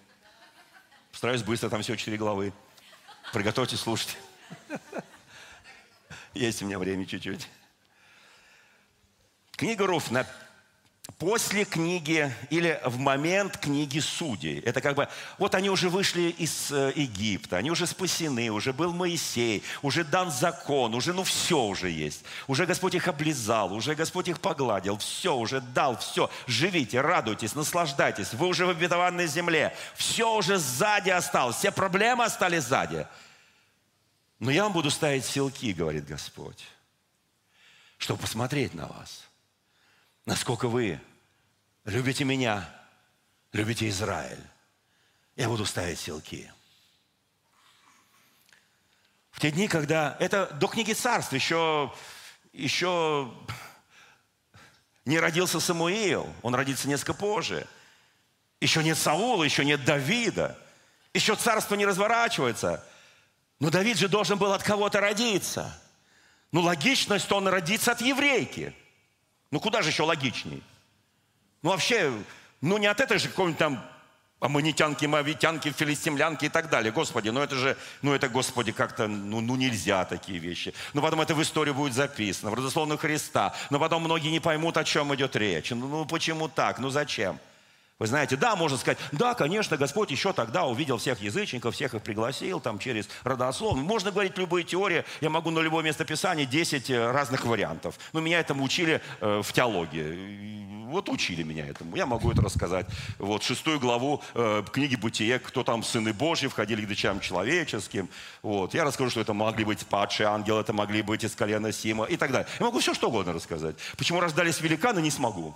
Постараюсь 1.13 1.45
быстро, 1.45 1.71
там 1.71 1.83
всего 1.83 1.97
четыре 1.97 2.17
главы. 2.17 2.53
Приготовьтесь 3.33 3.79
слушать. 3.79 4.17
Есть 6.35 6.61
у 6.61 6.67
меня 6.67 6.81
время 6.81 7.07
чуть-чуть. 7.07 7.49
Книга 9.53 9.87
Руфь 9.87 10.11
после 11.19 11.65
книги 11.65 12.35
или 12.51 12.81
в 12.85 12.99
момент 12.99 13.57
книги 13.59 13.99
Судей. 14.01 14.61
Это 14.61 14.81
как 14.81 14.97
бы, 14.97 15.09
вот 15.39 15.55
они 15.55 15.71
уже 15.71 15.89
вышли 15.89 16.35
из 16.39 16.71
э, 16.73 16.93
Египта, 16.97 17.57
они 17.57 17.71
уже 17.71 17.87
спасены, 17.87 18.51
уже 18.51 18.73
был 18.73 18.93
Моисей, 18.93 19.63
уже 19.83 20.05
дан 20.05 20.31
закон, 20.31 20.95
уже 20.95 21.13
ну 21.13 21.25
все 21.25 21.61
уже 21.61 21.91
есть. 21.91 22.25
Уже 22.49 22.67
Господь 22.67 22.95
их 22.95 23.09
облизал, 23.09 23.73
уже 23.73 23.95
Господь 23.95 24.29
их 24.29 24.41
погладил, 24.41 24.99
все 24.99 25.37
уже 25.37 25.61
дал, 25.61 25.97
все. 25.99 26.31
Живите, 26.47 27.01
радуйтесь, 27.01 27.55
наслаждайтесь, 27.55 28.35
вы 28.35 28.49
уже 28.49 28.67
в 28.67 28.71
обетованной 28.71 29.27
земле. 29.27 29.77
Все 29.95 30.35
уже 30.35 30.59
сзади 30.59 31.11
осталось, 31.11 31.57
все 31.57 31.71
проблемы 31.71 32.25
остались 32.25 32.65
сзади. 32.65 33.07
Но 34.41 34.51
я 34.51 34.65
вам 34.65 34.73
буду 34.73 34.91
ставить 34.91 35.25
силки, 35.25 35.73
говорит 35.73 36.07
Господь, 36.07 36.65
чтобы 37.99 38.21
посмотреть 38.21 38.75
на 38.75 38.89
вас– 38.89 39.25
насколько 40.25 40.69
вы 40.69 41.01
любите 41.85 42.25
меня, 42.25 42.69
любите 43.53 43.89
Израиль. 43.89 44.41
Я 45.37 45.49
буду 45.49 45.67
ставить 45.67 45.99
селки. 45.99 46.51
В 49.31 49.41
те 49.41 49.51
дни, 49.51 49.67
когда... 49.67 50.17
Это 50.21 50.47
до 50.55 50.69
книги 50.69 50.93
царств 50.93 51.33
еще, 51.33 51.93
еще 52.53 53.33
не 55.05 55.19
родился 55.19 55.59
Самуил, 55.59 56.33
он 56.43 56.55
родится 56.55 56.89
несколько 56.89 57.15
позже. 57.15 57.67
Еще 58.61 58.83
нет 58.85 58.97
Саула, 58.97 59.43
еще 59.43 59.65
нет 59.65 59.85
Давида. 59.85 60.59
Еще 61.13 61.35
царство 61.35 61.75
не 61.75 61.85
разворачивается. 61.85 62.87
Но 63.59 63.71
Давид 63.71 63.99
же 63.99 64.09
должен 64.09 64.39
был 64.39 64.53
от 64.53 64.63
кого-то 64.63 65.01
родиться. 65.01 65.81
Ну, 66.53 66.61
логично, 66.61 67.19
что 67.19 67.37
он 67.37 67.49
родится 67.49 67.93
от 67.93 68.01
еврейки– 68.01 68.75
ну 69.55 69.61
куда 69.61 69.83
же 69.83 69.91
еще 69.91 70.03
логичней? 70.03 70.65
Ну 71.63 71.71
вообще, 71.71 72.13
ну 72.61 72.77
не 72.77 72.89
от 72.89 72.99
этой 72.99 73.19
же 73.19 73.29
какой-нибудь 73.29 73.57
там 73.57 73.85
аммонитянки, 74.41 75.07
мавитянки, 75.07 75.71
филистимлянки 75.71 76.47
и 76.47 76.49
так 76.49 76.69
далее. 76.69 76.91
Господи, 76.91 77.29
ну 77.29 77.41
это 77.41 77.55
же, 77.55 77.77
ну 78.03 78.13
это, 78.13 78.29
Господи, 78.29 78.73
как-то, 78.73 79.07
ну, 79.07 79.41
ну 79.41 79.55
нельзя 79.55 80.05
такие 80.07 80.41
вещи. 80.41 80.75
Но 80.93 81.01
потом 81.01 81.21
это 81.21 81.37
в 81.37 81.41
историю 81.41 81.73
будет 81.77 81.95
записано, 81.95 82.51
в 82.51 82.55
родословную 82.55 82.99
Христа. 82.99 83.55
Но 83.71 83.79
потом 83.79 84.03
многие 84.03 84.31
не 84.31 84.41
поймут, 84.41 84.77
о 84.77 84.83
чем 84.83 85.15
идет 85.15 85.37
речь. 85.37 85.71
Ну, 85.71 85.87
ну 85.87 86.05
почему 86.05 86.49
так? 86.49 86.81
Ну 86.81 86.91
зачем? 86.91 87.39
Вы 88.01 88.09
знаете, 88.09 88.37
да, 88.37 88.57
можно 88.57 88.77
сказать, 88.77 88.99
да, 89.13 89.35
конечно, 89.35 89.77
Господь 89.77 90.11
еще 90.11 90.33
тогда 90.33 90.65
увидел 90.65 90.99
всех 90.99 91.21
язычников, 91.21 91.77
всех 91.77 91.95
их 91.95 92.03
пригласил 92.03 92.59
там 92.59 92.81
через 92.81 93.09
родословную. 93.23 93.87
Можно 93.87 94.11
говорить 94.11 94.37
любые 94.37 94.65
теории, 94.65 95.05
я 95.21 95.31
могу 95.31 95.51
на 95.51 95.61
любое 95.61 95.85
место 95.85 96.05
Писания 96.05 96.45
10 96.45 96.91
э, 96.91 97.13
разных 97.13 97.45
вариантов. 97.45 97.97
Но 98.13 98.19
меня 98.19 98.41
этому 98.41 98.65
учили 98.65 99.01
э, 99.21 99.43
в 99.45 99.53
теологии. 99.53 100.85
Вот 100.91 101.09
учили 101.09 101.45
меня 101.45 101.69
этому. 101.69 101.95
Я 101.95 102.05
могу 102.05 102.33
это 102.33 102.43
рассказать. 102.43 102.87
Вот 103.19 103.45
шестую 103.45 103.79
главу 103.79 104.21
э, 104.35 104.65
книги 104.73 104.97
Бытие, 104.97 105.39
кто 105.39 105.63
там 105.63 105.85
сыны 105.85 106.13
Божьи, 106.13 106.49
входили 106.49 106.85
к 106.85 106.89
дочам 106.89 107.21
человеческим. 107.21 108.09
Вот. 108.43 108.75
Я 108.75 108.83
расскажу, 108.85 109.11
что 109.11 109.21
это 109.21 109.35
могли 109.35 109.65
быть 109.65 109.87
падшие 109.87 110.27
ангелы, 110.27 110.61
это 110.61 110.73
могли 110.73 111.03
быть 111.03 111.23
из 111.23 111.37
колена 111.37 111.71
Сима 111.71 112.07
и 112.07 112.17
так 112.17 112.33
далее. 112.33 112.49
Я 112.59 112.67
могу 112.67 112.81
все 112.81 112.93
что 112.93 113.07
угодно 113.07 113.33
рассказать. 113.33 113.77
Почему 113.97 114.19
рождались 114.19 114.61
великаны, 114.61 115.01
не 115.01 115.13
смогу. 115.13 115.55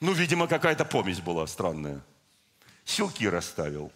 Ну, 0.00 0.12
видимо, 0.12 0.46
какая-то 0.46 0.84
помесь 0.84 1.20
была 1.20 1.46
странная. 1.46 2.02
Силки 2.84 3.24
расставил. 3.24 3.90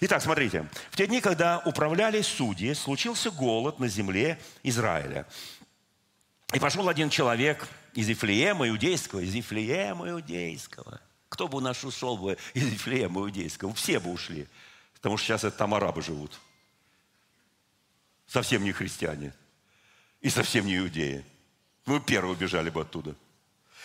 Итак, 0.00 0.22
смотрите. 0.22 0.68
В 0.90 0.96
те 0.96 1.06
дни, 1.06 1.20
когда 1.20 1.60
управляли 1.64 2.22
судьи, 2.22 2.72
случился 2.74 3.30
голод 3.30 3.78
на 3.78 3.88
земле 3.88 4.40
Израиля. 4.62 5.26
И 6.52 6.58
пошел 6.58 6.88
один 6.88 7.10
человек 7.10 7.66
из 7.94 8.08
Ифлеема 8.08 8.68
иудейского, 8.68 9.20
из 9.20 9.34
Ифлеема 9.34 10.10
иудейского. 10.10 11.00
Кто 11.28 11.48
бы 11.48 11.58
у 11.58 11.60
нас 11.60 11.82
ушел 11.84 12.16
бы 12.16 12.38
из 12.52 12.72
Ифлеема 12.72 13.22
иудейского? 13.22 13.74
Все 13.74 13.98
бы 13.98 14.12
ушли. 14.12 14.46
Потому 14.94 15.16
что 15.16 15.26
сейчас 15.26 15.44
это 15.44 15.56
там 15.56 15.74
арабы 15.74 16.02
живут. 16.02 16.38
Совсем 18.26 18.62
не 18.64 18.72
христиане. 18.72 19.34
И 20.20 20.30
совсем 20.30 20.66
не 20.66 20.76
иудеи. 20.78 21.24
Мы 21.86 22.00
первые 22.00 22.34
убежали 22.34 22.70
бы 22.70 22.82
оттуда. 22.82 23.14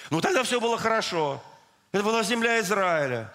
Ну 0.10 0.22
тогда 0.22 0.44
все 0.44 0.60
было 0.60 0.78
хорошо. 0.78 1.42
Это 1.92 2.04
была 2.04 2.24
земля 2.24 2.60
Израиля. 2.60 3.34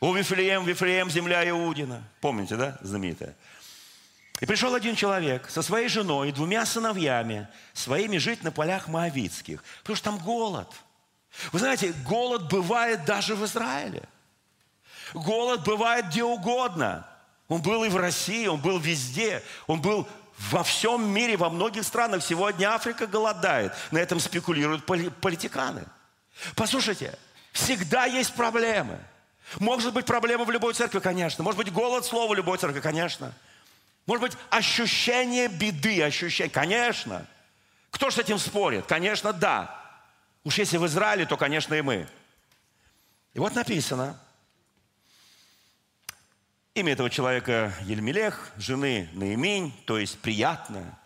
О, 0.00 0.14
Вифлеем, 0.14 0.64
Вифлеем, 0.64 1.10
земля 1.10 1.48
Иудина. 1.48 2.02
Помните, 2.20 2.56
да, 2.56 2.78
знаменитая? 2.80 3.34
И 4.40 4.46
пришел 4.46 4.74
один 4.74 4.94
человек 4.94 5.48
со 5.48 5.62
своей 5.62 5.88
женой 5.88 6.28
и 6.28 6.32
двумя 6.32 6.66
сыновьями, 6.66 7.48
своими 7.72 8.18
жить 8.18 8.42
на 8.42 8.52
полях 8.52 8.88
Моавицких. 8.88 9.64
Потому 9.80 9.96
что 9.96 10.10
там 10.10 10.18
голод. 10.18 10.68
Вы 11.52 11.58
знаете, 11.58 11.94
голод 12.04 12.50
бывает 12.50 13.04
даже 13.04 13.34
в 13.34 13.44
Израиле. 13.46 14.02
Голод 15.14 15.64
бывает 15.64 16.08
где 16.08 16.22
угодно. 16.22 17.06
Он 17.48 17.62
был 17.62 17.84
и 17.84 17.88
в 17.88 17.96
России, 17.96 18.46
он 18.46 18.60
был 18.60 18.78
везде. 18.78 19.42
Он 19.66 19.80
был 19.80 20.06
во 20.50 20.62
всем 20.62 21.08
мире, 21.08 21.36
во 21.38 21.48
многих 21.48 21.84
странах. 21.84 22.22
Сегодня 22.22 22.74
Африка 22.74 23.06
голодает. 23.06 23.72
На 23.90 23.98
этом 23.98 24.20
спекулируют 24.20 24.84
политиканы. 24.84 25.84
Послушайте, 26.54 27.18
всегда 27.52 28.04
есть 28.06 28.34
проблемы. 28.34 28.98
Может 29.58 29.94
быть 29.94 30.06
проблема 30.06 30.44
в 30.44 30.50
любой 30.50 30.74
церкви, 30.74 30.98
конечно. 30.98 31.44
Может 31.44 31.58
быть 31.58 31.72
голод 31.72 32.04
слова 32.04 32.32
в 32.32 32.34
любой 32.34 32.58
церкви, 32.58 32.80
конечно. 32.80 33.32
Может 34.06 34.22
быть 34.22 34.32
ощущение 34.50 35.48
беды, 35.48 36.02
ощущение, 36.02 36.50
конечно. 36.50 37.26
Кто 37.90 38.10
с 38.10 38.18
этим 38.18 38.38
спорит? 38.38 38.86
Конечно, 38.86 39.32
да. 39.32 39.82
Уж 40.44 40.58
если 40.58 40.76
в 40.76 40.86
Израиле, 40.86 41.26
то, 41.26 41.36
конечно, 41.36 41.74
и 41.74 41.82
мы. 41.82 42.06
И 43.34 43.38
вот 43.38 43.54
написано, 43.54 44.18
имя 46.74 46.92
этого 46.92 47.10
человека 47.10 47.74
Ельмелех, 47.82 48.50
жены 48.56 49.08
Наимень, 49.12 49.72
то 49.86 49.98
есть 49.98 50.18
приятное, 50.20 50.98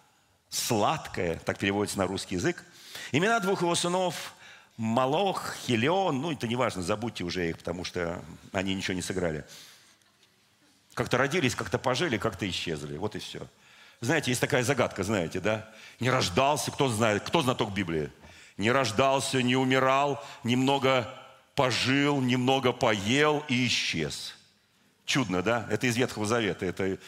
сладкое, 0.48 1.38
так 1.38 1.58
переводится 1.58 1.98
на 1.98 2.06
русский 2.06 2.34
язык. 2.34 2.64
Имена 3.12 3.40
двух 3.40 3.62
его 3.62 3.74
сынов 3.74 4.34
Малох, 4.80 5.56
Хелион, 5.66 6.22
ну 6.22 6.32
это 6.32 6.48
не 6.48 6.56
важно, 6.56 6.80
забудьте 6.80 7.22
уже 7.22 7.50
их, 7.50 7.58
потому 7.58 7.84
что 7.84 8.24
они 8.52 8.74
ничего 8.74 8.94
не 8.94 9.02
сыграли. 9.02 9.44
Как-то 10.94 11.18
родились, 11.18 11.54
как-то 11.54 11.78
пожили, 11.78 12.16
как-то 12.16 12.48
исчезли. 12.48 12.96
Вот 12.96 13.14
и 13.14 13.18
все. 13.18 13.46
Знаете, 14.00 14.30
есть 14.30 14.40
такая 14.40 14.62
загадка, 14.62 15.02
знаете, 15.04 15.40
да? 15.40 15.68
Не 16.00 16.08
рождался, 16.08 16.70
кто 16.70 16.88
знает, 16.88 17.24
кто 17.24 17.42
знаток 17.42 17.74
Библии? 17.74 18.10
не 18.56 18.70
рождался, 18.70 19.42
не 19.42 19.54
умирал, 19.54 20.22
немного 20.44 21.12
пожил, 21.54 22.20
немного 22.22 22.72
поел 22.72 23.44
и 23.48 23.66
исчез. 23.66 24.34
Чудно, 25.04 25.42
да? 25.42 25.66
Это 25.70 25.88
из 25.88 25.96
Ветхого 25.96 26.24
Завета, 26.24 26.64
это 26.64 26.98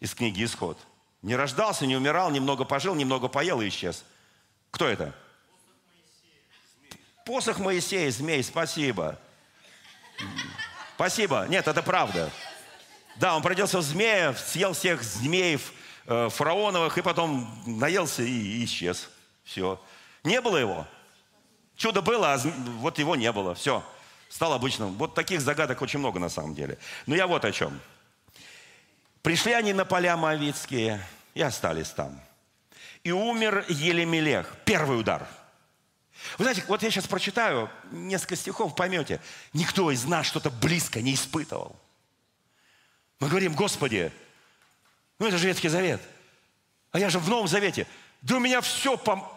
из 0.00 0.14
книги 0.14 0.44
«Исход». 0.44 0.76
Не 1.22 1.36
рождался, 1.36 1.86
не 1.86 1.96
умирал, 1.96 2.32
немного 2.32 2.64
пожил, 2.64 2.96
немного 2.96 3.28
поел 3.28 3.60
и 3.60 3.68
исчез. 3.68 4.04
Кто 4.72 4.88
это? 4.88 5.14
Посох 7.24 7.58
Моисея, 7.58 8.10
змей, 8.10 8.42
спасибо. 8.42 9.18
Спасибо. 10.94 11.46
Нет, 11.48 11.68
это 11.68 11.82
правда. 11.82 12.30
Да, 13.16 13.36
он 13.36 13.44
родился 13.44 13.78
в 13.78 13.82
змея, 13.82 14.34
съел 14.34 14.72
всех 14.72 15.02
змеев 15.02 15.72
э, 16.06 16.28
фараоновых, 16.30 16.96
и 16.98 17.02
потом 17.02 17.62
наелся 17.66 18.22
и, 18.22 18.64
исчез. 18.64 19.10
Все. 19.44 19.80
Не 20.24 20.40
было 20.40 20.56
его. 20.56 20.86
Чудо 21.76 22.02
было, 22.02 22.34
а 22.34 22.38
вот 22.78 22.98
его 22.98 23.16
не 23.16 23.30
было. 23.32 23.54
Все. 23.54 23.84
Стал 24.28 24.52
обычным. 24.52 24.94
Вот 24.94 25.14
таких 25.14 25.40
загадок 25.40 25.82
очень 25.82 25.98
много 25.98 26.18
на 26.18 26.28
самом 26.28 26.54
деле. 26.54 26.78
Но 27.06 27.14
я 27.14 27.26
вот 27.26 27.44
о 27.44 27.52
чем. 27.52 27.80
Пришли 29.22 29.52
они 29.52 29.72
на 29.72 29.84
поля 29.84 30.16
Моавицкие 30.16 31.04
и 31.34 31.42
остались 31.42 31.90
там. 31.90 32.20
И 33.04 33.12
умер 33.12 33.64
Елемелех. 33.68 34.56
Первый 34.64 34.98
удар. 34.98 35.26
Вы 36.38 36.44
знаете, 36.44 36.64
вот 36.68 36.82
я 36.82 36.90
сейчас 36.90 37.06
прочитаю 37.06 37.70
несколько 37.90 38.36
стихов, 38.36 38.74
поймете. 38.74 39.20
Никто 39.52 39.90
из 39.90 40.04
нас 40.04 40.26
что-то 40.26 40.50
близко 40.50 41.00
не 41.00 41.14
испытывал. 41.14 41.76
Мы 43.20 43.28
говорим, 43.28 43.54
Господи, 43.54 44.12
ну 45.18 45.26
это 45.26 45.38
же 45.38 45.46
Ветхий 45.46 45.68
Завет. 45.68 46.00
А 46.90 46.98
я 46.98 47.10
же 47.10 47.18
в 47.18 47.28
Новом 47.28 47.48
Завете. 47.48 47.86
Да 48.20 48.36
у 48.36 48.40
меня 48.40 48.60
все 48.60 48.96
пом... 48.96 49.28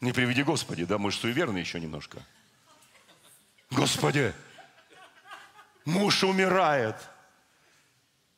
Не 0.00 0.12
приведи 0.12 0.42
Господи, 0.42 0.84
да, 0.84 0.96
может, 0.96 1.20
суеверный 1.20 1.60
еще 1.60 1.78
немножко. 1.78 2.24
Господи, 3.70 4.32
муж 5.84 6.24
умирает. 6.24 6.96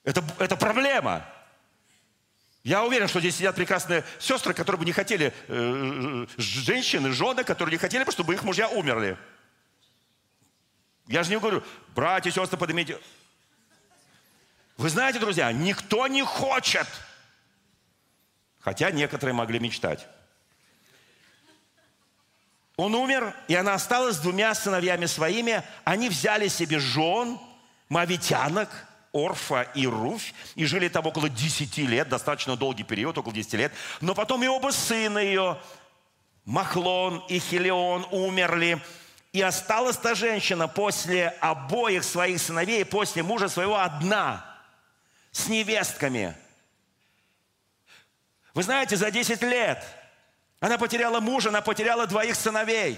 Это, 0.04 0.24
это 0.38 0.56
проблема. 0.56 1.24
Я 2.64 2.84
уверен, 2.84 3.08
что 3.08 3.18
здесь 3.18 3.36
сидят 3.36 3.56
прекрасные 3.56 4.04
сестры, 4.20 4.54
которые 4.54 4.78
бы 4.78 4.84
не 4.84 4.92
хотели, 4.92 5.34
э, 5.48 6.26
женщины, 6.36 7.10
жены, 7.10 7.42
которые 7.42 7.72
не 7.72 7.78
хотели 7.78 8.04
бы, 8.04 8.12
чтобы 8.12 8.34
их 8.34 8.44
мужья 8.44 8.68
умерли. 8.68 9.18
Я 11.08 11.24
же 11.24 11.30
не 11.30 11.38
говорю, 11.38 11.64
братья 11.94 12.30
сестры, 12.30 12.56
поднимите. 12.56 12.98
Вы 14.76 14.88
знаете, 14.88 15.18
друзья, 15.18 15.50
никто 15.52 16.06
не 16.06 16.22
хочет. 16.22 16.86
Хотя 18.60 18.92
некоторые 18.92 19.34
могли 19.34 19.58
мечтать. 19.58 20.06
Он 22.76 22.94
умер, 22.94 23.34
и 23.48 23.54
она 23.54 23.74
осталась 23.74 24.16
с 24.16 24.20
двумя 24.20 24.54
сыновьями 24.54 25.06
своими. 25.06 25.64
Они 25.84 26.08
взяли 26.08 26.46
себе 26.46 26.78
жен, 26.78 27.38
мавитянок, 27.88 28.70
Орфа 29.12 29.62
и 29.74 29.86
Руфь, 29.86 30.34
и 30.54 30.64
жили 30.64 30.88
там 30.88 31.06
около 31.06 31.28
10 31.28 31.78
лет, 31.78 32.08
достаточно 32.08 32.56
долгий 32.56 32.84
период, 32.84 33.18
около 33.18 33.34
10 33.34 33.54
лет. 33.54 33.72
Но 34.00 34.14
потом 34.14 34.42
и 34.42 34.46
оба 34.46 34.70
сына 34.70 35.18
ее, 35.18 35.58
Махлон 36.44 37.24
и 37.28 37.38
Хелион, 37.38 38.06
умерли. 38.10 38.80
И 39.32 39.40
осталась 39.40 39.96
та 39.96 40.14
женщина 40.14 40.68
после 40.68 41.28
обоих 41.40 42.04
своих 42.04 42.40
сыновей, 42.40 42.84
после 42.84 43.22
мужа 43.22 43.48
своего 43.48 43.78
одна, 43.78 44.44
с 45.30 45.48
невестками. 45.48 46.36
Вы 48.54 48.62
знаете, 48.62 48.96
за 48.96 49.10
10 49.10 49.42
лет– 49.42 49.82
она 50.62 50.78
потеряла 50.78 51.18
мужа, 51.18 51.48
она 51.48 51.60
потеряла 51.60 52.06
двоих 52.06 52.36
сыновей. 52.36 52.96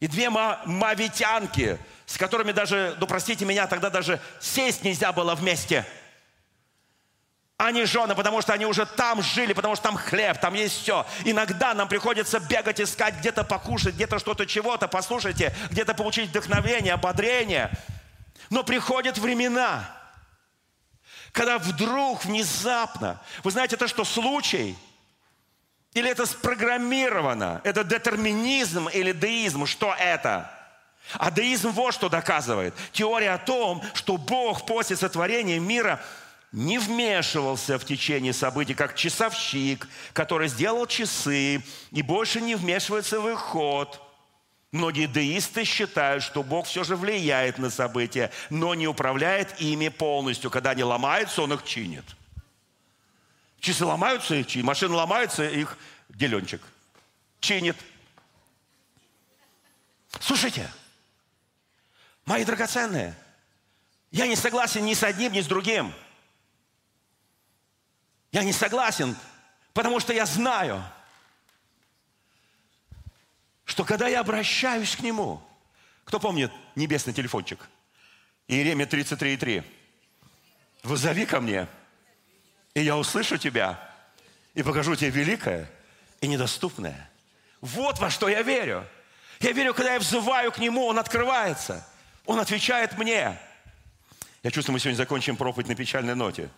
И 0.00 0.08
две 0.08 0.28
мавитянки, 0.28 1.78
с 2.04 2.18
которыми 2.18 2.52
даже, 2.52 2.96
ну 3.00 3.06
простите 3.06 3.44
меня, 3.44 3.66
тогда 3.66 3.88
даже 3.90 4.20
сесть 4.40 4.84
нельзя 4.84 5.12
было 5.12 5.34
вместе. 5.34 5.86
Они 7.56 7.86
жены, 7.86 8.14
потому 8.14 8.42
что 8.42 8.52
они 8.52 8.66
уже 8.66 8.84
там 8.84 9.22
жили, 9.22 9.54
потому 9.54 9.74
что 9.76 9.84
там 9.84 9.96
хлеб, 9.96 10.38
там 10.38 10.52
есть 10.52 10.82
все. 10.82 11.06
Иногда 11.24 11.72
нам 11.72 11.88
приходится 11.88 12.38
бегать, 12.38 12.80
искать, 12.82 13.14
где-то 13.16 13.44
покушать, 13.44 13.94
где-то 13.94 14.18
что-то, 14.18 14.44
чего-то, 14.44 14.88
послушайте, 14.88 15.56
где-то 15.70 15.94
получить 15.94 16.28
вдохновение, 16.28 16.92
ободрение. 16.92 17.70
Но 18.50 18.62
приходят 18.62 19.16
времена, 19.16 19.90
когда 21.32 21.58
вдруг, 21.58 22.26
внезапно, 22.26 23.22
вы 23.42 23.50
знаете, 23.50 23.76
это 23.76 23.88
что, 23.88 24.04
случай– 24.04 24.76
или 25.96 26.10
это 26.10 26.26
спрограммировано? 26.26 27.62
Это 27.64 27.82
детерминизм 27.82 28.88
или 28.88 29.12
деизм? 29.12 29.64
Что 29.64 29.94
это? 29.98 30.50
А 31.14 31.30
деизм 31.30 31.70
вот 31.70 31.94
что 31.94 32.10
доказывает. 32.10 32.74
Теория 32.92 33.30
о 33.30 33.38
том, 33.38 33.82
что 33.94 34.18
Бог 34.18 34.66
после 34.66 34.94
сотворения 34.94 35.58
мира 35.58 35.98
не 36.52 36.78
вмешивался 36.78 37.78
в 37.78 37.86
течение 37.86 38.34
событий, 38.34 38.74
как 38.74 38.94
часовщик, 38.94 39.88
который 40.12 40.48
сделал 40.48 40.86
часы 40.86 41.62
и 41.92 42.02
больше 42.02 42.42
не 42.42 42.56
вмешивается 42.56 43.18
в 43.18 43.30
их 43.30 43.38
ход. 43.38 43.98
Многие 44.72 45.06
деисты 45.06 45.64
считают, 45.64 46.22
что 46.22 46.42
Бог 46.42 46.66
все 46.66 46.84
же 46.84 46.94
влияет 46.96 47.56
на 47.56 47.70
события, 47.70 48.30
но 48.50 48.74
не 48.74 48.86
управляет 48.86 49.58
ими 49.62 49.88
полностью. 49.88 50.50
Когда 50.50 50.72
они 50.72 50.82
ломаются, 50.82 51.40
Он 51.40 51.54
их 51.54 51.64
чинит. 51.64 52.04
Часы 53.60 53.84
ломаются, 53.84 54.44
чинит. 54.44 54.66
Машины 54.66 54.94
ломаются, 54.94 55.48
их 55.48 55.76
деленчик 56.08 56.62
чинит. 57.40 57.76
Слушайте, 60.20 60.70
мои 62.24 62.44
драгоценные, 62.44 63.14
я 64.10 64.26
не 64.26 64.36
согласен 64.36 64.84
ни 64.84 64.94
с 64.94 65.02
одним, 65.02 65.32
ни 65.32 65.40
с 65.40 65.46
другим. 65.46 65.92
Я 68.32 68.42
не 68.42 68.52
согласен, 68.52 69.16
потому 69.72 70.00
что 70.00 70.12
я 70.12 70.26
знаю, 70.26 70.82
что 73.64 73.84
когда 73.84 74.08
я 74.08 74.20
обращаюсь 74.20 74.96
к 74.96 75.00
Нему, 75.00 75.42
кто 76.04 76.18
помнит 76.18 76.52
небесный 76.74 77.12
телефончик? 77.12 77.68
Иеремия 78.48 78.86
33,3. 78.86 79.64
Вызови 80.82 81.24
ко 81.24 81.40
мне– 81.40 81.68
и 82.76 82.82
я 82.82 82.94
услышу 82.98 83.38
тебя 83.38 83.80
и 84.52 84.62
покажу 84.62 84.94
тебе 84.96 85.08
великое 85.08 85.66
и 86.20 86.26
недоступное. 86.26 87.08
Вот 87.62 87.98
во 88.00 88.10
что 88.10 88.28
я 88.28 88.42
верю. 88.42 88.86
Я 89.40 89.52
верю, 89.52 89.72
когда 89.72 89.94
я 89.94 89.98
взываю 89.98 90.52
к 90.52 90.58
Нему, 90.58 90.84
Он 90.84 90.98
открывается. 90.98 91.88
Он 92.26 92.38
отвечает 92.38 92.98
мне. 92.98 93.40
Я 94.42 94.50
чувствую, 94.50 94.74
мы 94.74 94.80
сегодня 94.80 94.98
закончим 94.98 95.38
проповедь 95.38 95.68
на 95.68 95.74
печальной 95.74 96.14
ноте. 96.14 96.50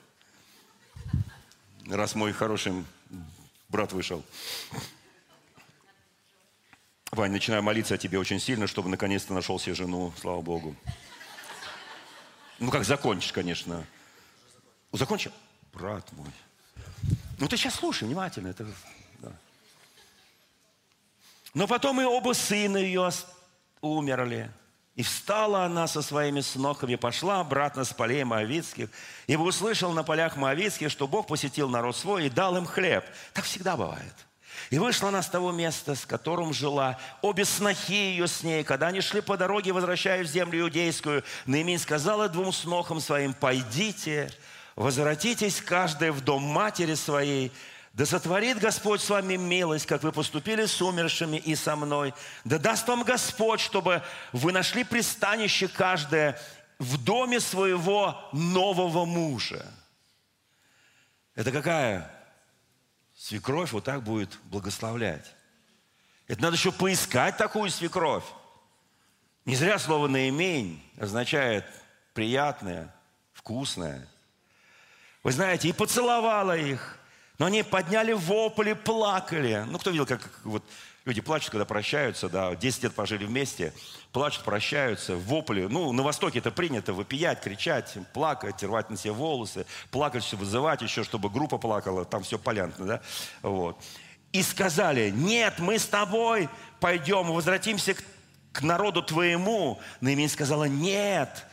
Раз 1.86 2.16
мой 2.16 2.32
хороший 2.32 2.84
брат 3.68 3.92
вышел. 3.92 4.24
Вань, 7.12 7.30
начинаю 7.30 7.62
молиться 7.62 7.94
о 7.94 7.98
тебе 7.98 8.18
очень 8.18 8.40
сильно, 8.40 8.66
чтобы 8.66 8.88
наконец-то 8.88 9.34
нашел 9.34 9.60
себе 9.60 9.76
жену, 9.76 10.12
слава 10.20 10.40
Богу. 10.40 10.74
Ну, 12.58 12.72
как 12.72 12.84
закончишь, 12.84 13.30
конечно. 13.30 13.86
Закончил? 14.90 15.30
Брат 15.78 16.04
мой. 16.12 16.30
Ну 17.38 17.46
ты 17.46 17.56
сейчас 17.56 17.74
слушай 17.74 18.04
внимательно. 18.04 18.48
Это, 18.48 18.66
да. 19.18 19.30
Но 21.54 21.66
потом 21.66 22.00
и 22.00 22.04
оба 22.04 22.32
сына 22.32 22.76
ее 22.76 23.10
умерли. 23.80 24.50
И 24.96 25.04
встала 25.04 25.64
она 25.64 25.86
со 25.86 26.02
своими 26.02 26.40
снохами, 26.40 26.96
пошла 26.96 27.38
обратно 27.38 27.84
с 27.84 27.92
полей 27.92 28.24
Моавицких, 28.24 28.88
ибо 29.28 29.42
услышал 29.42 29.92
на 29.92 30.02
полях 30.02 30.36
Моавицких, 30.36 30.90
что 30.90 31.06
Бог 31.06 31.28
посетил 31.28 31.68
народ 31.68 31.96
свой 31.96 32.26
и 32.26 32.30
дал 32.30 32.56
им 32.56 32.66
хлеб. 32.66 33.04
Так 33.32 33.44
всегда 33.44 33.76
бывает. 33.76 34.14
И 34.70 34.78
вышла 34.80 35.10
она 35.10 35.22
с 35.22 35.28
того 35.28 35.52
места, 35.52 35.94
с 35.94 36.04
которым 36.04 36.52
жила. 36.52 36.98
Обе 37.22 37.44
снохи 37.44 37.92
ее 37.92 38.26
с 38.26 38.42
ней, 38.42 38.64
когда 38.64 38.88
они 38.88 39.00
шли 39.00 39.20
по 39.20 39.36
дороге, 39.36 39.72
возвращаясь 39.72 40.28
в 40.28 40.32
землю 40.32 40.62
иудейскую, 40.62 41.22
Наимин 41.46 41.78
сказала 41.78 42.28
двум 42.28 42.52
снохам 42.52 43.00
своим, 43.00 43.34
«Пойдите, 43.34 44.32
возвратитесь 44.78 45.60
каждая 45.60 46.12
в 46.12 46.20
дом 46.20 46.42
матери 46.42 46.94
своей, 46.94 47.52
да 47.94 48.06
сотворит 48.06 48.60
Господь 48.60 49.00
с 49.00 49.10
вами 49.10 49.34
милость, 49.34 49.86
как 49.86 50.04
вы 50.04 50.12
поступили 50.12 50.66
с 50.66 50.80
умершими 50.80 51.36
и 51.36 51.56
со 51.56 51.74
мной. 51.74 52.14
Да 52.44 52.58
даст 52.58 52.86
вам 52.86 53.02
Господь, 53.02 53.58
чтобы 53.58 54.04
вы 54.32 54.52
нашли 54.52 54.84
пристанище 54.84 55.66
каждое 55.66 56.40
в 56.78 57.02
доме 57.02 57.40
своего 57.40 58.28
нового 58.32 59.04
мужа. 59.04 59.66
Это 61.34 61.50
какая 61.50 62.08
свекровь 63.16 63.72
вот 63.72 63.82
так 63.82 64.04
будет 64.04 64.38
благословлять? 64.44 65.34
Это 66.28 66.40
надо 66.40 66.56
еще 66.56 66.70
поискать 66.70 67.36
такую 67.36 67.70
свекровь. 67.70 68.24
Не 69.44 69.56
зря 69.56 69.80
слово 69.80 70.06
«наимень» 70.06 70.80
означает 71.00 71.64
приятное, 72.14 72.94
вкусное. 73.32 74.06
Вы 75.24 75.32
знаете, 75.32 75.68
и 75.68 75.72
поцеловала 75.72 76.56
их, 76.56 76.98
но 77.38 77.46
они 77.46 77.62
подняли 77.62 78.12
вопли, 78.12 78.72
плакали. 78.72 79.64
Ну, 79.68 79.78
кто 79.78 79.90
видел, 79.90 80.06
как 80.06 80.28
вот 80.44 80.64
люди 81.04 81.20
плачут, 81.20 81.50
когда 81.50 81.64
прощаются, 81.64 82.28
да, 82.28 82.54
10 82.54 82.82
лет 82.84 82.94
пожили 82.94 83.24
вместе, 83.24 83.72
плачут, 84.12 84.44
прощаются, 84.44 85.16
вопли. 85.16 85.66
Ну, 85.68 85.92
на 85.92 86.02
Востоке 86.02 86.38
это 86.38 86.50
принято, 86.50 86.92
выпиять, 86.92 87.40
кричать, 87.40 87.96
плакать, 88.12 88.62
рвать 88.62 88.90
на 88.90 88.96
себе 88.96 89.12
волосы, 89.12 89.66
плакать, 89.90 90.22
все 90.22 90.36
вызывать 90.36 90.82
еще, 90.82 91.02
чтобы 91.02 91.30
группа 91.30 91.58
плакала, 91.58 92.04
там 92.04 92.22
все 92.22 92.38
понятно, 92.38 92.86
да, 92.86 93.00
вот. 93.42 93.82
И 94.32 94.42
сказали, 94.42 95.10
нет, 95.10 95.58
мы 95.58 95.78
с 95.78 95.86
тобой 95.86 96.48
пойдем, 96.80 97.32
возвратимся 97.32 97.94
к, 97.94 98.04
к 98.52 98.62
народу 98.62 99.02
твоему. 99.02 99.80
Наимень 100.02 100.28
сказала, 100.28 100.64
нет, 100.64 101.46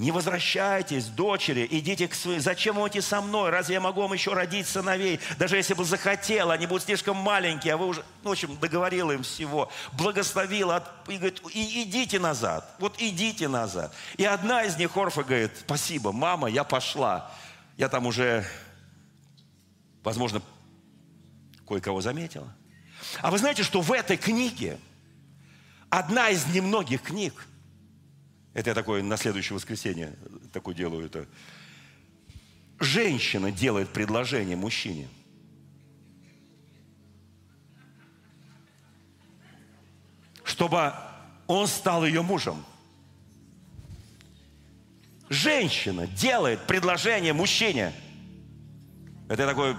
не 0.00 0.12
возвращайтесь, 0.12 1.08
дочери, 1.08 1.68
идите 1.70 2.08
к 2.08 2.14
своим. 2.14 2.40
Зачем 2.40 2.76
вы 2.76 2.88
идти 2.88 3.02
со 3.02 3.20
мной? 3.20 3.50
Разве 3.50 3.74
я 3.74 3.80
могу 3.82 4.00
вам 4.00 4.14
еще 4.14 4.32
родить 4.32 4.66
сыновей? 4.66 5.20
Даже 5.38 5.58
если 5.58 5.74
бы 5.74 5.84
захотел, 5.84 6.50
они 6.50 6.64
будут 6.64 6.84
слишком 6.84 7.18
маленькие, 7.18 7.74
а 7.74 7.76
вы 7.76 7.86
уже, 7.86 8.02
ну, 8.22 8.30
в 8.30 8.32
общем, 8.32 8.56
договорила 8.58 9.12
им 9.12 9.22
всего, 9.22 9.70
благословила, 9.92 10.88
и 11.06 11.18
говорит, 11.18 11.42
и, 11.52 11.82
идите 11.82 12.18
назад, 12.18 12.74
вот 12.78 12.94
идите 12.98 13.46
назад. 13.46 13.94
И 14.16 14.24
одна 14.24 14.62
из 14.64 14.78
них, 14.78 14.96
Орфа, 14.96 15.22
говорит, 15.22 15.52
спасибо, 15.58 16.12
мама, 16.12 16.48
я 16.48 16.64
пошла. 16.64 17.30
Я 17.76 17.90
там 17.90 18.06
уже, 18.06 18.46
возможно, 20.02 20.40
кое-кого 21.68 22.00
заметила. 22.00 22.48
А 23.20 23.30
вы 23.30 23.36
знаете, 23.36 23.64
что 23.64 23.82
в 23.82 23.92
этой 23.92 24.16
книге, 24.16 24.78
одна 25.90 26.30
из 26.30 26.46
немногих 26.46 27.02
книг, 27.02 27.46
это 28.52 28.70
я 28.70 28.74
такое 28.74 29.02
на 29.02 29.16
следующее 29.16 29.54
воскресенье 29.54 30.16
такое 30.52 30.74
делаю 30.74 31.06
это. 31.06 31.26
Женщина 32.80 33.52
делает 33.52 33.90
предложение 33.90 34.56
мужчине. 34.56 35.08
Чтобы 40.44 40.92
он 41.46 41.66
стал 41.68 42.04
ее 42.04 42.22
мужем. 42.22 42.64
Женщина 45.28 46.08
делает 46.08 46.66
предложение 46.66 47.32
мужчине. 47.32 47.92
Это 49.28 49.42
я 49.42 49.48
такой 49.48 49.76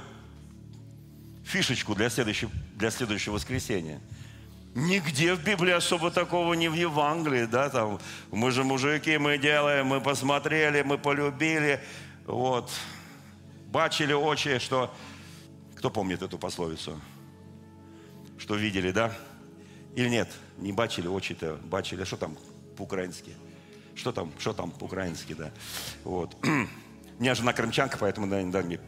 фишечку 1.43 1.93
для 1.93 2.09
следующего, 2.09 2.51
для 2.75 2.89
следующего 2.89 3.33
воскресенья. 3.33 3.99
Нигде 4.73 5.35
в 5.35 5.43
Библии 5.43 5.73
особо 5.73 6.11
такого 6.11 6.53
не 6.53 6.69
в 6.69 6.73
Евангелии, 6.73 7.43
да, 7.43 7.69
там, 7.69 7.99
мы 8.31 8.51
же 8.51 8.63
мужики, 8.63 9.17
мы 9.17 9.37
делаем, 9.37 9.87
мы 9.87 9.99
посмотрели, 9.99 10.81
мы 10.81 10.97
полюбили, 10.97 11.83
вот, 12.25 12.71
бачили 13.67 14.13
очи, 14.13 14.59
что, 14.59 14.93
кто 15.75 15.89
помнит 15.89 16.21
эту 16.21 16.37
пословицу, 16.37 17.01
что 18.37 18.55
видели, 18.55 18.91
да, 18.91 19.11
или 19.93 20.07
нет, 20.07 20.29
не 20.57 20.71
бачили 20.71 21.07
очи-то, 21.07 21.59
бачили, 21.65 22.05
что 22.05 22.15
там 22.15 22.37
по-украински, 22.77 23.33
что 23.93 24.13
там, 24.13 24.31
что 24.39 24.53
там 24.53 24.71
по-украински, 24.71 25.33
да, 25.33 25.51
вот, 26.05 26.33
у 26.43 27.21
меня 27.21 27.35
жена 27.35 27.51
крымчанка, 27.51 27.97
поэтому, 27.97 28.27
да, 28.27 28.41
да, 28.41 28.61
мне, 28.61 28.79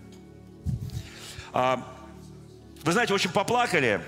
а, 1.51 1.85
вы 2.83 2.91
знаете, 2.93 3.13
очень 3.13 3.31
поплакали, 3.31 4.01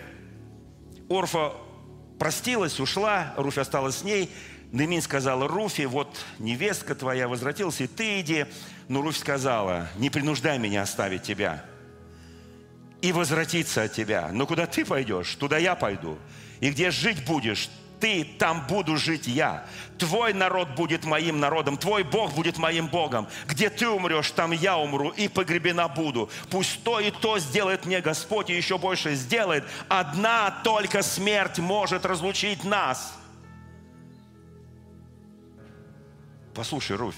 Орфа 1.09 1.53
простилась, 2.20 2.80
ушла, 2.80 3.34
Руфь 3.38 3.57
осталась 3.57 3.97
с 3.97 4.03
ней. 4.03 4.32
Немин 4.72 5.01
сказала 5.01 5.47
Руфи, 5.47 5.84
вот 5.84 6.18
невестка 6.39 6.95
твоя 6.95 7.28
возвратилась, 7.28 7.82
и 7.82 7.88
ты 7.88 8.20
иди. 8.20 8.45
Но 8.88 9.01
Руфь 9.01 9.18
сказала, 9.18 9.88
не 9.97 10.09
принуждай 10.09 10.59
меня 10.59 10.82
оставить 10.82 11.24
тебя 11.24 11.66
и 13.01 13.11
возвратиться 13.11 13.84
от 13.84 13.93
тебя. 13.93 14.30
Но 14.32 14.47
куда 14.47 14.66
ты 14.66 14.84
пойдешь, 14.84 15.36
туда 15.36 15.57
я 15.57 15.76
пойду. 15.76 16.18
И 16.59 16.72
где 16.72 16.89
жить 16.89 17.24
будешь, 17.26 17.70
ты, 17.99 18.23
там 18.37 18.65
буду 18.67 18.97
жить 18.97 19.27
я. 19.27 19.65
Твой 19.97 20.33
народ 20.33 20.69
будет 20.75 21.05
моим 21.05 21.39
народом, 21.39 21.77
твой 21.77 22.03
Бог 22.03 22.33
будет 22.33 22.57
моим 22.57 22.87
Богом. 22.87 23.27
Где 23.47 23.69
ты 23.69 23.87
умрешь, 23.87 24.31
там 24.31 24.51
я 24.51 24.77
умру 24.77 25.09
и 25.09 25.27
погребена 25.27 25.87
буду. 25.87 26.29
Пусть 26.49 26.83
то 26.83 26.99
и 26.99 27.11
то 27.11 27.39
сделает 27.39 27.85
мне 27.85 28.01
Господь, 28.01 28.49
и 28.49 28.55
еще 28.55 28.77
больше 28.77 29.15
сделает. 29.15 29.63
Одна 29.87 30.51
только 30.63 31.01
смерть 31.01 31.59
может 31.59 32.05
разлучить 32.05 32.63
нас. 32.63 33.17
Послушай, 36.53 36.95
Руфь, 36.95 37.15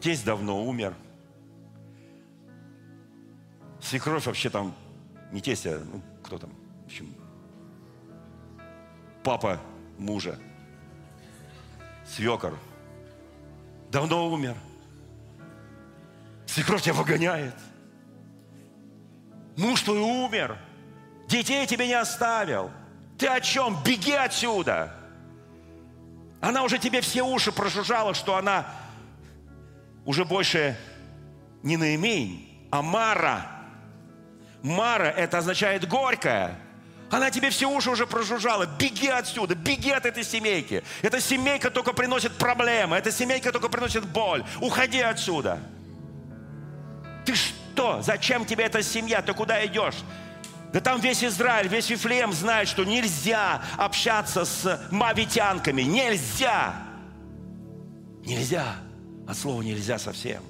тесть 0.00 0.24
давно 0.24 0.64
умер. 0.64 0.94
Свекровь 3.80 4.26
вообще 4.26 4.50
там, 4.50 4.74
не 5.30 5.40
тесть, 5.40 5.66
а 5.66 5.78
ну, 5.78 6.02
кто 6.24 6.38
там, 6.38 6.50
папа 9.26 9.58
мужа, 9.98 10.38
свекор, 12.06 12.56
давно 13.90 14.30
умер. 14.30 14.54
Свекровь 16.46 16.82
тебя 16.82 16.94
выгоняет. 16.94 17.56
Муж 19.56 19.82
твой 19.82 19.98
умер. 19.98 20.56
Детей 21.26 21.66
тебе 21.66 21.88
не 21.88 21.94
оставил. 21.94 22.70
Ты 23.18 23.26
о 23.26 23.40
чем? 23.40 23.76
Беги 23.82 24.12
отсюда. 24.12 24.94
Она 26.40 26.62
уже 26.62 26.78
тебе 26.78 27.00
все 27.00 27.22
уши 27.22 27.50
прожужжала, 27.50 28.14
что 28.14 28.36
она 28.36 28.64
уже 30.04 30.24
больше 30.24 30.78
не 31.64 31.76
Наимень, 31.76 32.68
а 32.70 32.80
Мара. 32.80 33.44
Мара– 34.62 35.10
это 35.16 35.38
означает 35.38 35.88
горькая. 35.88 36.60
Она 37.10 37.30
тебе 37.30 37.50
все 37.50 37.68
уши 37.68 37.90
уже 37.90 38.06
прожужжала. 38.06 38.66
Беги 38.66 39.08
отсюда, 39.08 39.54
беги 39.54 39.90
от 39.90 40.06
этой 40.06 40.24
семейки. 40.24 40.82
Эта 41.02 41.20
семейка 41.20 41.70
только 41.70 41.92
приносит 41.92 42.32
проблемы, 42.32 42.96
эта 42.96 43.12
семейка 43.12 43.52
только 43.52 43.68
приносит 43.68 44.04
боль. 44.06 44.44
Уходи 44.60 45.00
отсюда. 45.00 45.60
Ты 47.24 47.34
что? 47.34 48.02
Зачем 48.02 48.44
тебе 48.44 48.64
эта 48.64 48.82
семья? 48.82 49.22
Ты 49.22 49.34
куда 49.34 49.64
идешь? 49.66 49.96
Да 50.72 50.80
там 50.80 51.00
весь 51.00 51.22
Израиль, 51.24 51.68
весь 51.68 51.88
Вифлеем 51.88 52.32
знает, 52.32 52.68
что 52.68 52.84
нельзя 52.84 53.62
общаться 53.78 54.44
с 54.44 54.88
мавитянками. 54.90 55.82
Нельзя. 55.82 56.74
Нельзя. 58.24 58.76
От 59.28 59.36
слова 59.36 59.62
нельзя 59.62 59.98
совсем. 59.98 60.42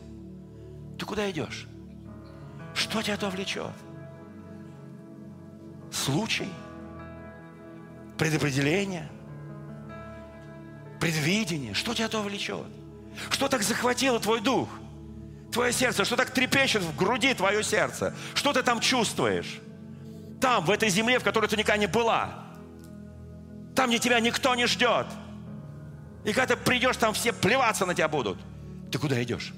Ты 0.99 1.05
куда 1.05 1.31
идешь? 1.31 1.67
Что 2.75 3.03
тебя 3.03 3.17
то 3.17 3.29
влечет? 3.29 3.71
Случай, 5.97 6.49
предопределение, 8.19 9.09
предвидение. 11.01 11.75
Что 11.75 11.95
тебя 11.95 12.09
то 12.09 12.23
влечет? 12.23 12.67
Что 13.31 13.49
так 13.49 13.63
захватило 13.63 14.21
твой 14.21 14.41
дух, 14.41 14.69
твое 15.53 15.73
сердце? 15.73 16.05
Что 16.05 16.17
так 16.17 16.31
трепещет 16.31 16.83
в 16.83 16.97
груди 16.97 17.35
твое 17.35 17.63
сердце? 17.63 18.15
Что 18.35 18.53
ты 18.53 18.63
там 18.63 18.81
чувствуешь? 18.81 19.61
Там, 20.41 20.65
в 20.65 20.71
этой 20.71 20.91
земле, 20.91 21.19
в 21.19 21.25
которой 21.25 21.47
ты 21.49 21.57
никогда 21.57 21.79
не 21.79 21.87
была. 21.87 22.45
Там, 23.75 23.89
где 23.89 23.99
тебя 23.99 24.21
никто 24.21 24.55
не 24.55 24.67
ждет. 24.67 25.07
И 26.25 26.33
когда 26.33 26.55
ты 26.55 26.61
придешь, 26.61 26.97
там 26.97 27.15
все 27.15 27.33
плеваться 27.33 27.87
на 27.87 27.95
тебя 27.95 28.09
будут. 28.09 28.39
Ты 28.93 28.99
куда 28.99 29.23
идешь? 29.23 29.55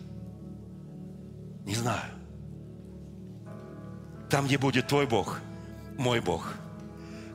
Не 1.65 1.75
знаю. 1.75 2.13
Там, 4.31 4.47
где 4.47 4.59
будет 4.59 4.87
твой 4.87 5.07
Бог– 5.07 5.41
мой 5.99 6.21
Бог. 6.21 6.55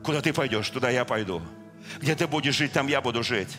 Куда 0.02 0.20
ты 0.20 0.32
пойдешь, 0.32 0.68
туда 0.70 0.90
я 0.90 1.04
пойду. 1.04 1.40
Где 2.00 2.16
ты 2.16 2.26
будешь 2.26 2.56
жить, 2.56 2.72
там 2.72 2.88
я 2.88 3.00
буду 3.00 3.22
жить. 3.22 3.56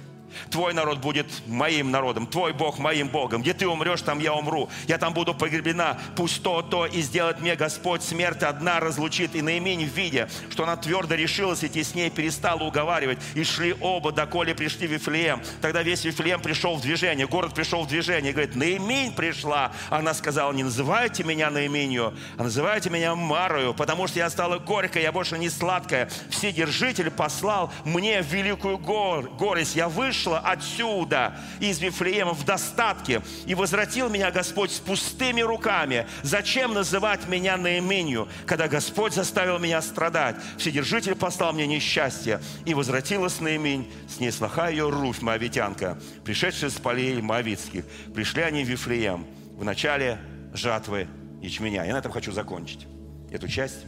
Твой 0.49 0.73
народ 0.73 0.99
будет 0.99 1.27
моим 1.47 1.91
народом, 1.91 2.27
твой 2.27 2.53
Бог 2.53 2.79
моим 2.79 3.09
Богом. 3.09 3.41
Где 3.41 3.53
ты 3.53 3.67
умрешь, 3.67 4.01
там 4.01 4.19
я 4.19 4.33
умру. 4.33 4.69
Я 4.87 4.97
там 4.97 5.13
буду 5.13 5.33
погребена. 5.33 5.99
Пусть 6.15 6.43
то, 6.43 6.61
то 6.61 6.85
и 6.85 7.01
сделает 7.01 7.41
мне 7.41 7.55
Господь. 7.55 8.03
Смерть 8.03 8.43
одна 8.43 8.79
разлучит. 8.79 9.35
И 9.35 9.41
наимень 9.41 9.85
в 9.85 9.93
виде, 9.93 10.29
что 10.49 10.63
она 10.63 10.75
твердо 10.75 11.15
решилась 11.15 11.63
идти 11.63 11.83
с 11.83 11.95
ней, 11.95 12.09
перестала 12.09 12.63
уговаривать. 12.63 13.19
И 13.33 13.43
шли 13.43 13.75
оба, 13.79 14.11
доколе 14.11 14.55
пришли 14.55 14.87
в 14.87 14.91
Вифлеем. 14.91 15.41
Тогда 15.61 15.83
весь 15.83 16.03
Вифлеем 16.03 16.41
пришел 16.41 16.75
в 16.75 16.81
движение, 16.81 17.27
город 17.27 17.53
пришел 17.53 17.83
в 17.83 17.87
движение. 17.87 18.31
И 18.31 18.33
говорит, 18.33 18.55
наимень 18.55 19.13
пришла. 19.13 19.71
Она 19.89 20.13
сказала, 20.13 20.51
не 20.51 20.63
называйте 20.63 21.23
меня 21.23 21.49
наименью, 21.49 22.13
а 22.37 22.43
называйте 22.43 22.89
меня 22.89 23.15
Марою, 23.15 23.73
потому 23.73 24.07
что 24.07 24.19
я 24.19 24.29
стала 24.29 24.59
горькой, 24.59 25.03
я 25.03 25.11
больше 25.11 25.37
не 25.37 25.49
сладкая. 25.49 26.09
Вседержитель 26.29 27.11
послал 27.11 27.71
мне 27.83 28.21
великую 28.21 28.77
гор, 28.77 29.29
горесть. 29.29 29.75
Я 29.75 29.89
вышел 29.89 30.24
вышла 30.25 30.39
отсюда, 30.39 31.35
из 31.59 31.79
Вифлеема, 31.79 32.33
в 32.33 32.45
достатке, 32.45 33.21
и 33.45 33.55
возвратил 33.55 34.09
меня 34.09 34.31
Господь 34.31 34.71
с 34.71 34.79
пустыми 34.79 35.41
руками. 35.41 36.07
Зачем 36.23 36.73
называть 36.73 37.27
меня 37.27 37.57
наименью, 37.57 38.27
когда 38.45 38.67
Господь 38.67 39.13
заставил 39.13 39.59
меня 39.59 39.81
страдать? 39.81 40.35
Вседержитель 40.57 41.15
послал 41.15 41.53
мне 41.53 41.67
несчастье, 41.67 42.41
и 42.65 42.73
возвратилась 42.73 43.39
наимень, 43.39 43.91
с 44.07 44.19
ней 44.19 44.31
слаха 44.31 44.69
ее 44.69 44.89
Руфь, 44.89 45.21
моавитянка, 45.21 45.97
пришедшая 46.23 46.69
с 46.69 46.75
полей 46.75 47.21
моавитских. 47.21 47.85
Пришли 48.13 48.41
они 48.41 48.63
в 48.63 48.67
Вифлеем 48.67 49.25
в 49.51 49.63
начале 49.63 50.17
жатвы 50.53 51.07
ячменя. 51.41 51.85
Я 51.85 51.93
на 51.93 51.99
этом 51.99 52.11
хочу 52.11 52.31
закончить 52.31 52.87
эту 53.31 53.47
часть. 53.47 53.85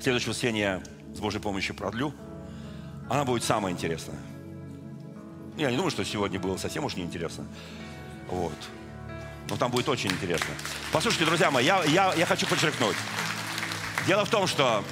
Следующее 0.00 0.30
воскресенье 0.30 0.62
я 0.62 0.82
с 1.14 1.20
Божьей 1.20 1.40
помощью 1.40 1.76
продлю. 1.76 2.12
Она 3.08 3.24
будет 3.24 3.44
самая 3.44 3.72
интересная. 3.72 4.31
Я 5.56 5.70
не 5.70 5.76
думаю, 5.76 5.90
что 5.90 6.04
сегодня 6.04 6.40
было 6.40 6.56
совсем 6.56 6.84
уж 6.84 6.96
неинтересно. 6.96 7.44
Вот. 8.28 8.56
Но 9.48 9.56
там 9.56 9.70
будет 9.70 9.88
очень 9.88 10.10
интересно. 10.10 10.54
Послушайте, 10.92 11.26
друзья 11.26 11.50
мои, 11.50 11.64
я, 11.64 11.84
я, 11.84 12.14
я 12.14 12.26
хочу 12.26 12.46
подчеркнуть. 12.46 12.96
Дело 14.06 14.24
в 14.24 14.30
том, 14.30 14.46
что 14.46 14.82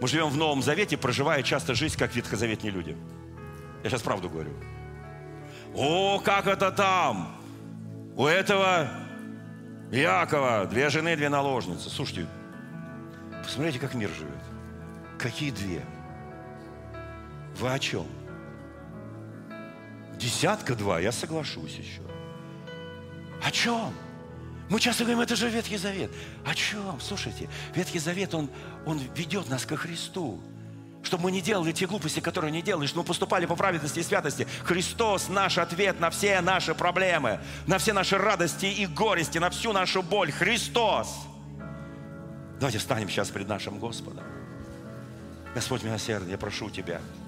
мы 0.00 0.08
живем 0.08 0.28
в 0.30 0.36
Новом 0.36 0.62
Завете, 0.62 0.96
проживая 0.96 1.42
часто 1.42 1.74
жизнь, 1.74 1.98
как 1.98 2.14
ветхозаветные 2.14 2.70
люди. 2.70 2.96
Я 3.82 3.90
сейчас 3.90 4.02
правду 4.02 4.30
говорю. 4.30 4.52
О, 5.74 6.20
как 6.20 6.46
это 6.46 6.70
там! 6.70 7.36
У 8.16 8.26
этого 8.26 8.88
Якова 9.90 10.66
две 10.66 10.88
жены, 10.88 11.16
две 11.16 11.28
наложницы. 11.28 11.90
Слушайте, 11.90 12.26
посмотрите, 13.42 13.78
как 13.78 13.94
мир 13.94 14.08
живет. 14.10 14.32
Какие 15.18 15.50
две? 15.50 15.82
Вы 17.58 17.72
о 17.72 17.78
чем? 17.78 18.06
Десятка-два, 20.24 21.00
я 21.00 21.12
соглашусь 21.12 21.74
еще. 21.74 22.00
О 23.42 23.50
чем? 23.50 23.92
Мы 24.70 24.80
часто 24.80 25.04
говорим, 25.04 25.20
это 25.20 25.36
же 25.36 25.50
Ветхий 25.50 25.76
Завет. 25.76 26.10
О 26.46 26.54
чем? 26.54 26.98
Слушайте, 26.98 27.50
Ветхий 27.74 27.98
Завет, 27.98 28.34
он, 28.34 28.48
он 28.86 28.98
ведет 29.14 29.50
нас 29.50 29.66
ко 29.66 29.76
Христу. 29.76 30.40
Чтобы 31.02 31.24
мы 31.24 31.30
не 31.30 31.42
делали 31.42 31.72
те 31.72 31.86
глупости, 31.86 32.20
которые 32.20 32.50
не 32.50 32.62
чтобы 32.62 33.02
мы 33.02 33.04
поступали 33.04 33.44
по 33.44 33.54
праведности 33.54 33.98
и 33.98 34.02
святости. 34.02 34.48
Христос– 34.64 35.28
наш 35.28 35.58
ответ 35.58 36.00
на 36.00 36.08
все 36.08 36.40
наши 36.40 36.74
проблемы, 36.74 37.40
на 37.66 37.76
все 37.76 37.92
наши 37.92 38.16
радости 38.16 38.64
и 38.64 38.86
горести, 38.86 39.36
на 39.36 39.50
всю 39.50 39.74
нашу 39.74 40.02
боль. 40.02 40.32
Христос! 40.32 41.14
Давайте 42.58 42.78
встанем 42.78 43.10
сейчас 43.10 43.28
перед 43.28 43.46
нашим 43.46 43.78
Господом. 43.78 44.24
Господь 45.54 45.82
милосердный, 45.82 46.30
я 46.30 46.38
прошу 46.38 46.70
Тебя– 46.70 47.02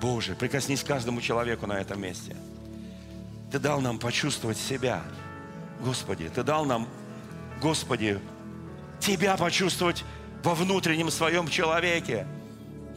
Боже, 0.00 0.34
прикоснись 0.34 0.82
к 0.82 0.86
каждому 0.86 1.20
человеку 1.20 1.66
на 1.66 1.74
этом 1.74 2.00
месте. 2.00 2.36
Ты 3.50 3.58
дал 3.58 3.80
нам 3.80 3.98
почувствовать 3.98 4.58
себя. 4.58 5.02
Господи, 5.80 6.28
Ты 6.28 6.42
дал 6.42 6.64
нам, 6.64 6.88
Господи, 7.60 8.20
Тебя 9.00 9.36
почувствовать 9.36 10.04
во 10.42 10.54
внутреннем 10.54 11.10
своем 11.10 11.48
человеке. 11.48 12.26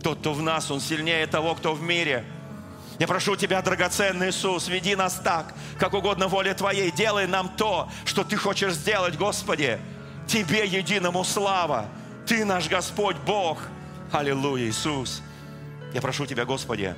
Тот, 0.04 0.20
кто 0.20 0.34
в 0.34 0.42
нас, 0.42 0.70
он 0.72 0.80
сильнее 0.82 1.26
того, 1.28 1.56
кто 1.56 1.74
в 1.74 1.82
мире. 1.82 2.26
Я 3.00 3.08
прошу 3.08 3.36
Тебя, 3.36 3.62
драгоценный 3.62 4.30
Иисус, 4.30 4.68
веди 4.68 4.96
нас 4.96 5.22
так, 5.24 5.56
как 5.80 5.94
угодно 5.94 6.28
воле 6.28 6.54
Твоей. 6.54 6.92
Делай 6.92 7.28
нам 7.28 7.50
то, 7.50 7.90
что 8.06 8.24
Ты 8.24 8.36
хочешь 8.36 8.74
сделать, 8.74 9.18
Господи. 9.18 9.80
Тебе 10.28 10.66
единому 10.66 11.24
слава. 11.24 11.88
Ты 12.28 12.46
наш 12.46 12.68
Господь 12.68 13.18
Бог. 13.26 13.60
Аллилуйя, 14.12 14.68
Иисус. 14.68 15.22
Я 15.94 16.02
прошу 16.02 16.26
Тебя, 16.26 16.46
Господи, 16.46 16.96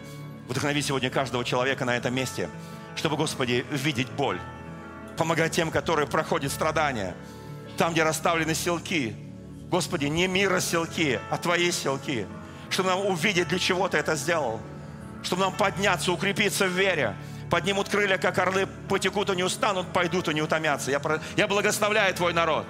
вдохнови 0.47 0.81
сегодня 0.81 1.09
каждого 1.09 1.43
человека 1.43 1.83
на 1.83 1.97
этом 1.97 2.13
месте, 2.13 2.49
чтобы, 2.95 3.17
Господи, 3.17 3.65
видеть 3.71 4.09
боль, 4.11 4.39
помогать 5.17 5.51
тем, 5.51 5.71
которые 5.71 6.07
проходят 6.07 6.51
страдания, 6.51 7.15
там, 7.77 7.93
где 7.93 8.03
расставлены 8.03 8.53
селки. 8.53 9.15
Господи, 9.69 10.05
не 10.05 10.27
мира 10.27 10.59
селки, 10.59 11.19
а 11.31 11.37
Твои 11.37 11.71
селки, 11.71 12.27
чтобы 12.69 12.89
нам 12.89 13.05
увидеть, 13.07 13.47
для 13.47 13.57
чего 13.57 13.87
Ты 13.87 13.97
это 13.97 14.15
сделал, 14.15 14.61
чтобы 15.23 15.41
нам 15.41 15.53
подняться, 15.53 16.11
укрепиться 16.11 16.67
в 16.67 16.71
вере, 16.71 17.15
поднимут 17.49 17.89
крылья, 17.89 18.19
как 18.19 18.37
орлы, 18.37 18.67
потекут 18.89 19.31
и 19.31 19.35
не 19.35 19.43
устанут, 19.43 19.91
пойдут 19.91 20.27
и 20.27 20.35
не 20.35 20.43
утомятся. 20.43 20.91
Я, 20.91 21.01
я 21.35 21.47
благословляю 21.47 22.13
Твой 22.13 22.33
народ. 22.33 22.67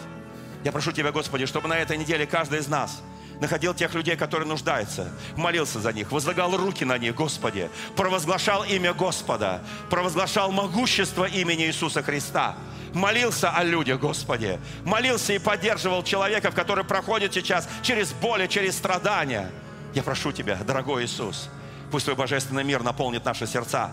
Я 0.64 0.72
прошу 0.72 0.94
Тебя, 0.94 1.12
Господи, 1.12 1.46
чтобы 1.46 1.68
на 1.68 1.78
этой 1.78 1.98
неделе 1.98 2.26
каждый 2.26 2.60
из 2.60 2.70
нас– 2.70 3.02
находил 3.40 3.74
тех 3.74 3.94
людей, 3.94 4.16
которые 4.16 4.48
нуждаются, 4.48 5.12
молился 5.36 5.80
за 5.80 5.94
них, 5.94 6.12
возлагал 6.12 6.56
руки 6.56 6.86
на 6.86 6.98
них, 6.98 7.16
Господи, 7.16 7.70
провозглашал 7.96 8.64
имя 8.64 8.94
Господа, 8.94 9.62
провозглашал 9.90 10.52
могущество 10.52 11.26
имени 11.26 11.66
Иисуса 11.66 12.04
Христа, 12.04 12.56
молился 12.94 13.50
о 13.50 13.64
людях, 13.64 14.00
Господи, 14.00 14.60
молился 14.84 15.34
и 15.34 15.40
поддерживал 15.40 16.04
человеков, 16.04 16.56
который 16.56 16.84
проходит 16.84 17.34
сейчас 17.34 17.68
через 17.82 18.12
боли, 18.14 18.48
через 18.48 18.78
страдания. 18.78 19.50
Я 19.94 20.04
прошу 20.04 20.32
Тебя, 20.32 20.56
дорогой 20.56 21.06
Иисус, 21.06 21.50
пусть 21.92 22.06
Твой 22.06 22.16
божественный 22.16 22.64
мир 22.64 22.84
наполнит 22.84 23.26
наши 23.26 23.46
сердца, 23.48 23.92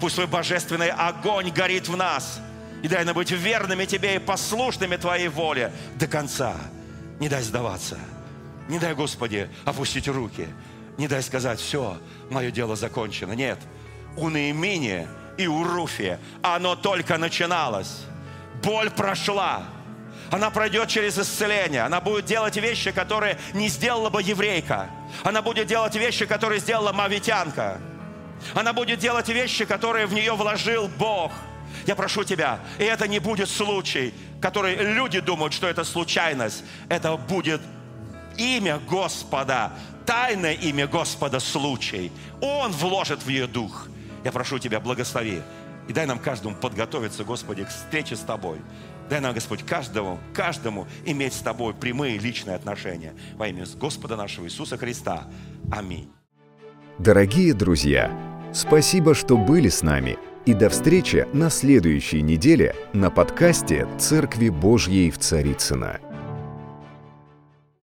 пусть 0.00 0.14
Твой 0.14 0.26
божественный 0.26 0.90
огонь 0.90 1.50
горит 1.50 1.88
в 1.88 1.96
нас, 1.96 2.40
и 2.82 2.88
дай 2.88 3.04
нам 3.04 3.14
быть 3.14 3.30
верными 3.30 3.84
Тебе 3.84 4.16
и 4.16 4.18
послушными 4.18 4.96
Твоей 4.96 5.28
воле 5.28 5.72
до 5.96 6.06
конца. 6.06 6.54
Не 7.20 7.28
дай 7.28 7.42
сдаваться. 7.42 7.96
Не 8.68 8.78
дай, 8.78 8.94
Господи, 8.94 9.50
опустить 9.64 10.08
руки. 10.08 10.46
Не 10.98 11.08
дай 11.08 11.22
сказать, 11.22 11.60
все, 11.60 11.98
мое 12.30 12.50
дело 12.50 12.76
закончено. 12.76 13.32
Нет. 13.32 13.58
У 14.16 14.28
Наимини 14.28 15.06
и 15.38 15.46
у 15.46 15.64
Руфи 15.64 16.18
оно 16.42 16.76
только 16.76 17.18
начиналось. 17.18 18.04
Боль 18.62 18.90
прошла. 18.90 19.64
Она 20.30 20.50
пройдет 20.50 20.88
через 20.88 21.18
исцеление. 21.18 21.82
Она 21.82 22.00
будет 22.00 22.24
делать 22.24 22.56
вещи, 22.56 22.90
которые 22.90 23.38
не 23.52 23.68
сделала 23.68 24.10
бы 24.10 24.22
еврейка. 24.22 24.88
Она 25.24 25.42
будет 25.42 25.66
делать 25.66 25.94
вещи, 25.94 26.26
которые 26.26 26.60
сделала 26.60 26.92
мавитянка. 26.92 27.80
Она 28.54 28.72
будет 28.72 28.98
делать 28.98 29.28
вещи, 29.28 29.64
которые 29.64 30.06
в 30.06 30.14
нее 30.14 30.34
вложил 30.34 30.88
Бог. 30.98 31.32
Я 31.86 31.96
прошу 31.96 32.24
тебя, 32.24 32.60
и 32.78 32.84
это 32.84 33.08
не 33.08 33.18
будет 33.18 33.48
случай, 33.48 34.14
который 34.40 34.76
люди 34.76 35.20
думают, 35.20 35.52
что 35.52 35.66
это 35.66 35.84
случайность. 35.84 36.64
Это 36.88 37.16
будет 37.16 37.60
имя 38.38 38.80
Господа, 38.88 39.72
тайное 40.06 40.54
имя 40.54 40.86
Господа 40.86 41.40
случай. 41.40 42.12
Он 42.40 42.72
вложит 42.72 43.22
в 43.22 43.28
ее 43.28 43.46
дух. 43.46 43.88
Я 44.24 44.32
прошу 44.32 44.58
Тебя, 44.58 44.80
благослови. 44.80 45.42
И 45.88 45.92
дай 45.92 46.06
нам 46.06 46.18
каждому 46.18 46.54
подготовиться, 46.54 47.24
Господи, 47.24 47.64
к 47.64 47.68
встрече 47.68 48.16
с 48.16 48.20
Тобой. 48.20 48.58
Дай 49.10 49.20
нам, 49.20 49.34
Господь, 49.34 49.64
каждому, 49.64 50.18
каждому 50.32 50.86
иметь 51.04 51.34
с 51.34 51.40
Тобой 51.40 51.74
прямые 51.74 52.18
личные 52.18 52.56
отношения. 52.56 53.14
Во 53.36 53.48
имя 53.48 53.64
Господа 53.78 54.16
нашего 54.16 54.46
Иисуса 54.46 54.76
Христа. 54.76 55.24
Аминь. 55.70 56.10
Дорогие 56.98 57.52
друзья, 57.52 58.12
спасибо, 58.54 59.14
что 59.14 59.36
были 59.36 59.68
с 59.68 59.82
нами. 59.82 60.18
И 60.44 60.54
до 60.54 60.68
встречи 60.70 61.26
на 61.32 61.50
следующей 61.50 62.20
неделе 62.20 62.74
на 62.92 63.10
подкасте 63.10 63.86
«Церкви 63.98 64.48
Божьей 64.48 65.10
в 65.10 65.18
Царицына. 65.18 66.00